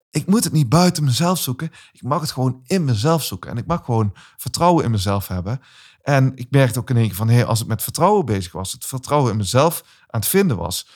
Ik 0.10 0.26
moet 0.26 0.43
het 0.43 0.54
niet 0.54 0.69
buiten 0.69 1.04
mezelf 1.04 1.39
zoeken. 1.39 1.71
Ik 1.91 2.02
mag 2.02 2.21
het 2.21 2.32
gewoon 2.32 2.62
in 2.65 2.86
mezelf 2.86 3.24
zoeken. 3.24 3.52
En 3.52 3.58
ik 3.58 3.65
mag 3.65 3.86
gewoon 3.86 4.13
vertrouwen 4.38 4.84
in 4.84 4.91
mezelf 4.91 5.28
hebben. 5.28 5.62
En 6.02 6.32
ik 6.36 6.47
merkte 6.50 6.80
ook 6.80 6.89
in 6.89 6.97
één 6.97 7.08
keer 7.08 7.15
van, 7.15 7.28
hé, 7.28 7.36
hey, 7.36 7.45
als 7.45 7.62
ik 7.62 7.67
met 7.67 7.84
vertrouwen 7.84 8.26
bezig 8.26 8.52
was, 8.52 8.71
het 8.71 8.86
vertrouwen 8.86 9.32
in 9.32 9.38
mezelf 9.38 9.84
aan 10.08 10.19
het 10.19 10.30
vinden 10.30 10.58
was, 10.58 10.88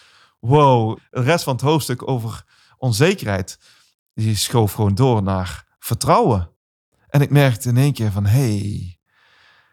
wow, 0.45 0.97
de 1.11 1.21
rest 1.21 1.43
van 1.43 1.53
het 1.53 1.61
hoofdstuk 1.61 2.07
over 2.07 2.43
onzekerheid, 2.77 3.59
die 4.13 4.35
schoof 4.35 4.73
gewoon 4.73 4.95
door 4.95 5.23
naar 5.23 5.65
vertrouwen. 5.79 6.49
En 7.07 7.21
ik 7.21 7.29
merkte 7.29 7.69
in 7.69 7.77
één 7.77 7.93
keer 7.93 8.11
van, 8.11 8.25
hey, 8.25 8.99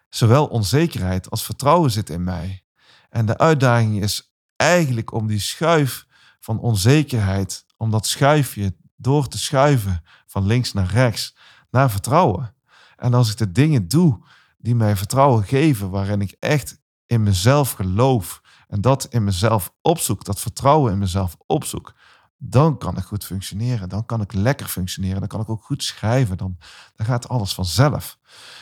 zowel 0.09 0.47
onzekerheid 0.47 1.31
als 1.31 1.45
vertrouwen 1.45 1.91
zit 1.91 2.11
in 2.11 2.25
mij. 2.25 2.65
En 3.09 3.27
de 3.27 3.39
uitdaging 3.39 4.03
is 4.03 4.35
eigenlijk 4.57 5.13
om 5.13 5.27
die 5.27 5.41
schuif 5.41 6.07
van 6.41 6.59
onzekerheid, 6.59 7.65
om 7.77 7.91
dat 7.91 8.07
schuifje 8.07 8.77
door 8.97 9.29
te 9.29 9.39
schuiven 9.39 10.03
van 10.27 10.47
links 10.47 10.73
naar 10.73 10.91
rechts, 10.91 11.37
naar 11.71 11.91
vertrouwen. 11.91 12.55
En 12.97 13.15
als 13.15 13.31
ik 13.31 13.37
de 13.37 13.53
dingen 13.53 13.89
doe 13.89 14.25
die 14.59 14.75
mij 14.75 14.97
vertrouwen 14.97 15.45
geven, 15.45 15.91
waarin 15.91 16.21
ik 16.21 16.37
echt 16.39 16.81
in 17.07 17.23
mezelf 17.23 17.73
geloof, 17.73 18.42
en 18.73 18.81
dat 18.81 19.07
in 19.11 19.25
mezelf 19.25 19.73
opzoek, 19.83 20.25
dat 20.25 20.41
vertrouwen 20.41 20.93
in 20.93 20.99
mezelf 20.99 21.37
opzoek, 21.47 21.95
dan 22.39 22.79
kan 22.79 22.97
ik 22.97 23.05
goed 23.05 23.25
functioneren. 23.25 23.89
Dan 23.89 24.07
kan 24.07 24.21
ik 24.21 24.33
lekker 24.33 24.67
functioneren. 24.67 25.19
Dan 25.19 25.29
kan 25.29 25.41
ik 25.41 25.49
ook 25.49 25.63
goed 25.63 25.83
schrijven. 25.83 26.37
Dan, 26.37 26.57
dan 26.97 27.07
gaat 27.07 27.29
alles 27.29 27.55
vanzelf. 27.55 28.19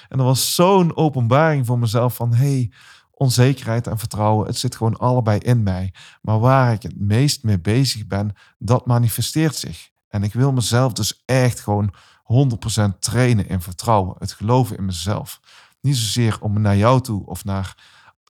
En 0.09 0.19
er 0.19 0.25
was 0.25 0.55
zo'n 0.55 0.97
openbaring 0.97 1.67
voor 1.67 1.79
mezelf 1.79 2.15
van, 2.15 2.35
hey, 2.35 2.73
onzekerheid 3.11 3.87
en 3.87 3.99
vertrouwen, 3.99 4.47
het 4.47 4.59
zit 4.59 4.77
gewoon 4.77 4.97
allebei 4.97 5.39
in 5.39 5.63
mij. 5.63 5.95
Maar 6.23 6.39
waar 6.39 6.73
ik 6.73 6.83
het 6.83 7.01
meest 7.01 7.43
mee 7.43 7.61
bezig 7.61 8.07
ben, 8.07 8.35
dat 8.59 8.87
manifesteert 8.87 9.55
zich. 9.55 9.91
En 10.09 10.23
ik 10.23 10.33
wil 10.33 10.53
mezelf 10.53 10.93
dus 10.93 11.23
echt 11.25 11.61
gewoon 11.61 11.95
100% 12.95 12.99
trainen 12.99 13.49
in 13.49 13.61
vertrouwen. 13.61 14.17
Het 14.19 14.33
geloven 14.33 14.77
in 14.77 14.85
mezelf. 14.85 15.41
Niet 15.81 15.97
zozeer 15.97 16.39
om 16.41 16.61
naar 16.61 16.77
jou 16.77 17.01
toe 17.01 17.27
of 17.27 17.45
naar 17.45 17.75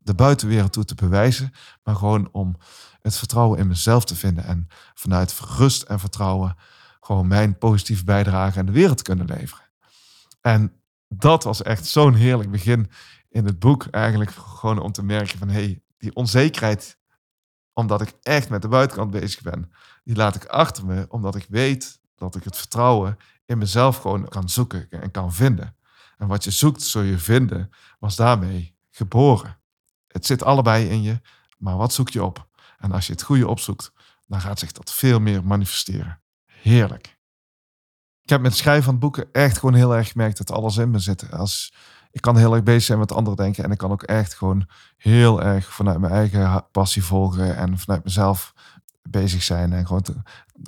de 0.02 0.14
buitenwereld 0.14 0.72
toe 0.72 0.84
te 0.84 0.94
bewijzen, 0.94 1.52
maar 1.82 1.96
gewoon 1.96 2.28
om 2.32 2.56
het 3.00 3.16
vertrouwen 3.16 3.58
in 3.58 3.66
mezelf 3.66 4.04
te 4.04 4.16
vinden 4.16 4.44
en 4.44 4.68
vanuit 4.94 5.40
rust 5.40 5.82
en 5.82 6.00
vertrouwen 6.00 6.56
gewoon 7.00 7.26
mijn 7.26 7.58
positieve 7.58 8.04
bijdrage 8.04 8.58
aan 8.58 8.66
de 8.66 8.72
wereld 8.72 8.96
te 8.96 9.02
kunnen 9.02 9.26
leveren. 9.26 9.64
En 10.40 10.72
dat 11.08 11.44
was 11.44 11.62
echt 11.62 11.86
zo'n 11.86 12.14
heerlijk 12.14 12.50
begin 12.50 12.90
in 13.28 13.46
het 13.46 13.58
boek. 13.58 13.86
Eigenlijk 13.86 14.30
gewoon 14.30 14.78
om 14.78 14.92
te 14.92 15.02
merken 15.02 15.38
van, 15.38 15.48
hey, 15.48 15.82
die 15.98 16.14
onzekerheid, 16.14 16.98
omdat 17.72 18.00
ik 18.00 18.12
echt 18.22 18.48
met 18.48 18.62
de 18.62 18.68
buitenkant 18.68 19.10
bezig 19.10 19.42
ben, 19.42 19.72
die 20.04 20.16
laat 20.16 20.34
ik 20.34 20.44
achter 20.44 20.86
me, 20.86 21.06
omdat 21.08 21.34
ik 21.34 21.46
weet 21.48 22.00
dat 22.14 22.36
ik 22.36 22.44
het 22.44 22.56
vertrouwen 22.56 23.16
in 23.46 23.58
mezelf 23.58 23.96
gewoon 23.96 24.28
kan 24.28 24.48
zoeken 24.48 24.90
en 24.90 25.10
kan 25.10 25.32
vinden. 25.32 25.76
En 26.16 26.26
wat 26.26 26.44
je 26.44 26.50
zoekt, 26.50 26.82
zul 26.82 27.02
je 27.02 27.18
vinden, 27.18 27.70
was 27.98 28.16
daarmee 28.16 28.76
geboren. 28.90 29.59
Het 30.12 30.26
zit 30.26 30.42
allebei 30.42 30.88
in 30.88 31.02
je, 31.02 31.20
maar 31.58 31.76
wat 31.76 31.92
zoek 31.92 32.08
je 32.08 32.24
op? 32.24 32.48
En 32.78 32.92
als 32.92 33.06
je 33.06 33.12
het 33.12 33.22
goede 33.22 33.48
opzoekt, 33.48 33.92
dan 34.26 34.40
gaat 34.40 34.58
zich 34.58 34.72
dat 34.72 34.92
veel 34.92 35.20
meer 35.20 35.44
manifesteren. 35.44 36.20
Heerlijk. 36.44 37.18
Ik 38.22 38.30
heb 38.30 38.40
met 38.40 38.50
het 38.50 38.60
schrijven 38.60 38.84
van 38.84 38.98
boeken 38.98 39.28
echt 39.32 39.58
gewoon 39.58 39.74
heel 39.74 39.96
erg 39.96 40.10
gemerkt 40.10 40.38
dat 40.38 40.50
alles 40.50 40.76
in 40.76 40.90
me 40.90 40.98
zit. 40.98 41.32
Als, 41.32 41.74
ik 42.10 42.20
kan 42.20 42.36
heel 42.36 42.54
erg 42.54 42.62
bezig 42.62 42.82
zijn 42.82 42.98
met 42.98 43.12
anderen 43.12 43.36
denken 43.36 43.64
en 43.64 43.70
ik 43.70 43.78
kan 43.78 43.90
ook 43.90 44.02
echt 44.02 44.34
gewoon 44.34 44.68
heel 44.96 45.42
erg 45.42 45.72
vanuit 45.72 45.98
mijn 45.98 46.12
eigen 46.12 46.66
passie 46.70 47.04
volgen 47.04 47.56
en 47.56 47.78
vanuit 47.78 48.04
mezelf 48.04 48.54
bezig 49.02 49.42
zijn 49.42 49.72
en 49.72 49.86
gewoon 49.86 50.02
te, 50.02 50.14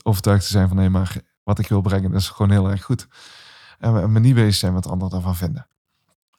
overtuigd 0.03 0.45
te 0.45 0.51
zijn 0.51 0.69
van 0.69 0.77
nee, 0.77 0.89
maar 0.89 1.17
wat 1.43 1.59
ik 1.59 1.69
wil 1.69 1.81
brengen 1.81 2.15
is 2.15 2.29
gewoon 2.29 2.51
heel 2.51 2.71
erg 2.71 2.85
goed. 2.85 3.07
En 3.79 4.13
me 4.13 4.21
niet 4.21 4.35
bezig 4.35 4.55
zijn 4.55 4.73
met 4.73 4.87
anderen 4.87 5.11
daarvan 5.11 5.37
vinden. 5.37 5.67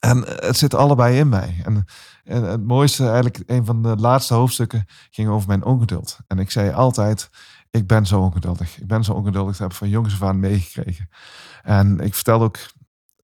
En 0.04 0.24
het 0.28 0.58
zit 0.58 0.74
allebei 0.74 1.18
in 1.18 1.30
mij. 1.30 1.62
En, 1.64 1.86
en, 2.24 2.44
het 2.44 2.64
mooiste, 2.64 3.04
eigenlijk 3.04 3.44
een 3.46 3.66
van 3.66 3.84
de 3.84 3.96
laatste 3.96 4.34
hoofdstukken, 4.34 4.86
ging 5.12 5.30
over 5.30 5.48
mijn 5.48 5.64
ongeduld. 5.64 6.18
En 6.28 6.40
ik 6.40 6.52
zei 6.52 6.72
altijd, 6.72 7.30
ik 7.72 7.88
ben 7.88 8.06
zo 8.06 8.22
ongeduldig. 8.22 8.80
Ik 8.80 8.88
ben 8.88 9.04
zo 9.04 9.14
ongeduldig, 9.14 9.52
dat 9.52 9.60
heb 9.60 9.72
ik 9.72 9.78
van 9.78 9.90
jongs 9.90 10.14
af 10.14 10.24
aan 10.24 10.40
meegekregen. 10.40 11.10
En 11.62 12.00
ik 12.00 12.14
vertelde 12.14 12.46
ook 12.46 12.58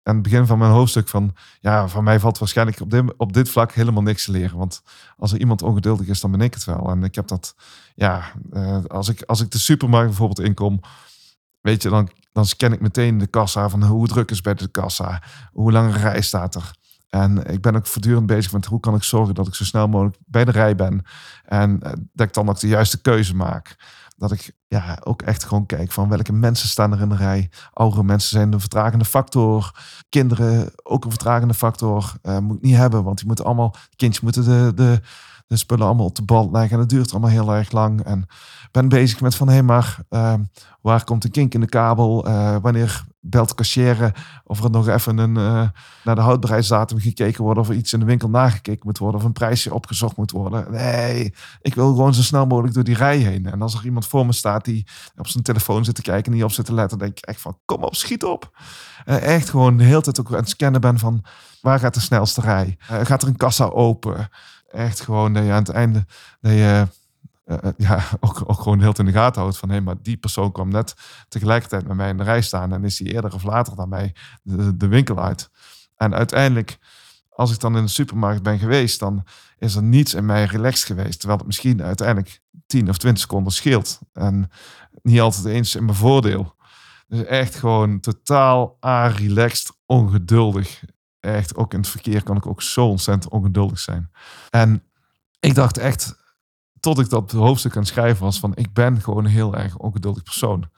aan 0.04 0.14
het 0.14 0.24
begin 0.24 0.46
van 0.46 0.58
mijn 0.58 0.72
hoofdstuk 0.72 1.08
van, 1.08 1.36
ja, 1.60 1.88
van 1.88 2.04
mij 2.04 2.20
valt 2.20 2.38
waarschijnlijk 2.38 2.80
op 2.80 2.92
dit, 2.92 3.18
op 3.18 3.34
dit 3.34 3.50
vlak 3.50 3.72
helemaal 3.72 4.04
niks 4.04 4.26
te 4.26 4.32
leren. 4.32 4.58
Want 4.58 4.82
als 5.18 5.32
er 5.32 5.40
iemand 5.40 5.62
ongeduldig 5.62 6.08
is, 6.08 6.22
dan 6.22 6.32
ben 6.32 6.42
ik 6.42 6.54
het 6.54 6.64
wel. 6.64 6.90
En 6.90 7.04
ik 7.04 7.16
heb 7.16 7.28
dat, 7.28 7.56
ja, 7.96 8.32
uh, 8.54 8.84
als, 8.88 9.10
ik, 9.10 9.22
als 9.22 9.42
ik 9.42 9.52
de 9.52 9.60
supermarkt 9.60 10.08
bijvoorbeeld 10.08 10.48
inkom, 10.48 10.82
weet 11.62 11.82
je, 11.84 11.90
dan, 11.90 12.10
dan 12.32 12.46
scan 12.46 12.74
ik 12.74 12.82
meteen 12.82 13.18
de 13.18 13.28
kassa 13.28 13.70
van 13.70 13.84
hoe 13.84 14.08
druk 14.08 14.32
is 14.32 14.42
bij 14.42 14.54
de 14.54 14.68
kassa, 14.68 15.24
hoe 15.52 15.72
lange 15.72 15.98
rij 15.98 16.22
staat 16.22 16.56
er. 16.56 16.78
En 17.10 17.46
ik 17.46 17.62
ben 17.62 17.76
ook 17.76 17.88
voortdurend 17.88 18.26
bezig 18.26 18.52
met 18.52 18.66
hoe 18.66 18.80
kan 18.80 18.96
ik 18.96 19.04
zorgen 19.04 19.36
dat 19.36 19.48
ik 19.48 19.56
zo 19.56 19.64
snel 19.64 19.88
mogelijk 19.88 20.18
bij 20.26 20.46
de 20.46 20.52
rij 20.52 20.76
ben. 20.76 21.06
En 21.46 21.82
eh, 21.82 21.92
dat 22.14 22.28
ik 22.28 22.34
dan 22.34 22.50
ook 22.50 22.60
de 22.60 22.68
juiste 22.68 23.02
keuze 23.02 23.36
maak. 23.36 23.76
Dat 24.18 24.32
ik 24.32 24.52
ja, 24.68 24.98
ook 25.04 25.22
echt 25.22 25.44
gewoon 25.44 25.66
kijk 25.66 25.92
van 25.92 26.10
welke 26.10 26.34
mensen 26.34 26.68
staan 26.68 26.92
er 26.92 27.02
in 27.02 27.10
de 27.10 27.16
rij. 27.16 27.50
Oudere 27.74 28.04
mensen 28.04 28.30
zijn 28.30 28.54
een 28.54 28.60
vertragende 28.60 29.06
factor. 29.06 29.72
Kinderen 30.10 30.72
ook 30.84 31.04
een 31.04 31.10
vertragende 31.10 31.54
factor. 31.54 32.14
Uh, 32.24 32.38
moet 32.38 32.56
ik 32.56 32.62
niet 32.62 32.76
hebben, 32.76 33.04
want 33.04 33.18
die 33.18 33.28
moeten 33.28 33.46
allemaal, 33.46 33.76
kindjes 33.96 34.24
moeten 34.24 34.44
de, 34.44 34.72
de, 34.76 35.02
de 35.50 35.58
spullen 35.58 35.86
allemaal 35.86 36.06
op 36.06 36.16
de 36.16 36.24
band 36.24 36.52
leggen. 36.52 36.72
En 36.72 36.78
dat 36.78 36.90
duurt 36.90 37.12
allemaal 37.12 37.30
heel 37.30 37.54
erg 37.54 37.72
lang. 37.72 38.02
En 38.02 38.28
ben 38.72 38.90
bezig 38.90 39.22
met 39.22 39.36
van, 39.36 39.48
hé 39.48 39.54
hey, 39.54 39.64
maar 39.64 39.98
uh, 40.10 40.34
waar 40.82 41.04
komt 41.04 41.24
een 41.24 41.32
kink 41.32 41.54
in 41.54 41.60
de 41.60 41.70
kabel? 41.70 42.28
Uh, 42.28 42.56
wanneer 42.62 43.04
belt 43.20 43.50
de 43.50 43.56
cashier 43.56 44.14
of 44.44 44.64
er 44.64 44.70
nog 44.70 44.88
even 44.88 45.18
een, 45.18 45.36
uh, 45.38 45.68
naar 46.04 46.16
de 46.16 46.22
houdbaarheidsdatum 46.22 47.00
gekeken 47.00 47.44
wordt, 47.44 47.60
of 47.60 47.70
er 47.70 47.76
iets 47.76 47.94
in 47.94 48.00
de 48.00 48.06
winkel 48.06 48.30
nagekeken 48.30 48.82
moet 48.86 48.98
worden, 48.98 49.20
of 49.20 49.26
een 49.26 49.34
prijsje 49.34 49.74
opgezocht 49.74 50.18
moet 50.18 50.32
worden. 50.32 50.72
Nee, 50.72 51.34
ik 51.62 51.76
wil 51.76 51.88
gewoon 51.88 52.14
zo 52.14 52.22
snel 52.22 52.46
mogelijk 52.46 52.74
door 52.74 52.84
die 52.84 52.96
rij 52.96 53.18
heen. 53.18 53.46
En 53.46 53.62
als 53.62 53.74
er 53.74 53.86
iemand 53.86 54.08
voor 54.08 54.26
me 54.26 54.34
staat 54.34 54.66
die 54.66 54.88
op 55.18 55.28
zijn 55.28 55.44
telefoon 55.44 55.86
zit 55.86 55.96
te 55.96 56.02
kijken 56.02 56.32
en 56.32 56.38
niet 56.38 56.48
op 56.48 56.52
zit 56.52 56.66
te 56.66 56.74
letten, 56.74 56.98
denk 56.98 57.18
ik 57.18 57.26
echt 57.26 57.42
van, 57.42 57.58
kom 57.66 57.84
op, 57.84 57.96
schiet 57.96 58.24
op. 58.24 58.58
echt 59.06 59.50
gewoon 59.50 59.78
de 59.78 59.84
hele 59.84 60.02
tijd 60.02 60.20
ook 60.20 60.32
aan 60.32 60.36
het 60.36 60.50
scannen 60.50 60.82
ben 60.82 61.00
van, 61.00 61.26
waar 61.62 61.80
gaat 61.80 61.94
de 61.94 62.00
snelste 62.00 62.42
rij? 62.42 62.78
gaat 62.80 63.22
er 63.22 63.28
een 63.28 63.38
kassa 63.38 63.66
open? 63.66 64.30
Echt 64.72 65.00
gewoon 65.00 65.34
dat 65.34 65.44
je 65.44 65.52
aan 65.52 65.64
het 65.64 65.70
einde, 65.70 66.06
dat 66.42 66.52
je 66.52 66.88
uh, 67.50 67.58
ja, 67.78 68.04
ook, 68.20 68.44
ook 68.46 68.60
gewoon 68.62 68.80
heel 68.80 68.94
in 68.98 69.06
de 69.06 69.12
gaten 69.12 69.42
houdt 69.42 69.58
van 69.58 69.70
hé, 69.70 69.82
maar 69.82 69.96
die 70.02 70.18
persoon 70.18 70.52
kwam 70.52 70.70
net 70.70 70.96
tegelijkertijd 71.28 71.88
met 71.88 71.98
mij 71.98 72.10
in 72.10 72.18
de 72.18 72.24
rij 72.24 72.42
staan 72.42 72.74
en 72.74 72.84
is 72.84 73.00
hij 73.00 73.08
eerder 73.08 73.34
of 73.34 73.44
later 73.44 73.76
dan 73.76 73.90
mij 73.90 74.16
de, 74.42 74.78
de, 74.78 74.88
winkel 74.88 75.20
uit. 75.20 75.50
En 75.96 76.16
uiteindelijk, 76.16 76.78
als 77.30 77.52
ik 77.52 77.60
dan 77.60 77.78
in 77.78 77.84
de 77.84 77.90
supermarkt 77.90 78.44
ben 78.44 78.60
geweest, 78.60 79.00
dan 79.00 79.24
is 79.58 79.76
er 79.76 79.84
niets 79.84 80.14
in 80.14 80.26
mij 80.26 80.46
relaxed 80.46 80.86
geweest. 80.86 81.18
Terwijl 81.20 81.38
het 81.40 81.48
misschien 81.48 81.84
uiteindelijk 81.84 82.42
10 82.66 82.90
of 82.90 82.98
20 82.98 83.22
seconden 83.22 83.54
scheelt. 83.54 84.00
En 84.14 84.50
niet 85.02 85.20
altijd 85.20 85.46
eens 85.46 85.76
in 85.76 85.86
mijn 85.86 85.98
voordeel. 85.98 86.56
Dus 87.08 87.24
echt 87.24 87.56
gewoon 87.56 88.00
totaal 88.00 88.78
a-relaxed, 88.86 89.72
ongeduldig. 89.86 90.84
Echt, 91.20 91.56
ook 91.56 91.74
in 91.74 91.80
het 91.80 91.90
verkeer 91.90 92.24
kan 92.24 92.38
ik 92.38 92.46
ook 92.46 92.62
zo 92.62 92.88
ontzettend 92.88 93.34
ongeduldig 93.34 93.80
zijn. 93.80 94.12
En 94.50 94.84
ik 95.40 95.56
dacht 95.56 95.78
echt, 95.78 96.16
tot 96.80 97.00
ik 97.00 97.10
dat 97.10 97.32
hoofdstuk 97.32 97.78
aan 97.78 97.86
schrijven 97.86 98.24
was 98.24 98.40
van 98.40 98.56
ik 98.56 98.74
ben 98.74 99.02
gewoon 99.02 99.26
een 99.26 99.32
heel 99.32 99.56
erg 99.56 99.78
ongeduldig 99.78 100.24
persoon. 100.24 100.70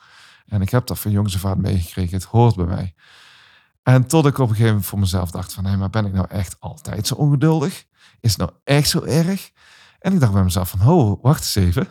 En 0.45 0.61
ik 0.61 0.69
heb 0.69 0.85
dat 0.85 0.99
van 0.99 1.11
jongs 1.11 1.35
af 1.35 1.45
aan 1.45 1.61
meegekregen. 1.61 2.13
Het 2.13 2.23
hoort 2.23 2.55
bij 2.55 2.65
mij. 2.65 2.95
En 3.83 4.07
tot 4.07 4.25
ik 4.25 4.37
op 4.37 4.39
een 4.39 4.47
gegeven 4.47 4.67
moment 4.67 4.85
voor 4.85 4.99
mezelf 4.99 5.31
dacht 5.31 5.53
van 5.53 5.65
hé, 5.65 5.77
maar 5.77 5.89
ben 5.89 6.05
ik 6.05 6.13
nou 6.13 6.27
echt 6.29 6.55
altijd 6.59 7.07
zo 7.07 7.15
ongeduldig? 7.15 7.85
Is 8.19 8.29
het 8.29 8.39
nou 8.39 8.51
echt 8.63 8.89
zo 8.89 9.03
erg? 9.03 9.51
En 9.99 10.13
ik 10.13 10.19
dacht 10.19 10.33
bij 10.33 10.43
mezelf 10.43 10.69
van, 10.69 10.87
oh, 10.87 11.23
wacht 11.23 11.39
eens 11.39 11.55
even. 11.55 11.87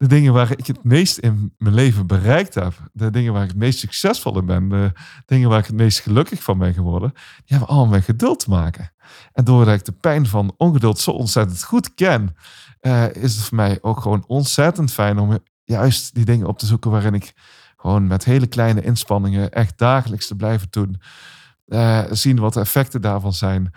De 0.00 0.06
dingen 0.06 0.32
waar 0.32 0.50
ik 0.50 0.66
het 0.66 0.84
meest 0.84 1.18
in 1.18 1.54
mijn 1.58 1.74
leven 1.74 2.06
bereikt 2.06 2.54
heb, 2.54 2.72
de 2.92 3.10
dingen 3.10 3.32
waar 3.32 3.42
ik 3.42 3.48
het 3.48 3.58
meest 3.58 3.78
succesvol 3.78 4.38
in 4.38 4.46
ben, 4.46 4.68
de 4.68 4.92
dingen 5.26 5.48
waar 5.48 5.58
ik 5.58 5.66
het 5.66 5.76
meest 5.76 6.00
gelukkig 6.00 6.42
van 6.42 6.58
ben 6.58 6.74
geworden, 6.74 7.10
die 7.12 7.44
hebben 7.46 7.68
allemaal 7.68 7.86
met 7.86 8.04
geduld 8.04 8.38
te 8.38 8.50
maken. 8.50 8.92
En 9.32 9.44
doordat 9.44 9.74
ik 9.74 9.84
de 9.84 9.92
pijn 9.92 10.26
van 10.26 10.54
ongeduld 10.56 10.98
zo 10.98 11.10
ontzettend 11.10 11.64
goed 11.64 11.94
ken, 11.94 12.36
uh, 12.80 13.14
is 13.14 13.34
het 13.34 13.44
voor 13.44 13.56
mij 13.56 13.78
ook 13.80 14.00
gewoon 14.00 14.24
ontzettend 14.26 14.92
fijn 14.92 15.18
om 15.18 15.38
juist 15.64 16.14
die 16.14 16.24
dingen 16.24 16.46
op 16.46 16.58
te 16.58 16.66
zoeken 16.66 16.90
waarin 16.90 17.14
ik 17.14 17.32
gewoon 17.76 18.06
met 18.06 18.24
hele 18.24 18.46
kleine 18.46 18.82
inspanningen 18.82 19.52
echt 19.52 19.78
dagelijks 19.78 20.26
te 20.26 20.36
blijven 20.36 20.68
doen. 20.70 21.00
Uh, 21.66 22.04
zien 22.10 22.38
wat 22.38 22.54
de 22.54 22.60
effecten 22.60 23.00
daarvan 23.00 23.32
zijn. 23.32 23.72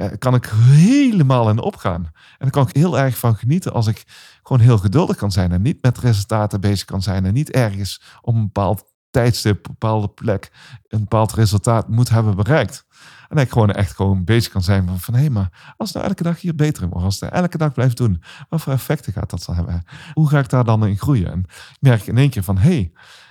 Uh, 0.00 0.06
kan 0.18 0.34
ik 0.34 0.46
helemaal 0.54 1.50
in 1.50 1.58
opgaan. 1.58 2.04
En 2.04 2.12
dan 2.38 2.50
kan 2.50 2.68
ik 2.68 2.76
heel 2.76 2.98
erg 2.98 3.18
van 3.18 3.36
genieten 3.36 3.72
als 3.72 3.86
ik 3.86 4.04
gewoon 4.42 4.62
heel 4.62 4.78
geduldig 4.78 5.16
kan 5.16 5.32
zijn 5.32 5.52
en 5.52 5.62
niet 5.62 5.82
met 5.82 5.98
resultaten 5.98 6.60
bezig 6.60 6.84
kan 6.84 7.02
zijn 7.02 7.26
en 7.26 7.34
niet 7.34 7.50
ergens 7.50 8.02
op 8.20 8.34
een 8.34 8.42
bepaald 8.42 8.84
tijdstip, 9.10 9.66
een 9.66 9.72
bepaalde 9.72 10.08
plek, 10.08 10.50
een 10.88 11.00
bepaald 11.00 11.32
resultaat 11.32 11.88
moet 11.88 12.08
hebben 12.08 12.36
bereikt. 12.36 12.86
En 13.28 13.36
ik 13.36 13.50
gewoon 13.50 13.70
echt 13.70 13.94
gewoon 13.94 14.24
bezig 14.24 14.52
kan 14.52 14.62
zijn 14.62 14.86
van, 14.86 15.00
van 15.00 15.14
hé, 15.14 15.30
maar 15.30 15.74
als 15.76 15.92
nou 15.92 16.06
elke 16.06 16.22
dag 16.22 16.40
hier 16.40 16.54
beter 16.54 16.82
in 16.82 16.88
wordt, 16.88 17.04
als 17.04 17.22
ik 17.22 17.30
elke 17.30 17.58
dag 17.58 17.72
blijf 17.72 17.92
doen, 17.94 18.22
wat 18.48 18.60
voor 18.60 18.72
effecten 18.72 19.12
gaat 19.12 19.30
dat 19.30 19.44
dan 19.44 19.54
hebben? 19.54 19.84
Hoe 20.12 20.28
ga 20.28 20.38
ik 20.38 20.48
daar 20.48 20.64
dan 20.64 20.86
in 20.86 20.98
groeien? 20.98 21.30
En 21.32 21.44
ik 21.48 21.76
merk 21.80 22.06
in 22.06 22.18
één 22.18 22.30
keer 22.30 22.42
van, 22.42 22.58
hé, 22.58 22.90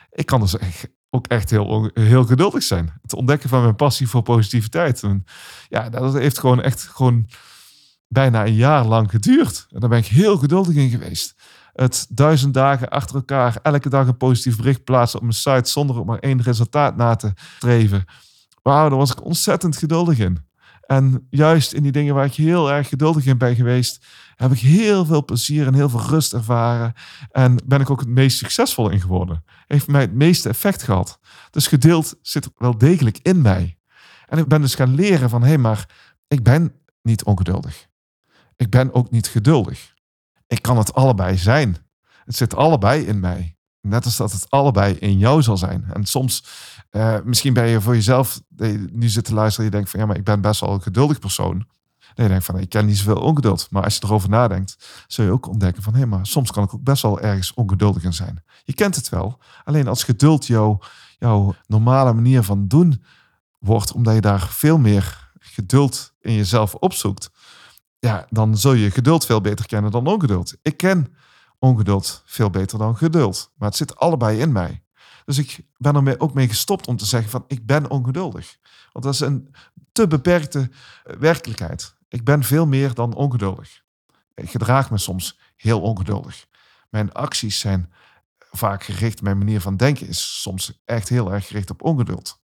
ik 0.10 0.26
kan 0.26 0.40
dus 0.40 0.58
echt, 0.58 0.88
ook 1.18 1.28
echt 1.28 1.50
heel, 1.50 1.90
heel 1.94 2.24
geduldig 2.24 2.64
zijn. 2.64 2.94
Het 3.02 3.14
ontdekken 3.14 3.50
van 3.50 3.62
mijn 3.62 3.76
passie 3.76 4.08
voor 4.08 4.24
positiviteit. 4.24 5.04
Ja, 5.70 5.90
dat 5.90 6.14
heeft 6.14 6.40
gewoon 6.40 6.62
echt 6.62 6.82
gewoon 6.82 7.30
bijna 8.08 8.46
een 8.46 8.56
jaar 8.56 8.86
lang 8.86 9.10
geduurd. 9.10 9.68
En 9.72 9.80
daar 9.80 9.90
ben 9.90 10.00
ik 10.00 10.06
heel 10.06 10.38
geduldig 10.38 10.76
in 10.76 10.90
geweest. 10.90 11.36
Het 11.74 12.08
duizend 12.10 12.54
dagen 12.54 12.90
achter 12.90 13.16
elkaar, 13.16 13.60
elke 13.62 13.90
dag 13.90 14.08
een 14.08 14.18
positief 14.18 14.58
bericht 14.58 14.84
plaatsen 14.84 15.20
op 15.20 15.26
mijn 15.26 15.38
site 15.38 15.70
zonder 15.70 15.98
ook 15.98 16.06
maar 16.06 16.20
één 16.20 16.42
resultaat 16.42 16.96
na 16.96 17.16
te 17.16 17.34
streven. 17.58 18.06
Wauw, 18.62 18.90
daar 18.90 18.98
was 18.98 19.12
ik 19.12 19.26
ontzettend 19.26 19.78
geduldig 19.78 20.20
in. 20.20 20.47
En 20.88 21.28
juist 21.30 21.74
in 21.74 21.84
die 21.84 21.92
dingen 21.92 22.16
waar 22.16 22.26
ik 22.26 22.34
heel 22.34 22.72
erg 22.72 22.88
geduldig 22.90 23.26
in 23.26 23.38
ben 23.38 23.56
geweest, 23.56 24.06
heb 24.36 24.52
ik 24.52 24.60
heel 24.60 25.06
veel 25.06 25.26
plezier 25.26 25.68
en 25.68 25.74
heel 25.74 25.90
veel 25.90 26.02
rust 26.02 26.34
ervaren. 26.34 26.94
En 27.32 27.62
ben 27.66 27.82
ik 27.82 27.90
ook 27.90 28.00
het 28.00 28.10
meest 28.10 28.38
succesvol 28.38 28.90
in 28.90 29.02
geworden. 29.02 29.44
Heeft 29.66 29.88
mij 29.88 30.02
het 30.02 30.14
meeste 30.14 30.50
effect 30.50 30.84
gehad. 30.84 31.20
Dus 31.52 31.68
geduld 31.68 32.16
zit 32.22 32.50
wel 32.56 32.78
degelijk 32.78 33.20
in 33.22 33.42
mij. 33.42 33.78
En 34.26 34.38
ik 34.38 34.48
ben 34.48 34.62
dus 34.62 34.76
gaan 34.76 34.96
leren 34.96 35.30
van, 35.30 35.42
hé, 35.42 35.48
hey, 35.48 35.58
maar 35.58 35.90
ik 36.28 36.44
ben 36.44 36.74
niet 37.02 37.24
ongeduldig. 37.24 37.88
Ik 38.56 38.70
ben 38.70 38.94
ook 38.94 39.12
niet 39.12 39.28
geduldig. 39.28 39.94
Ik 40.48 40.62
kan 40.62 40.78
het 40.78 40.94
allebei 40.94 41.38
zijn. 41.38 41.78
Het 42.24 42.36
zit 42.36 42.56
allebei 42.56 43.06
in 43.06 43.20
mij. 43.20 43.57
Net 43.82 44.06
als 44.06 44.18
dat 44.18 44.32
het 44.32 44.50
allebei 44.50 44.94
in 44.94 45.18
jou 45.18 45.42
zal 45.42 45.58
zijn. 45.58 45.86
En 45.94 46.06
soms, 46.06 46.44
uh, 46.92 47.18
misschien 47.24 47.54
ben 47.54 47.68
je 47.68 47.82
voor 47.82 47.94
jezelf, 47.94 48.42
nu 48.92 49.10
zit 49.10 49.26
te 49.26 49.34
luisteren, 49.34 49.66
je 49.66 49.76
denkt 49.76 49.90
van 49.90 50.00
ja, 50.00 50.06
maar 50.06 50.18
ik 50.18 50.24
ben 50.24 50.42
best 50.42 50.62
wel 50.62 50.74
een 50.74 50.82
geduldig 50.82 51.20
persoon. 51.20 51.56
Nee, 52.16 52.26
je 52.26 52.28
denkt 52.28 52.46
van 52.46 52.60
ik 52.60 52.70
ken 52.70 52.86
niet 52.86 52.98
zoveel 52.98 53.22
ongeduld. 53.22 53.68
Maar 53.70 53.84
als 53.84 53.96
je 53.96 54.04
erover 54.04 54.30
nadenkt, 54.30 55.04
zul 55.08 55.26
je 55.26 55.32
ook 55.32 55.48
ontdekken 55.48 55.84
van 55.84 55.96
hé, 55.96 56.06
maar 56.06 56.26
soms 56.26 56.52
kan 56.52 56.64
ik 56.64 56.74
ook 56.74 56.84
best 56.84 57.02
wel 57.02 57.20
ergens 57.20 57.54
ongeduldig 57.54 58.04
in 58.04 58.14
zijn. 58.14 58.44
Je 58.64 58.74
kent 58.74 58.96
het 58.96 59.10
wel. 59.10 59.40
Alleen 59.64 59.88
als 59.88 60.04
geduld 60.04 60.46
jouw 60.46 60.80
jouw 61.20 61.56
normale 61.68 62.14
manier 62.14 62.44
van 62.44 62.68
doen 62.68 63.04
wordt, 63.60 63.92
omdat 63.92 64.14
je 64.14 64.22
daar 64.22 64.48
veel 64.50 64.78
meer 64.78 65.32
geduld 65.40 66.14
in 66.20 66.34
jezelf 66.34 66.74
opzoekt, 66.74 67.30
ja, 68.00 68.26
dan 68.30 68.58
zul 68.58 68.74
je 68.74 68.92
geduld 68.92 69.26
veel 69.26 69.42
beter 69.42 69.66
kennen 69.66 69.92
dan 69.92 70.08
ongeduld. 70.08 70.56
Ik 70.62 70.78
ken 70.78 71.14
ongeduld 71.60 72.24
veel 72.26 72.50
beter 72.50 72.78
dan 72.78 72.98
geduld. 72.98 73.52
Maar 73.56 73.68
het 73.68 73.78
zit 73.78 73.96
allebei 73.96 74.40
in 74.40 74.52
mij. 74.52 74.84
Dus 75.26 75.38
ik 75.38 75.60
ben 75.78 75.96
ermee 75.96 76.20
ook 76.20 76.34
mee 76.34 76.48
gestopt 76.48 76.88
om 76.88 76.98
te 76.98 77.06
zeggen 77.06 77.30
van 77.30 77.44
ik 77.48 77.66
ben 77.66 77.90
ongeduldig. 77.90 78.58
Want 78.92 79.06
dat 79.06 79.14
is 79.14 79.20
een 79.20 79.56
te 79.92 80.08
beperkte 80.08 80.70
eh, 81.04 81.16
werkelijkheid. 81.16 81.96
Ik 82.10 82.24
ben 82.24 82.44
veel 82.44 82.68
meer 82.68 82.94
dan 82.94 83.14
ongeduldig. 83.14 83.82
Ik 84.34 84.50
gedraag 84.50 84.92
me 84.92 84.98
soms 84.98 85.40
heel 85.56 85.82
ongeduldig. 85.82 86.46
Mijn 86.90 87.14
acties 87.14 87.60
zijn 87.60 87.94
vaak 88.52 88.84
gericht, 88.84 89.22
mijn 89.22 89.38
manier 89.38 89.62
van 89.62 89.78
denken 89.78 90.08
is 90.08 90.42
soms 90.42 90.82
echt 90.86 91.10
heel 91.10 91.34
erg 91.34 91.48
gericht 91.48 91.70
op 91.70 91.84
ongeduld. 91.84 92.42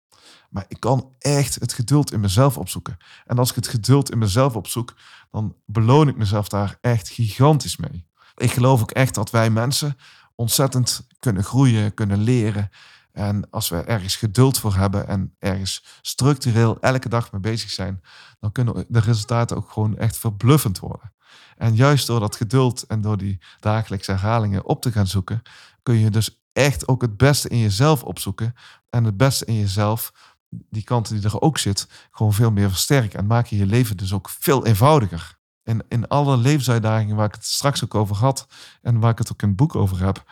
Maar 0.49 0.66
ik 0.68 0.80
kan 0.80 1.16
echt 1.20 1.55
het 1.55 1.74
geduld 1.74 2.11
in 2.11 2.20
mezelf 2.20 2.57
opzoeken. 2.57 2.97
En 3.26 3.38
als 3.38 3.49
ik 3.49 3.55
het 3.55 3.68
geduld 3.68 4.11
in 4.11 4.18
mezelf 4.18 4.55
opzoek, 4.55 4.93
dan 5.32 5.55
beloon 5.66 6.07
ik 6.07 6.18
mezelf 6.18 6.47
daar 6.47 6.78
echt 6.82 7.09
gigantisch 7.09 7.78
mee. 7.78 8.07
Ik 8.36 8.52
geloof 8.52 8.82
ook 8.82 8.92
echt 8.92 9.16
dat 9.16 9.32
wij 9.32 9.50
mensen 9.50 9.98
ontzettend 10.36 11.08
kunnen 11.20 11.44
groeien, 11.44 11.94
kunnen 11.94 12.20
leren. 12.20 12.70
En 13.12 13.50
als 13.50 13.70
we 13.70 13.78
ergens 13.78 14.16
geduld 14.16 14.60
voor 14.60 14.76
hebben 14.76 15.08
en 15.08 15.36
ergens 15.40 15.84
structureel 16.02 16.80
elke 16.80 17.10
dag 17.10 17.32
mee 17.32 17.42
bezig 17.42 17.70
zijn, 17.70 18.02
dan 18.40 18.52
kunnen 18.52 18.86
de 18.88 19.00
resultaten 19.00 19.58
ook 19.58 19.72
gewoon 19.72 19.98
echt 19.98 20.18
verbluffend 20.18 20.80
worden. 20.80 21.14
En 21.58 21.76
juist 21.76 22.08
door 22.08 22.20
dat 22.20 22.36
geduld 22.36 22.84
en 22.84 23.02
door 23.02 23.18
die 23.18 23.40
dagelijkse 23.60 24.12
herhalingen 24.12 24.66
op 24.66 24.82
te 24.82 24.92
gaan 24.92 25.08
zoeken, 25.08 25.42
kun 25.84 25.96
je 25.96 26.10
dus 26.10 26.44
echt 26.54 26.88
ook 26.88 27.02
het 27.02 27.18
beste 27.18 27.50
in 27.50 27.58
jezelf 27.58 28.04
opzoeken. 28.04 28.56
En 28.90 29.04
het 29.04 29.18
beste 29.18 29.46
in 29.46 29.56
jezelf, 29.56 30.14
die 30.50 30.84
kanten 30.84 31.16
die 31.16 31.26
er 31.26 31.42
ook 31.42 31.58
zit, 31.58 31.88
gewoon 32.12 32.34
veel 32.34 32.52
meer 32.52 32.70
versterken. 32.70 33.20
En 33.20 33.26
maak 33.26 33.46
je 33.46 33.58
je 33.58 33.66
leven 33.66 33.98
dus 33.98 34.14
ook 34.14 34.30
veel 34.30 34.66
eenvoudiger. 34.66 35.38
En 35.64 35.86
in 35.88 36.07
alle 36.07 36.38
levensuitdagingen 36.38 37.16
waar 37.16 37.28
ik 37.28 37.34
het 37.34 37.45
straks 37.45 37.84
ook 37.84 37.95
over 37.95 38.16
had 38.16 38.47
en 38.82 38.99
waar 38.99 39.11
ik 39.11 39.18
het 39.18 39.32
ook 39.32 39.41
in 39.41 39.47
het 39.47 39.57
boek 39.57 39.76
over 39.76 39.99
heb, 39.99 40.24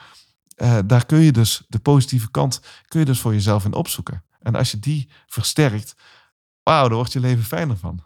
eh, 0.56 0.78
daar 0.86 1.06
kun 1.06 1.20
je 1.20 1.32
dus 1.32 1.64
de 1.68 1.80
positieve 1.80 2.32
kant 2.32 2.62
kun 2.88 3.00
je 3.00 3.06
dus 3.06 3.20
voor 3.20 3.34
jezelf 3.34 3.66
in 3.66 3.74
opzoeken. 3.74 4.24
En 4.40 4.56
als 4.56 4.72
je 4.72 4.80
die 4.80 5.10
versterkt, 5.28 5.96
wauw, 6.64 6.88
dan 6.88 6.98
wordt 6.98 7.14
je 7.14 7.20
leven 7.20 7.44
fijner 7.44 7.78
van. 7.78 8.04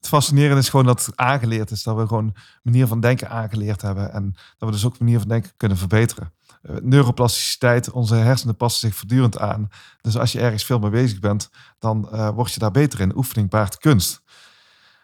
Het 0.00 0.08
fascinerende 0.08 0.60
is 0.60 0.68
gewoon 0.68 0.86
dat 0.86 1.06
het 1.06 1.16
aangeleerd 1.16 1.70
is, 1.70 1.82
dat 1.82 1.96
we 1.96 2.06
gewoon 2.06 2.36
manier 2.62 2.86
van 2.86 3.00
denken 3.00 3.30
aangeleerd 3.30 3.82
hebben 3.82 4.12
en 4.12 4.34
dat 4.58 4.68
we 4.68 4.74
dus 4.74 4.84
ook 4.84 4.98
manier 4.98 5.18
van 5.18 5.28
denken 5.28 5.52
kunnen 5.56 5.78
verbeteren. 5.78 6.32
Uh, 6.62 6.76
neuroplasticiteit, 6.82 7.90
onze 7.90 8.14
hersenen 8.14 8.56
passen 8.56 8.88
zich 8.88 8.98
voortdurend 8.98 9.38
aan. 9.38 9.68
Dus 10.00 10.16
als 10.18 10.32
je 10.32 10.40
ergens 10.40 10.64
veel 10.64 10.78
mee 10.78 10.90
bezig 10.90 11.18
bent, 11.18 11.50
dan 11.78 12.08
uh, 12.12 12.28
word 12.28 12.52
je 12.52 12.58
daar 12.58 12.70
beter 12.70 13.00
in. 13.00 13.16
Oefening 13.16 13.50
baart 13.50 13.78
kunst. 13.78 14.19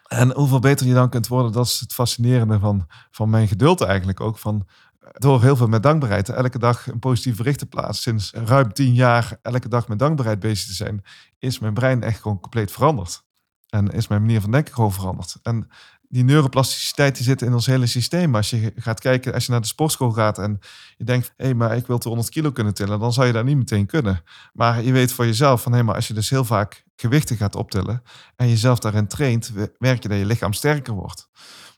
En 0.07 0.33
hoeveel 0.33 0.59
beter 0.59 0.87
je 0.87 0.93
dan 0.93 1.09
kunt 1.09 1.27
worden, 1.27 1.51
dat 1.51 1.65
is 1.65 1.79
het 1.79 1.93
fascinerende 1.93 2.59
van, 2.59 2.87
van 3.11 3.29
mijn 3.29 3.47
geduld 3.47 3.81
eigenlijk 3.81 4.19
ook. 4.19 4.37
Van, 4.37 4.67
door 5.13 5.41
heel 5.41 5.55
veel 5.55 5.67
met 5.67 5.83
dankbaarheid 5.83 6.29
elke 6.29 6.59
dag 6.59 6.87
een 6.87 6.99
positieve 6.99 7.37
bericht 7.37 7.59
te 7.59 7.65
plaatsen. 7.65 8.19
Sinds 8.19 8.31
ruim 8.31 8.73
tien 8.73 8.93
jaar 8.93 9.37
elke 9.41 9.69
dag 9.69 9.87
met 9.87 9.99
dankbaarheid 9.99 10.39
bezig 10.39 10.67
te 10.67 10.73
zijn, 10.73 11.03
is 11.39 11.59
mijn 11.59 11.73
brein 11.73 12.03
echt 12.03 12.21
gewoon 12.21 12.39
compleet 12.39 12.71
veranderd. 12.71 13.25
En 13.67 13.87
is 13.87 14.07
mijn 14.07 14.21
manier 14.21 14.41
van 14.41 14.51
denken 14.51 14.73
gewoon 14.73 14.93
veranderd. 14.93 15.39
En 15.41 15.67
die 16.09 16.23
neuroplasticiteit 16.23 17.15
die 17.15 17.23
zit 17.23 17.41
in 17.41 17.53
ons 17.53 17.65
hele 17.65 17.85
systeem. 17.85 18.35
Als 18.35 18.49
je 18.49 18.73
gaat 18.75 18.99
kijken, 18.99 19.33
als 19.33 19.45
je 19.45 19.51
naar 19.51 19.61
de 19.61 19.67
sportschool 19.67 20.11
gaat 20.11 20.37
en 20.37 20.59
je 20.97 21.03
denkt, 21.03 21.33
hé, 21.37 21.45
hey, 21.45 21.53
maar 21.53 21.75
ik 21.75 21.87
wil 21.87 21.97
200 21.97 22.33
kilo 22.33 22.51
kunnen 22.51 22.73
tillen, 22.73 22.99
dan 22.99 23.13
zou 23.13 23.27
je 23.27 23.33
dat 23.33 23.45
niet 23.45 23.57
meteen 23.57 23.85
kunnen. 23.85 24.23
Maar 24.53 24.83
je 24.83 24.91
weet 24.91 25.11
voor 25.11 25.25
jezelf 25.25 25.61
van, 25.61 25.71
hé, 25.71 25.77
hey, 25.77 25.87
maar 25.87 25.95
als 25.95 26.07
je 26.07 26.13
dus 26.13 26.29
heel 26.29 26.45
vaak 26.45 26.85
gewichten 26.95 27.37
gaat 27.37 27.55
optillen 27.55 28.03
en 28.35 28.49
jezelf 28.49 28.79
daarin 28.79 29.07
traint, 29.07 29.51
merk 29.77 30.03
je 30.03 30.09
dat 30.09 30.17
je 30.17 30.25
lichaam 30.25 30.53
sterker 30.53 30.93
wordt. 30.93 31.29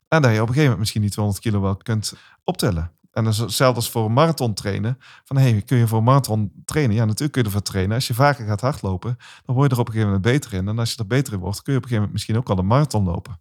En 0.07 0.21
dat 0.21 0.31
je 0.31 0.41
op 0.41 0.47
een 0.47 0.53
gegeven 0.53 0.61
moment 0.61 0.79
misschien 0.79 1.01
die 1.01 1.11
200 1.11 1.45
kilo 1.45 1.61
wel 1.61 1.75
kunt 1.75 2.13
optillen. 2.43 2.91
En 3.11 3.23
dat 3.23 3.33
is 3.33 3.39
hetzelfde 3.39 3.75
als 3.75 3.89
voor 3.89 4.05
een 4.05 4.13
marathon 4.13 4.53
trainen. 4.53 4.97
Van 5.23 5.37
hey, 5.37 5.61
kun 5.61 5.77
je 5.77 5.87
voor 5.87 5.97
een 5.97 6.03
marathon 6.03 6.51
trainen? 6.65 6.95
Ja, 6.95 7.05
natuurlijk 7.05 7.31
kun 7.31 7.41
je 7.41 7.47
ervoor 7.47 7.61
trainen. 7.61 7.95
Als 7.95 8.07
je 8.07 8.13
vaker 8.13 8.45
gaat 8.45 8.61
hardlopen, 8.61 9.17
dan 9.45 9.55
word 9.55 9.69
je 9.69 9.75
er 9.75 9.81
op 9.81 9.87
een 9.87 9.93
gegeven 9.93 10.13
moment 10.13 10.33
beter 10.33 10.53
in. 10.53 10.67
En 10.67 10.79
als 10.79 10.91
je 10.91 10.97
er 10.97 11.07
beter 11.07 11.33
in 11.33 11.39
wordt, 11.39 11.61
kun 11.61 11.73
je 11.73 11.77
op 11.77 11.83
een 11.83 11.89
gegeven 11.89 11.95
moment 11.95 12.13
misschien 12.13 12.37
ook 12.37 12.49
al 12.49 12.57
een 12.57 12.67
marathon 12.67 13.03
lopen. 13.03 13.39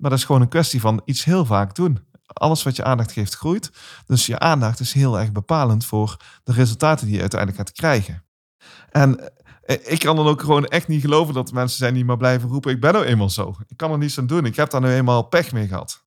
Maar 0.00 0.10
dat 0.10 0.18
is 0.18 0.24
gewoon 0.24 0.40
een 0.40 0.48
kwestie 0.48 0.80
van 0.80 1.02
iets 1.04 1.24
heel 1.24 1.44
vaak 1.44 1.74
doen. 1.74 2.08
Alles 2.26 2.62
wat 2.62 2.76
je 2.76 2.84
aandacht 2.84 3.12
geeft, 3.12 3.34
groeit. 3.34 3.70
Dus 4.06 4.26
je 4.26 4.38
aandacht 4.38 4.80
is 4.80 4.92
heel 4.92 5.18
erg 5.18 5.32
bepalend 5.32 5.84
voor 5.84 6.16
de 6.44 6.52
resultaten 6.52 7.06
die 7.06 7.14
je 7.14 7.20
uiteindelijk 7.20 7.60
gaat 7.60 7.76
krijgen. 7.76 8.24
En 8.90 9.32
eh, 9.62 9.76
ik 9.92 9.98
kan 9.98 10.16
dan 10.16 10.26
ook 10.26 10.40
gewoon 10.40 10.66
echt 10.66 10.88
niet 10.88 11.00
geloven 11.00 11.34
dat 11.34 11.52
mensen 11.52 11.78
zijn 11.78 11.94
die 11.94 12.04
maar 12.04 12.16
blijven 12.16 12.48
roepen: 12.48 12.72
Ik 12.72 12.80
ben 12.80 12.92
nou 12.92 13.04
eenmaal 13.04 13.30
zo. 13.30 13.56
Ik 13.68 13.76
kan 13.76 13.92
er 13.92 13.98
niets 13.98 14.18
aan 14.18 14.26
doen. 14.26 14.44
Ik 14.44 14.56
heb 14.56 14.70
daar 14.70 14.80
nu 14.80 14.92
eenmaal 14.92 15.22
pech 15.22 15.52
mee 15.52 15.68
gehad. 15.68 16.04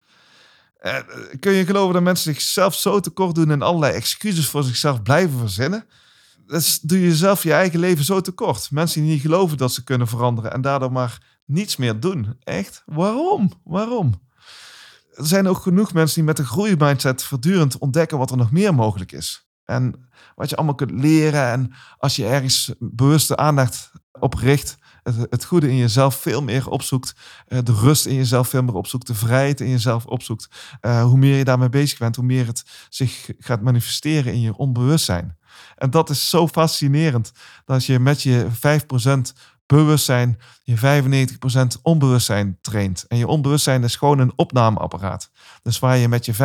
Eh, 0.77 0.97
kun 1.39 1.51
je 1.51 1.65
geloven 1.65 1.93
dat 1.93 2.03
mensen 2.03 2.33
zichzelf 2.33 2.75
zo 2.75 2.99
tekort 2.99 3.35
doen 3.35 3.51
en 3.51 3.61
allerlei 3.61 3.93
excuses 3.93 4.49
voor 4.49 4.63
zichzelf 4.63 5.01
blijven 5.01 5.39
verzinnen? 5.39 5.85
Dus 6.45 6.79
doe 6.79 6.99
je 6.99 7.07
jezelf 7.07 7.43
je 7.43 7.53
eigen 7.53 7.79
leven 7.79 8.05
zo 8.05 8.21
tekort. 8.21 8.71
Mensen 8.71 9.01
die 9.01 9.11
niet 9.11 9.21
geloven 9.21 9.57
dat 9.57 9.71
ze 9.71 9.83
kunnen 9.83 10.07
veranderen 10.07 10.51
en 10.51 10.61
daardoor 10.61 10.91
maar 10.91 11.36
niets 11.47 11.75
meer 11.75 11.99
doen. 11.99 12.35
Echt? 12.43 12.83
Waarom? 12.85 13.51
Waarom? 13.63 14.25
Er 15.13 15.25
zijn 15.25 15.47
ook 15.47 15.57
genoeg 15.57 15.93
mensen 15.93 16.15
die 16.15 16.23
met 16.23 16.39
een 16.39 16.45
groeimindset 16.45 17.23
voortdurend 17.23 17.77
ontdekken 17.77 18.17
wat 18.17 18.31
er 18.31 18.37
nog 18.37 18.51
meer 18.51 18.75
mogelijk 18.75 19.11
is. 19.11 19.47
En 19.65 20.09
wat 20.35 20.49
je 20.49 20.55
allemaal 20.55 20.75
kunt 20.75 20.91
leren. 20.91 21.51
En 21.51 21.73
als 21.97 22.15
je 22.15 22.25
ergens 22.25 22.73
bewuste 22.79 23.35
aandacht 23.35 23.91
op 24.11 24.33
richt, 24.33 24.77
het, 25.03 25.15
het, 25.29 25.45
goede 25.45 25.69
in 25.69 25.75
jezelf 25.75 26.15
veel 26.15 26.43
meer 26.43 26.69
opzoekt, 26.69 27.15
uh, 27.47 27.59
de 27.63 27.73
rust 27.73 28.05
in 28.05 28.15
jezelf 28.15 28.47
veel 28.47 28.63
meer 28.63 28.73
opzoekt, 28.73 29.07
de 29.07 29.15
vrijheid 29.15 29.61
in 29.61 29.69
jezelf 29.69 30.05
opzoekt. 30.05 30.49
Uh, 30.81 31.03
hoe 31.03 31.17
meer 31.17 31.37
je 31.37 31.43
daarmee 31.43 31.69
bezig 31.69 31.99
bent, 31.99 32.15
hoe 32.15 32.25
meer 32.25 32.45
het 32.45 32.63
zich 32.89 33.29
gaat 33.39 33.61
manifesteren 33.61 34.33
in 34.33 34.41
je 34.41 34.57
onbewustzijn. 34.57 35.37
En 35.75 35.89
dat 35.89 36.09
is 36.09 36.29
zo 36.29 36.47
fascinerend 36.47 37.31
dat 37.65 37.85
je 37.85 37.99
met 37.99 38.21
je 38.21 38.47
5% 38.51 39.33
bewustzijn 39.67 40.39
je 40.63 40.77
95% 41.77 41.81
onbewustzijn 41.81 42.57
traint. 42.61 43.05
En 43.07 43.17
je 43.17 43.27
onbewustzijn 43.27 43.83
is 43.83 43.95
gewoon 43.95 44.19
een 44.19 44.33
opnameapparaat. 44.35 45.31
Dus 45.61 45.79
waar 45.79 45.97
je 45.97 46.07
met 46.07 46.25
je 46.25 46.35
5% 46.35 46.37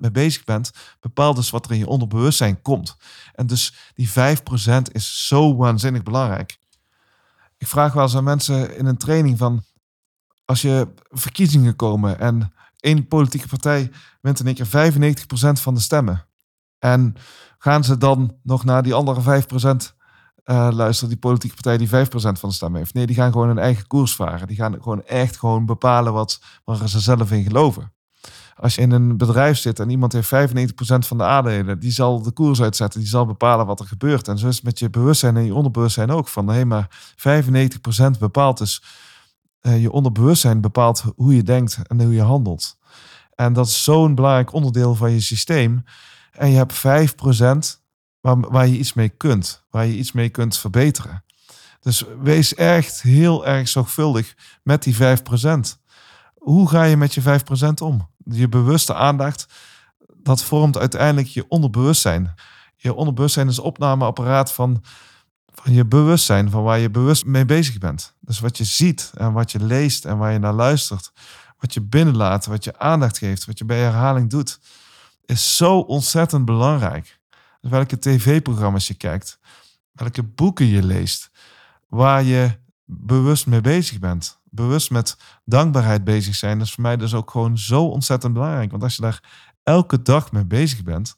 mee 0.00 0.10
bezig 0.10 0.44
bent, 0.44 0.70
bepaalt 1.00 1.36
dus 1.36 1.50
wat 1.50 1.64
er 1.64 1.72
in 1.72 1.78
je 1.78 1.86
onderbewustzijn 1.86 2.62
komt. 2.62 2.96
En 3.34 3.46
dus 3.46 3.74
die 3.94 4.10
5% 4.10 4.12
is 4.92 5.26
zo 5.26 5.56
waanzinnig 5.56 6.02
belangrijk. 6.02 6.58
Ik 7.58 7.66
vraag 7.66 7.92
wel 7.92 8.02
eens 8.02 8.16
aan 8.16 8.24
mensen 8.24 8.76
in 8.76 8.86
een 8.86 8.96
training 8.96 9.38
van, 9.38 9.62
als 10.44 10.62
je 10.62 10.88
verkiezingen 11.10 11.76
komen 11.76 12.18
en 12.18 12.52
één 12.80 13.06
politieke 13.08 13.48
partij 13.48 13.90
wint 14.20 14.40
in 14.40 14.46
één 14.46 14.54
keer 14.54 14.92
95% 15.56 15.60
van 15.60 15.74
de 15.74 15.80
stemmen. 15.80 16.26
En 16.78 17.14
gaan 17.58 17.84
ze 17.84 17.98
dan 17.98 18.36
nog 18.42 18.64
naar 18.64 18.82
die 18.82 18.94
andere 18.94 19.42
5% 19.42 20.01
uh, 20.44 20.68
luister, 20.70 21.08
die 21.08 21.16
politieke 21.16 21.54
partij 21.54 21.76
die 21.76 21.88
5% 21.88 21.90
van 22.12 22.48
de 22.48 22.54
stem 22.54 22.74
heeft. 22.74 22.94
Nee, 22.94 23.06
die 23.06 23.16
gaan 23.16 23.32
gewoon 23.32 23.48
hun 23.48 23.58
eigen 23.58 23.86
koers 23.86 24.14
varen. 24.14 24.46
Die 24.46 24.56
gaan 24.56 24.82
gewoon 24.82 25.04
echt 25.04 25.38
gewoon 25.38 25.66
bepalen 25.66 26.12
wat, 26.12 26.40
waar 26.64 26.88
ze 26.88 27.00
zelf 27.00 27.32
in 27.32 27.42
geloven. 27.42 27.92
Als 28.56 28.74
je 28.74 28.80
in 28.80 28.90
een 28.90 29.16
bedrijf 29.16 29.58
zit 29.58 29.80
en 29.80 29.90
iemand 29.90 30.12
heeft 30.12 30.34
95% 30.34 30.72
van 30.98 31.18
de 31.18 31.24
aandelen, 31.24 31.78
die 31.78 31.90
zal 31.90 32.22
de 32.22 32.30
koers 32.30 32.62
uitzetten, 32.62 33.00
die 33.00 33.08
zal 33.08 33.26
bepalen 33.26 33.66
wat 33.66 33.80
er 33.80 33.86
gebeurt. 33.86 34.28
En 34.28 34.38
zo 34.38 34.48
is 34.48 34.54
het 34.54 34.64
met 34.64 34.78
je 34.78 34.90
bewustzijn 34.90 35.36
en 35.36 35.44
je 35.44 35.54
onderbewustzijn 35.54 36.10
ook. 36.10 36.28
Van 36.28 36.48
hé, 36.48 36.64
maar 36.64 37.14
95% 37.16 38.18
bepaalt 38.18 38.58
dus, 38.58 38.82
uh, 39.62 39.82
je 39.82 39.92
onderbewustzijn 39.92 40.60
bepaalt 40.60 41.04
hoe 41.16 41.34
je 41.34 41.42
denkt 41.42 41.78
en 41.86 42.02
hoe 42.02 42.14
je 42.14 42.22
handelt. 42.22 42.76
En 43.34 43.52
dat 43.52 43.66
is 43.66 43.84
zo'n 43.84 44.14
belangrijk 44.14 44.52
onderdeel 44.52 44.94
van 44.94 45.10
je 45.10 45.20
systeem. 45.20 45.84
En 46.32 46.50
je 46.50 46.56
hebt 46.56 46.74
5% 46.74 47.81
waar, 48.22 48.40
waar 48.40 48.66
je 48.66 48.78
iets 48.78 48.92
mee 48.92 49.08
kunt, 49.08 49.64
waar 49.70 49.86
je 49.86 49.96
iets 49.96 50.12
mee 50.12 50.28
kunt 50.28 50.58
verbeteren. 50.58 51.24
Dus 51.80 52.04
wees 52.22 52.54
echt 52.54 53.02
heel 53.02 53.46
erg 53.46 53.68
zorgvuldig 53.68 54.34
met 54.62 54.82
die 54.82 54.96
5%. 54.96 54.98
Hoe 56.34 56.68
ga 56.68 56.82
je 56.82 56.96
met 56.96 57.14
je 57.14 57.22
5% 57.22 57.24
om? 57.82 58.10
Je 58.24 58.48
bewuste 58.48 58.94
aandacht, 58.94 59.46
dat 60.16 60.42
vormt 60.42 60.78
uiteindelijk 60.78 61.28
je 61.28 61.48
onderbewustzijn. 61.48 62.34
Je 62.76 62.94
onderbewustzijn 62.94 63.48
is 63.48 63.58
opnameapparaat 63.58 64.52
van, 64.52 64.84
van 65.54 65.72
je 65.72 65.84
bewustzijn, 65.84 66.50
van 66.50 66.62
waar 66.62 66.78
je 66.78 66.90
bewust 66.90 67.24
mee 67.24 67.44
bezig 67.44 67.78
bent. 67.78 68.14
Dus 68.20 68.40
wat 68.40 68.56
je 68.56 68.64
ziet 68.64 69.12
en 69.14 69.32
wat 69.32 69.52
je 69.52 69.64
leest 69.64 70.04
en 70.04 70.18
waar 70.18 70.32
je 70.32 70.38
naar 70.38 70.52
luistert, 70.52 71.12
wat 71.58 71.74
je 71.74 71.80
binnenlaat, 71.80 72.46
wat 72.46 72.64
je 72.64 72.78
aandacht 72.78 73.18
geeft, 73.18 73.44
wat 73.44 73.58
je 73.58 73.64
bij 73.64 73.78
herhaling 73.78 74.30
doet, 74.30 74.60
is 75.24 75.56
zo 75.56 75.78
ontzettend 75.78 76.44
belangrijk 76.44 77.20
welke 77.70 77.98
tv-programma's 77.98 78.86
je 78.86 78.94
kijkt, 78.94 79.38
welke 79.92 80.22
boeken 80.22 80.66
je 80.66 80.82
leest, 80.82 81.30
waar 81.88 82.22
je 82.22 82.58
bewust 82.84 83.46
mee 83.46 83.60
bezig 83.60 83.98
bent. 83.98 84.40
Bewust 84.44 84.90
met 84.90 85.16
dankbaarheid 85.44 86.04
bezig 86.04 86.34
zijn 86.34 86.60
is 86.60 86.72
voor 86.72 86.82
mij 86.82 86.96
dus 86.96 87.14
ook 87.14 87.30
gewoon 87.30 87.58
zo 87.58 87.84
ontzettend 87.84 88.32
belangrijk. 88.32 88.70
Want 88.70 88.82
als 88.82 88.96
je 88.96 89.02
daar 89.02 89.22
elke 89.62 90.02
dag 90.02 90.32
mee 90.32 90.44
bezig 90.44 90.82
bent, 90.82 91.16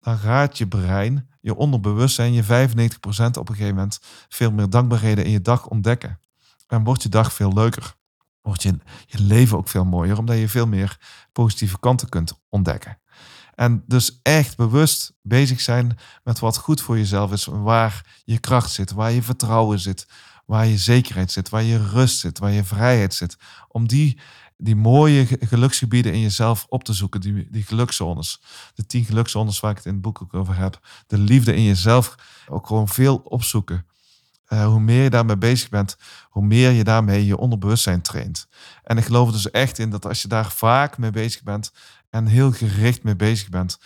dan 0.00 0.18
gaat 0.18 0.58
je 0.58 0.68
brein, 0.68 1.28
je 1.40 1.54
onderbewustzijn, 1.54 2.32
je 2.32 2.44
95% 2.44 2.46
op 2.46 3.48
een 3.48 3.54
gegeven 3.54 3.74
moment 3.74 4.00
veel 4.28 4.52
meer 4.52 4.70
dankbaarheden 4.70 5.24
in 5.24 5.30
je 5.30 5.40
dag 5.40 5.66
ontdekken. 5.66 6.20
En 6.66 6.84
wordt 6.84 7.02
je 7.02 7.08
dag 7.08 7.32
veel 7.32 7.52
leuker. 7.52 7.94
Wordt 8.40 8.62
je, 8.62 8.78
je 9.06 9.22
leven 9.22 9.58
ook 9.58 9.68
veel 9.68 9.84
mooier, 9.84 10.18
omdat 10.18 10.38
je 10.38 10.48
veel 10.48 10.66
meer 10.66 10.98
positieve 11.32 11.78
kanten 11.78 12.08
kunt 12.08 12.40
ontdekken. 12.48 12.98
En 13.56 13.84
dus 13.86 14.20
echt 14.22 14.56
bewust 14.56 15.12
bezig 15.22 15.60
zijn 15.60 15.98
met 16.24 16.38
wat 16.38 16.56
goed 16.56 16.80
voor 16.80 16.96
jezelf 16.96 17.32
is. 17.32 17.44
Waar 17.44 18.20
je 18.24 18.38
kracht 18.38 18.70
zit, 18.70 18.92
waar 18.92 19.12
je 19.12 19.22
vertrouwen 19.22 19.78
zit, 19.78 20.06
waar 20.46 20.66
je 20.66 20.78
zekerheid 20.78 21.32
zit, 21.32 21.48
waar 21.48 21.62
je 21.62 21.88
rust 21.88 22.18
zit, 22.18 22.38
waar 22.38 22.50
je 22.50 22.64
vrijheid 22.64 23.14
zit. 23.14 23.36
Om 23.68 23.88
die, 23.88 24.18
die 24.56 24.76
mooie 24.76 25.26
geluksgebieden 25.40 26.12
in 26.12 26.20
jezelf 26.20 26.66
op 26.68 26.84
te 26.84 26.92
zoeken, 26.92 27.20
die, 27.20 27.50
die 27.50 27.64
gelukzones. 27.64 28.42
De 28.74 28.86
tien 28.86 29.04
gelukzones 29.04 29.60
waar 29.60 29.70
ik 29.70 29.76
het 29.76 29.86
in 29.86 29.92
het 29.92 30.02
boek 30.02 30.22
ook 30.22 30.34
over 30.34 30.56
heb. 30.56 30.80
De 31.06 31.18
liefde 31.18 31.54
in 31.54 31.64
jezelf 31.64 32.14
ook 32.48 32.66
gewoon 32.66 32.88
veel 32.88 33.16
opzoeken. 33.16 33.86
Uh, 34.48 34.66
hoe 34.66 34.80
meer 34.80 35.02
je 35.02 35.10
daarmee 35.10 35.36
bezig 35.36 35.68
bent, 35.68 35.96
hoe 36.28 36.44
meer 36.44 36.70
je 36.70 36.84
daarmee 36.84 37.26
je 37.26 37.36
onderbewustzijn 37.36 38.00
traint. 38.00 38.48
En 38.82 38.98
ik 38.98 39.04
geloof 39.04 39.32
dus 39.32 39.50
echt 39.50 39.78
in 39.78 39.90
dat 39.90 40.06
als 40.06 40.22
je 40.22 40.28
daar 40.28 40.50
vaak 40.50 40.98
mee 40.98 41.10
bezig 41.10 41.42
bent 41.42 41.72
en 42.10 42.26
heel 42.26 42.52
gericht 42.52 43.02
mee 43.02 43.16
bezig 43.16 43.48
bent, 43.48 43.78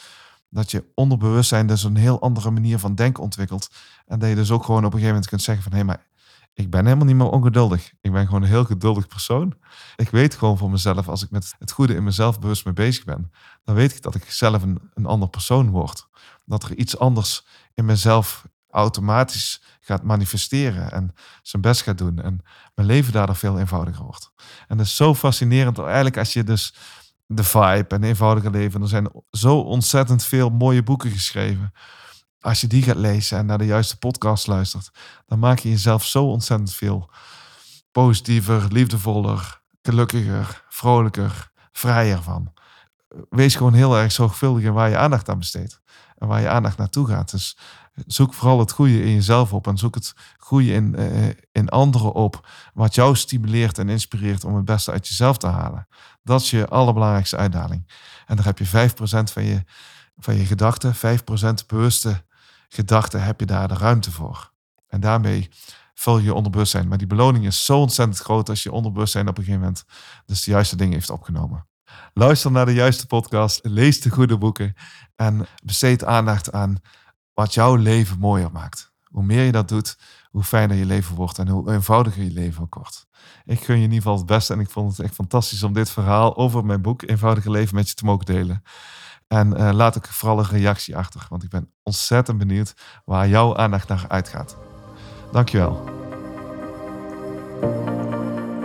dat 0.49 0.71
je 0.71 0.85
onderbewustzijn 0.95 1.67
dus 1.67 1.83
een 1.83 1.97
heel 1.97 2.21
andere 2.21 2.51
manier 2.51 2.79
van 2.79 2.95
denken 2.95 3.23
ontwikkelt. 3.23 3.71
En 4.07 4.19
dat 4.19 4.29
je 4.29 4.35
dus 4.35 4.51
ook 4.51 4.65
gewoon 4.65 4.85
op 4.85 4.93
een 4.93 4.99
gegeven 4.99 5.13
moment 5.13 5.29
kunt 5.29 5.43
zeggen 5.43 5.63
van 5.63 5.73
hé, 5.73 5.79
hey, 5.79 5.87
maar 5.87 6.07
ik 6.55 6.71
ben 6.71 6.85
helemaal 6.85 7.07
niet 7.07 7.17
meer 7.17 7.31
ongeduldig. 7.31 7.93
Ik 8.01 8.13
ben 8.13 8.27
gewoon 8.27 8.43
een 8.43 8.49
heel 8.49 8.65
geduldig 8.65 9.07
persoon. 9.07 9.55
Ik 9.97 10.11
weet 10.11 10.35
gewoon 10.35 10.59
voor 10.59 10.71
mezelf, 10.71 11.09
als 11.09 11.23
ik 11.23 11.31
met 11.31 11.55
het 11.59 11.73
goede 11.73 11.95
in 11.95 12.05
mezelf 12.05 12.39
bewust 12.39 12.65
mee 12.65 12.75
bezig 12.75 13.05
ben, 13.05 13.33
dan 13.65 13.75
weet 13.75 13.95
ik 13.95 14.03
dat 14.03 14.15
ik 14.15 14.31
zelf 14.31 14.63
een, 14.63 14.91
een 14.95 15.07
ander 15.07 15.29
persoon 15.29 15.71
word. 15.71 16.09
Dat 16.45 16.63
er 16.63 16.77
iets 16.77 16.99
anders 16.99 17.47
in 17.75 17.85
mezelf 17.85 18.45
automatisch 18.71 19.63
gaat 19.81 20.03
manifesteren 20.03 20.93
en 20.93 21.15
zijn 21.43 21.63
best 21.63 21.83
gaat 21.83 21.99
doen. 21.99 22.19
En 22.19 22.41
mijn 22.75 22.89
leven 22.89 23.13
daardoor 23.13 23.37
veel 23.37 23.59
eenvoudiger 23.59 24.05
wordt. 24.05 24.33
En 24.69 24.77
dat 24.77 24.87
is 24.87 24.97
zo 24.97 25.15
fascinerend. 25.15 25.79
Eigenlijk 25.79 26.17
als 26.17 26.33
je 26.33 26.45
dus 26.45 26.75
de 27.33 27.45
vibe 27.45 27.87
en 27.89 28.03
eenvoudige 28.03 28.51
leven. 28.51 28.83
Er 28.83 28.89
zijn 28.89 29.11
zo 29.31 29.59
ontzettend 29.59 30.25
veel 30.25 30.51
mooie 30.51 30.83
boeken 30.83 31.11
geschreven. 31.11 31.73
Als 32.41 32.61
je 32.61 32.67
die 32.67 32.83
gaat 32.83 32.97
lezen 32.97 33.39
en 33.39 33.47
naar 33.47 33.59
de 33.59 33.67
juiste 33.67 33.99
podcast 33.99 34.47
luistert, 34.47 34.91
dan 35.27 35.39
maak 35.39 35.59
je 35.59 35.69
jezelf 35.69 36.05
zo 36.05 36.25
ontzettend 36.25 36.75
veel 36.75 37.11
positiever, 37.93 38.67
liefdevoller, 38.73 39.61
gelukkiger, 39.83 40.65
vrolijker, 40.69 41.51
vrijer 41.73 42.23
van. 42.23 42.53
Wees 43.29 43.55
gewoon 43.55 43.75
heel 43.75 43.97
erg 43.97 44.13
zorgvuldig 44.13 44.63
in 44.63 44.73
waar 44.73 44.89
je 44.89 44.97
aandacht 44.97 45.29
aan 45.29 45.39
besteedt 45.39 45.81
en 46.21 46.29
waar 46.29 46.41
je 46.41 46.49
aandacht 46.49 46.79
naartoe 46.79 47.07
gaat. 47.07 47.31
Dus 47.31 47.57
zoek 48.07 48.35
vooral 48.35 48.59
het 48.59 48.73
goede 48.73 49.03
in 49.03 49.15
jezelf 49.15 49.53
op 49.53 49.67
en 49.67 49.79
zoek 49.79 49.95
het 49.95 50.15
goede 50.37 50.73
in, 50.73 50.95
uh, 50.99 51.29
in 51.53 51.69
anderen 51.69 52.13
op, 52.13 52.49
wat 52.75 52.95
jou 52.95 53.17
stimuleert 53.17 53.79
en 53.79 53.89
inspireert 53.89 54.45
om 54.45 54.55
het 54.55 54.65
beste 54.65 54.91
uit 54.91 55.09
jezelf 55.09 55.39
te 55.39 55.47
halen. 55.47 55.89
Dat 56.23 56.41
is 56.41 56.51
je 56.51 56.69
allerbelangrijkste 56.69 57.37
uitdaging. 57.37 57.91
En 58.27 58.37
daar 58.37 58.45
heb 58.45 58.59
je 58.59 58.67
5% 58.67 59.33
van 59.33 59.45
je, 59.45 59.65
van 60.17 60.35
je 60.35 60.45
gedachten, 60.45 60.95
5% 60.95 61.67
bewuste 61.67 62.25
gedachten, 62.69 63.23
heb 63.23 63.41
je 63.41 63.47
daar 63.47 63.69
de 63.69 63.75
ruimte 63.75 64.11
voor. 64.11 64.53
En 64.89 65.01
daarmee 65.01 65.49
vul 65.95 66.19
je 66.19 66.35
onderbewustzijn. 66.35 66.89
Maar 66.89 66.99
die 66.99 67.07
beloning 67.07 67.47
is 67.47 67.65
zo 67.65 67.79
ontzettend 67.79 68.19
groot 68.19 68.49
als 68.49 68.63
je 68.63 68.73
onderbewustzijn 68.73 69.29
op 69.29 69.39
een 69.39 69.45
gegeven 69.45 69.65
moment 69.65 69.85
dus 70.27 70.45
de 70.45 70.51
juiste 70.51 70.77
dingen 70.77 70.95
heeft 70.95 71.11
opgenomen. 71.11 71.70
Luister 72.15 72.51
naar 72.51 72.67
de 72.67 72.75
juiste 72.75 73.07
podcast, 73.07 73.61
lees 73.63 74.01
de 74.01 74.11
goede 74.11 74.39
boeken 74.39 74.75
en 75.17 75.47
besteed 75.65 76.05
aandacht 76.05 76.53
aan 76.53 76.77
wat 77.35 77.55
jouw 77.55 77.75
leven 77.75 78.19
mooier 78.19 78.53
maakt. 78.53 78.93
Hoe 79.05 79.23
meer 79.23 79.45
je 79.45 79.53
dat 79.53 79.69
doet, 79.69 79.99
hoe 80.31 80.43
fijner 80.43 80.77
je 80.77 80.87
leven 80.87 81.15
wordt 81.15 81.39
en 81.39 81.49
hoe 81.49 81.73
eenvoudiger 81.73 82.23
je 82.23 82.31
leven 82.31 82.63
ook 82.63 82.75
wordt. 82.75 83.07
Ik 83.45 83.61
gun 83.61 83.77
je 83.77 83.83
in 83.85 83.93
ieder 83.93 84.03
geval 84.03 84.17
het 84.17 84.27
beste 84.27 84.53
en 84.53 84.61
ik 84.61 84.71
vond 84.71 84.97
het 84.97 85.07
echt 85.07 85.15
fantastisch 85.15 85.63
om 85.63 85.73
dit 85.73 85.91
verhaal 85.91 86.37
over 86.37 86.65
mijn 86.65 86.83
boek 86.83 87.03
Eenvoudige 87.03 87.51
Leven 87.51 87.75
met 87.75 87.89
je 87.89 87.95
te 87.95 88.05
mogen 88.05 88.27
delen. 88.27 88.63
En 89.29 89.61
uh, 89.61 89.71
laat 89.73 89.97
ook 89.97 90.07
vooral 90.07 90.39
een 90.39 90.45
reactie 90.45 90.97
achter, 90.97 91.27
want 91.29 91.43
ik 91.43 91.51
ben 91.51 91.73
ontzettend 91.83 92.39
benieuwd 92.39 92.75
waar 93.05 93.29
jouw 93.29 93.57
aandacht 93.57 93.89
naar 93.89 94.05
uitgaat. 94.09 94.57
Dankjewel. 95.33 95.85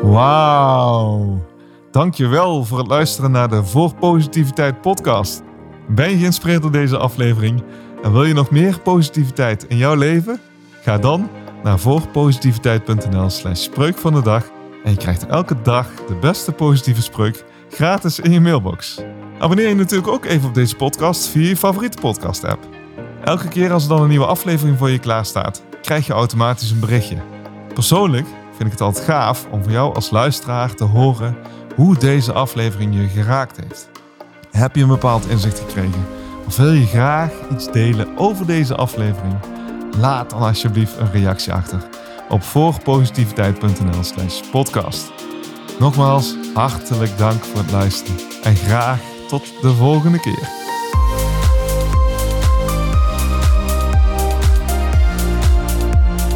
Wauw. 0.01 1.54
Dankjewel 1.95 2.65
voor 2.65 2.77
het 2.77 2.87
luisteren 2.87 3.31
naar 3.31 3.49
de 3.49 3.63
Voor 3.63 3.95
Positiviteit 3.95 4.81
podcast. 4.81 5.41
Ben 5.87 6.09
je 6.09 6.17
geïnspireerd 6.17 6.61
door 6.61 6.71
deze 6.71 6.97
aflevering? 6.97 7.63
En 8.03 8.11
wil 8.11 8.23
je 8.23 8.33
nog 8.33 8.49
meer 8.49 8.79
positiviteit 8.79 9.63
in 9.63 9.77
jouw 9.77 9.95
leven? 9.95 10.39
Ga 10.81 10.97
dan 10.97 11.29
naar 11.63 11.79
voorpositiviteit.nl 11.79 13.29
slash 13.29 13.61
spreuk 13.61 13.97
van 13.97 14.13
de 14.13 14.21
dag 14.21 14.43
en 14.83 14.91
je 14.91 14.97
krijgt 14.97 15.25
elke 15.25 15.61
dag 15.61 15.87
de 16.07 16.15
beste 16.15 16.51
positieve 16.51 17.01
spreuk 17.01 17.43
gratis 17.69 18.19
in 18.19 18.31
je 18.31 18.39
mailbox. 18.39 19.01
Abonneer 19.39 19.67
je 19.67 19.75
natuurlijk 19.75 20.11
ook 20.11 20.25
even 20.25 20.47
op 20.47 20.53
deze 20.53 20.75
podcast 20.75 21.27
via 21.27 21.47
je 21.47 21.57
favoriete 21.57 22.01
podcast 22.01 22.43
app. 22.43 22.67
Elke 23.23 23.47
keer 23.47 23.71
als 23.71 23.83
er 23.83 23.89
dan 23.89 24.01
een 24.01 24.09
nieuwe 24.09 24.25
aflevering 24.25 24.77
voor 24.77 24.89
je 24.89 24.99
klaar 24.99 25.25
staat, 25.25 25.63
krijg 25.81 26.05
je 26.05 26.13
automatisch 26.13 26.71
een 26.71 26.79
berichtje. 26.79 27.17
Persoonlijk 27.73 28.27
vind 28.49 28.65
ik 28.65 28.71
het 28.71 28.81
altijd 28.81 29.05
gaaf 29.05 29.47
om 29.51 29.63
voor 29.63 29.71
jou 29.71 29.95
als 29.95 30.09
luisteraar 30.09 30.73
te 30.73 30.83
horen 30.83 31.37
hoe 31.75 31.97
deze 31.97 32.33
aflevering 32.33 32.95
je 32.95 33.07
geraakt 33.07 33.59
heeft. 33.61 33.89
Heb 34.51 34.75
je 34.75 34.81
een 34.81 34.87
bepaald 34.87 35.29
inzicht 35.29 35.59
gekregen? 35.59 36.05
Of 36.47 36.57
wil 36.57 36.71
je 36.71 36.85
graag 36.85 37.31
iets 37.51 37.71
delen 37.71 38.17
over 38.17 38.45
deze 38.45 38.75
aflevering? 38.75 39.33
Laat 39.97 40.29
dan 40.29 40.39
alsjeblieft 40.39 40.97
een 40.97 41.11
reactie 41.11 41.53
achter 41.53 41.87
op 42.29 42.43
voorpositiviteit.nl/slash 42.43 44.41
podcast. 44.51 45.11
Nogmaals, 45.79 46.35
hartelijk 46.53 47.17
dank 47.17 47.43
voor 47.43 47.59
het 47.59 47.71
luisteren 47.71 48.19
en 48.43 48.55
graag 48.55 48.99
tot 49.27 49.61
de 49.61 49.73
volgende 49.73 50.19
keer. 50.19 50.49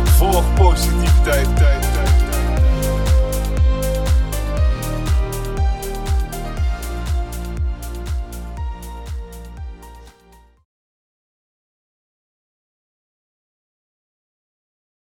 Voor 0.05 0.43
positiviteit. 0.55 1.78